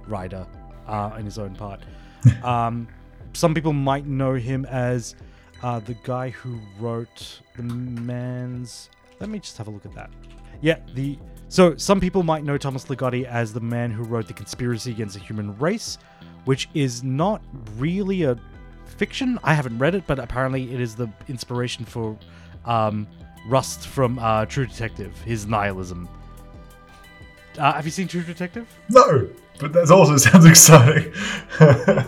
writer 0.08 0.48
uh, 0.88 1.12
in 1.20 1.26
his 1.26 1.38
own 1.38 1.56
part. 1.56 1.82
um, 2.44 2.88
some 3.34 3.54
people 3.54 3.74
might 3.74 4.06
know 4.06 4.34
him 4.34 4.66
as 4.66 5.16
uh, 5.64 5.80
the 5.80 5.96
guy 6.04 6.30
who 6.30 6.60
wrote 6.80 7.42
the 7.56 7.64
man's. 7.64 8.90
Let 9.20 9.30
me 9.30 9.40
just 9.40 9.58
have 9.58 9.68
a 9.68 9.72
look 9.72 9.86
at 9.86 9.94
that. 9.96 10.10
Yeah, 10.62 10.80
the 10.94 11.18
so 11.48 11.76
some 11.78 12.00
people 12.00 12.24
might 12.24 12.44
know 12.44 12.58
Thomas 12.58 12.86
Ligotti 12.86 13.26
as 13.26 13.54
the 13.54 13.60
man 13.60 13.92
who 13.92 14.04
wrote 14.04 14.28
the 14.28 14.34
Conspiracy 14.34 14.92
Against 14.92 15.16
the 15.16 15.22
Human 15.22 15.58
Race, 15.58 15.98
which 16.46 16.70
is 16.74 17.04
not 17.04 17.42
really 17.78 18.24
a 18.24 18.38
fiction. 18.86 19.40
I 19.44 19.54
haven't 19.54 19.78
read 19.80 19.96
it, 19.96 20.04
but 20.06 20.20
apparently 20.20 20.74
it 20.74 20.80
is 20.80 20.96
the 20.96 21.10
inspiration 21.28 21.86
for 21.86 22.18
um, 22.66 23.08
Rust 23.48 23.88
from 23.88 24.20
uh, 24.20 24.46
True 24.46 24.66
Detective. 24.68 25.20
His 25.22 25.48
nihilism. 25.48 26.08
Uh, 27.58 27.74
have 27.74 27.86
you 27.86 27.92
seen 27.92 28.08
True 28.08 28.22
Detective? 28.22 28.68
No, 28.90 29.28
but 29.60 29.74
that 29.74 29.90
also 29.90 30.18
sounds 30.18 30.46
exciting. 30.46 31.14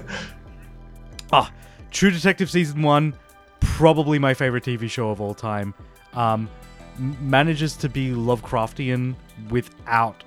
Ah, 1.33 1.49
True 1.91 2.11
Detective 2.11 2.51
season 2.51 2.81
one, 2.81 3.13
probably 3.61 4.19
my 4.19 4.33
favorite 4.33 4.63
TV 4.63 4.89
show 4.89 5.09
of 5.09 5.21
all 5.21 5.33
time. 5.33 5.73
Um, 6.13 6.49
manages 6.97 7.75
to 7.77 7.89
be 7.89 8.09
Lovecraftian 8.09 9.15
without 9.49 10.23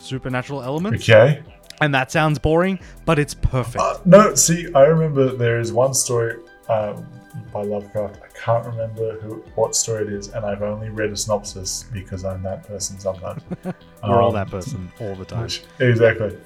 supernatural 0.00 0.62
elements, 0.62 1.08
okay. 1.08 1.42
and 1.80 1.94
that 1.94 2.10
sounds 2.10 2.38
boring, 2.38 2.78
but 3.04 3.18
it's 3.18 3.34
perfect. 3.34 3.76
Uh, 3.78 3.98
no, 4.04 4.34
see, 4.34 4.72
I 4.74 4.84
remember 4.84 5.36
there 5.36 5.60
is 5.60 5.72
one 5.72 5.94
story 5.94 6.38
um, 6.68 7.06
by 7.52 7.62
Lovecraft. 7.62 8.20
I 8.22 8.38
can't 8.38 8.66
remember 8.66 9.20
who, 9.20 9.44
what 9.54 9.76
story 9.76 10.06
it 10.06 10.12
is, 10.12 10.28
and 10.28 10.44
I've 10.44 10.62
only 10.62 10.88
read 10.88 11.12
a 11.12 11.16
synopsis 11.16 11.84
because 11.92 12.24
I'm 12.24 12.42
that 12.42 12.66
person 12.66 12.98
sometimes. 12.98 13.42
We're 14.02 14.22
all 14.22 14.28
Um, 14.28 14.34
that 14.34 14.50
person 14.50 14.90
all 15.00 15.14
the 15.14 15.24
time. 15.24 15.42
Which, 15.42 15.62
exactly. 15.78 16.36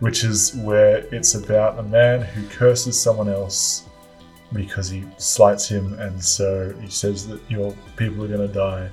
Which 0.00 0.24
is 0.24 0.54
where 0.56 0.98
it's 1.14 1.34
about 1.34 1.78
a 1.78 1.82
man 1.82 2.20
who 2.22 2.46
curses 2.48 3.00
someone 3.00 3.28
else 3.28 3.84
because 4.52 4.88
he 4.88 5.04
slights 5.18 5.68
him, 5.68 5.94
and 6.00 6.22
so 6.22 6.72
he 6.80 6.88
says 6.88 7.26
that 7.28 7.40
your 7.50 7.74
people 7.96 8.24
are 8.24 8.28
going 8.28 8.46
to 8.46 8.52
die. 8.54 8.90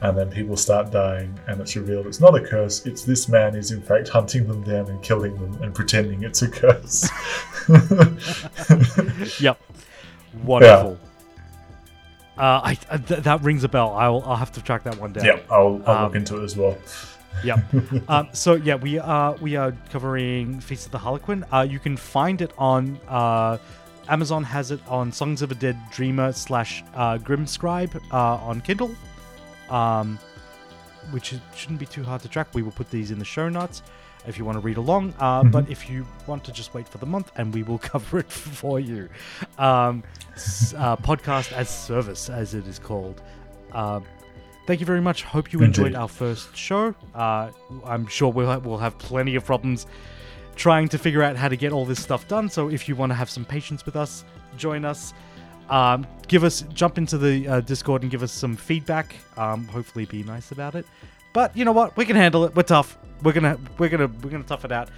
And 0.00 0.16
then 0.16 0.30
people 0.30 0.56
start 0.56 0.92
dying, 0.92 1.36
and 1.48 1.60
it's 1.60 1.74
revealed 1.74 2.06
it's 2.06 2.20
not 2.20 2.32
a 2.36 2.40
curse. 2.40 2.86
It's 2.86 3.02
this 3.02 3.28
man 3.28 3.56
is 3.56 3.72
in 3.72 3.82
fact 3.82 4.08
hunting 4.08 4.46
them 4.46 4.62
down 4.62 4.86
and 4.86 5.02
killing 5.02 5.34
them 5.34 5.60
and 5.60 5.74
pretending 5.74 6.22
it's 6.22 6.42
a 6.42 6.48
curse. 6.48 7.08
Yep, 9.40 9.60
wonderful. 10.44 10.98
Uh, 12.36 12.60
I 12.62 12.78
uh, 12.90 12.98
th- 12.98 13.20
that 13.24 13.42
rings 13.42 13.64
a 13.64 13.68
bell. 13.68 13.90
I'll 13.96 14.22
I'll 14.24 14.36
have 14.36 14.52
to 14.52 14.62
track 14.62 14.84
that 14.84 14.96
one 14.98 15.12
down. 15.12 15.24
yeah, 15.24 15.40
I'll, 15.50 15.82
I'll 15.86 15.96
Um, 15.96 16.04
look 16.04 16.14
into 16.14 16.40
it 16.40 16.44
as 16.44 16.56
well. 16.56 16.78
Yep. 17.44 17.58
um, 18.08 18.28
so 18.32 18.54
yeah, 18.54 18.76
we 18.76 18.98
are 18.98 19.34
we 19.36 19.56
are 19.56 19.72
covering 19.90 20.60
Feast 20.60 20.86
of 20.86 20.92
the 20.92 20.98
Harlequin. 20.98 21.44
Uh, 21.52 21.66
you 21.68 21.78
can 21.80 21.96
find 21.96 22.40
it 22.40 22.52
on 22.56 23.00
uh, 23.08 23.58
Amazon 24.08 24.42
has 24.44 24.70
it 24.70 24.80
on 24.88 25.12
Songs 25.12 25.42
of 25.42 25.50
a 25.50 25.54
Dead 25.54 25.78
Dreamer 25.90 26.32
slash 26.32 26.82
uh, 26.94 27.18
Grimscribe 27.18 27.94
uh, 28.12 28.16
on 28.36 28.60
Kindle, 28.60 28.94
um, 29.70 30.18
which 31.10 31.34
shouldn't 31.54 31.78
be 31.80 31.86
too 31.86 32.02
hard 32.02 32.22
to 32.22 32.28
track. 32.28 32.48
We 32.54 32.62
will 32.62 32.72
put 32.72 32.90
these 32.90 33.10
in 33.10 33.18
the 33.18 33.24
show 33.24 33.48
notes 33.48 33.82
if 34.26 34.38
you 34.38 34.44
want 34.44 34.56
to 34.56 34.60
read 34.60 34.76
along. 34.78 35.14
Uh, 35.18 35.44
But 35.44 35.68
if 35.70 35.88
you 35.90 36.06
want 36.26 36.42
to 36.44 36.52
just 36.52 36.74
wait 36.74 36.88
for 36.88 36.98
the 36.98 37.06
month, 37.06 37.30
and 37.36 37.52
we 37.54 37.62
will 37.62 37.78
cover 37.92 38.18
it 38.18 38.30
for 38.32 38.80
you. 38.80 39.08
Um, 39.58 40.02
uh, 40.76 40.96
podcast 40.96 41.52
as 41.52 41.68
service, 41.68 42.28
as 42.30 42.54
it 42.54 42.66
is 42.66 42.78
called. 42.78 43.20
Um, 43.72 44.04
thank 44.66 44.80
you 44.80 44.86
very 44.86 45.00
much. 45.02 45.22
Hope 45.24 45.52
you 45.52 45.60
enjoyed 45.62 45.86
Indeed. 45.88 45.98
our 45.98 46.08
first 46.08 46.56
show. 46.56 46.94
Uh, 47.14 47.50
I'm 47.84 48.06
sure 48.06 48.32
we'll 48.32 48.48
have, 48.50 48.64
we'll 48.64 48.78
have 48.78 48.96
plenty 48.98 49.34
of 49.36 49.44
problems 49.44 49.86
trying 50.58 50.88
to 50.88 50.98
figure 50.98 51.22
out 51.22 51.36
how 51.36 51.48
to 51.48 51.56
get 51.56 51.72
all 51.72 51.86
this 51.86 52.02
stuff 52.02 52.26
done. 52.28 52.50
So 52.50 52.68
if 52.68 52.88
you 52.88 52.96
want 52.96 53.10
to 53.10 53.14
have 53.14 53.30
some 53.30 53.44
patience 53.44 53.86
with 53.86 53.96
us, 53.96 54.24
join 54.58 54.84
us. 54.84 55.14
Um, 55.70 56.06
give 56.26 56.44
us 56.44 56.62
jump 56.74 56.98
into 56.98 57.16
the 57.16 57.46
uh, 57.48 57.60
Discord 57.60 58.02
and 58.02 58.10
give 58.10 58.22
us 58.22 58.32
some 58.32 58.56
feedback. 58.56 59.14
Um, 59.36 59.66
hopefully, 59.68 60.04
be 60.04 60.22
nice 60.24 60.50
about 60.50 60.74
it. 60.74 60.84
But 61.32 61.56
you 61.56 61.64
know 61.64 61.72
what? 61.72 61.96
We 61.96 62.04
can 62.04 62.16
handle 62.16 62.44
it. 62.44 62.54
We're 62.56 62.62
tough. 62.64 62.98
We're 63.22 63.32
gonna 63.32 63.58
we're 63.78 63.88
gonna 63.88 64.10
we're 64.22 64.30
gonna 64.30 64.44
tough 64.44 64.64
it 64.64 64.72
out. 64.72 64.88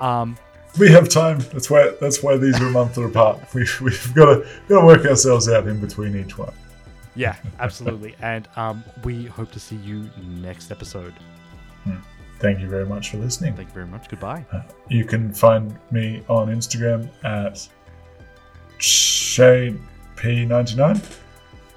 Um, 0.00 0.36
We 0.78 0.90
have 0.90 1.08
time. 1.08 1.38
That's 1.52 1.70
why. 1.70 1.94
That's 2.00 2.22
why 2.22 2.36
these 2.36 2.60
are 2.60 2.66
a 2.66 2.70
month 2.70 2.98
apart. 2.98 3.40
We've, 3.54 3.80
we've 3.80 4.14
got 4.14 4.26
to 4.26 4.48
got 4.68 4.80
to 4.80 4.86
work 4.86 5.06
ourselves 5.06 5.48
out 5.48 5.66
in 5.66 5.80
between 5.80 6.16
each 6.16 6.36
one. 6.36 6.52
yeah, 7.14 7.36
absolutely. 7.60 8.14
and 8.20 8.46
um, 8.56 8.84
we 9.04 9.24
hope 9.26 9.50
to 9.52 9.60
see 9.60 9.76
you 9.76 10.10
next 10.42 10.70
episode. 10.70 11.14
Thank 12.38 12.60
you 12.60 12.68
very 12.68 12.86
much 12.86 13.10
for 13.10 13.16
listening. 13.16 13.54
Thank 13.54 13.68
you 13.68 13.74
very 13.74 13.86
much. 13.86 14.08
Goodbye. 14.08 14.44
You 14.88 15.04
can 15.04 15.32
find 15.32 15.76
me 15.90 16.22
on 16.28 16.48
Instagram 16.48 17.08
at 17.24 17.68
ShadeP99. 18.78 21.16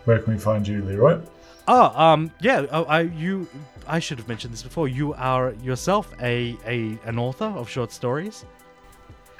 Where 0.05 0.19
can 0.19 0.33
we 0.33 0.39
find 0.39 0.67
you, 0.67 0.83
Leeroy? 0.83 1.21
Oh, 1.67 1.99
um, 1.99 2.31
yeah. 2.41 2.65
Oh, 2.71 2.83
I 2.85 3.01
you. 3.01 3.47
I 3.87 3.99
should 3.99 4.19
have 4.19 4.27
mentioned 4.27 4.53
this 4.53 4.63
before. 4.63 4.87
You 4.87 5.13
are 5.15 5.53
yourself 5.63 6.13
a, 6.21 6.55
a 6.65 6.97
an 7.05 7.17
author 7.17 7.45
of 7.45 7.67
short 7.69 7.91
stories. 7.91 8.45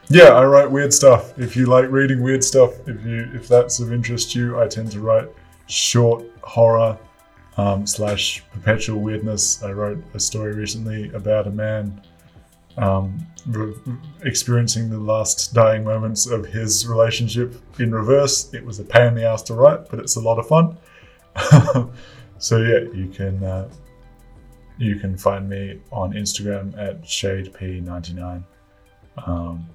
Yeah, 0.07 0.29
I 0.29 0.45
write 0.45 0.69
weird 0.69 0.93
stuff. 0.93 1.37
If 1.39 1.55
you 1.55 1.67
like 1.67 1.89
reading 1.89 2.21
weird 2.21 2.43
stuff, 2.43 2.73
if 2.87 3.05
you 3.05 3.29
if 3.33 3.47
that's 3.47 3.79
of 3.79 3.93
interest 3.93 4.33
to 4.33 4.39
you, 4.39 4.59
I 4.59 4.67
tend 4.67 4.91
to 4.91 5.01
write 5.01 5.29
short 5.67 6.25
horror 6.43 6.97
um, 7.57 7.85
slash 7.85 8.43
perpetual 8.51 8.99
weirdness. 8.99 9.61
I 9.63 9.71
wrote 9.71 10.03
a 10.13 10.19
story 10.19 10.53
recently 10.53 11.11
about 11.13 11.47
a 11.47 11.51
man 11.51 12.01
um, 12.77 13.25
re- 13.47 13.73
experiencing 14.23 14.89
the 14.89 14.99
last 14.99 15.53
dying 15.53 15.83
moments 15.83 16.27
of 16.27 16.45
his 16.45 16.87
relationship 16.87 17.55
in 17.79 17.93
reverse. 17.93 18.53
It 18.53 18.65
was 18.65 18.79
a 18.79 18.83
pain 18.83 19.07
in 19.07 19.15
the 19.15 19.25
ass 19.25 19.41
to 19.43 19.53
write, 19.53 19.89
but 19.89 19.99
it's 19.99 20.15
a 20.15 20.21
lot 20.21 20.39
of 20.39 20.47
fun. 20.47 20.77
so 22.37 22.57
yeah, 22.57 22.79
you 22.93 23.09
can 23.13 23.43
uh, 23.43 23.69
you 24.77 24.95
can 24.95 25.17
find 25.17 25.49
me 25.49 25.79
on 25.91 26.13
Instagram 26.13 26.77
at 26.77 27.03
shadep99. 27.03 28.43
Um, 29.25 29.67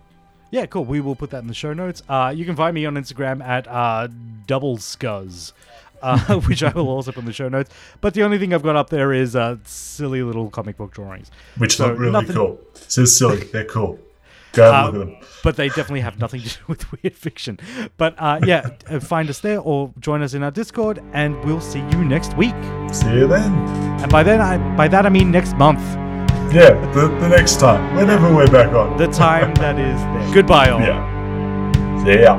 Yeah, 0.51 0.67
cool. 0.67 0.85
We 0.85 1.01
will 1.01 1.17
put 1.17 1.31
that 1.31 1.43
in 1.43 1.47
the 1.47 1.55
show 1.55 1.73
notes. 1.73 2.03
Uh, 2.09 2.33
you 2.35 2.45
can 2.45 2.57
find 2.57 2.75
me 2.75 2.87
on 2.87 2.95
Instagram 2.95 3.45
at 3.45 3.67
uh, 3.69 4.09
double 4.47 4.79
scuzz, 4.79 5.53
uh, 6.07 6.41
which 6.49 6.63
I 6.63 6.71
will 6.73 6.89
also 6.89 7.11
put 7.13 7.21
in 7.21 7.27
the 7.27 7.33
show 7.33 7.49
notes. 7.49 7.71
But 8.01 8.15
the 8.15 8.23
only 8.23 8.39
thing 8.39 8.55
I've 8.55 8.63
got 8.63 8.77
up 8.77 8.91
there 8.91 9.13
is 9.13 9.35
uh, 9.37 9.57
silly 9.65 10.23
little 10.23 10.49
comic 10.51 10.77
book 10.77 10.93
drawings. 10.93 11.31
which 11.59 11.77
So 11.77 11.89
look 11.89 11.99
really 11.99 12.13
nothing- 12.13 12.37
cool. 12.37 12.61
So 12.89 13.05
silly, 13.05 13.45
they're 13.53 13.65
cool. 13.65 13.99
Go 14.53 14.73
have 14.73 14.73
a 14.73 14.77
Uh, 14.77 14.85
look 15.01 15.09
at 15.09 15.21
them. 15.21 15.29
But 15.43 15.57
they 15.57 15.69
definitely 15.69 16.01
have 16.01 16.19
nothing 16.19 16.41
to 16.43 16.49
do 16.49 16.61
with 16.69 16.81
weird 16.93 17.15
fiction. 17.15 17.59
But 17.99 18.15
uh, 18.19 18.41
yeah, 18.45 18.63
uh, 18.91 19.01
find 19.01 19.29
us 19.29 19.41
there 19.41 19.61
or 19.61 19.93
join 20.01 20.23
us 20.23 20.33
in 20.35 20.43
our 20.43 20.51
Discord, 20.51 21.03
and 21.13 21.37
we'll 21.45 21.61
see 21.61 21.81
you 21.93 22.05
next 22.05 22.37
week. 22.37 22.55
See 22.93 23.13
you 23.13 23.27
then. 23.29 23.53
And 24.03 24.11
by 24.11 24.23
then, 24.23 24.41
I 24.41 24.57
by 24.77 24.89
that 24.89 25.05
I 25.05 25.09
mean 25.11 25.31
next 25.31 25.55
month, 25.57 25.81
Yeah, 26.55 26.73
the, 26.95 27.09
the 27.21 27.29
next 27.29 27.61
time, 27.61 27.83
whenever 27.97 28.33
we're 28.35 28.51
back 28.51 28.73
on. 28.73 28.97
the 28.97 29.09
time 29.09 29.53
that 29.57 29.79
is 29.79 30.01
there. 30.01 30.35
Goodbye, 30.35 30.71
all. 30.71 30.81
Yeah. 30.81 31.01
See 32.05 32.23
ya. 32.23 32.35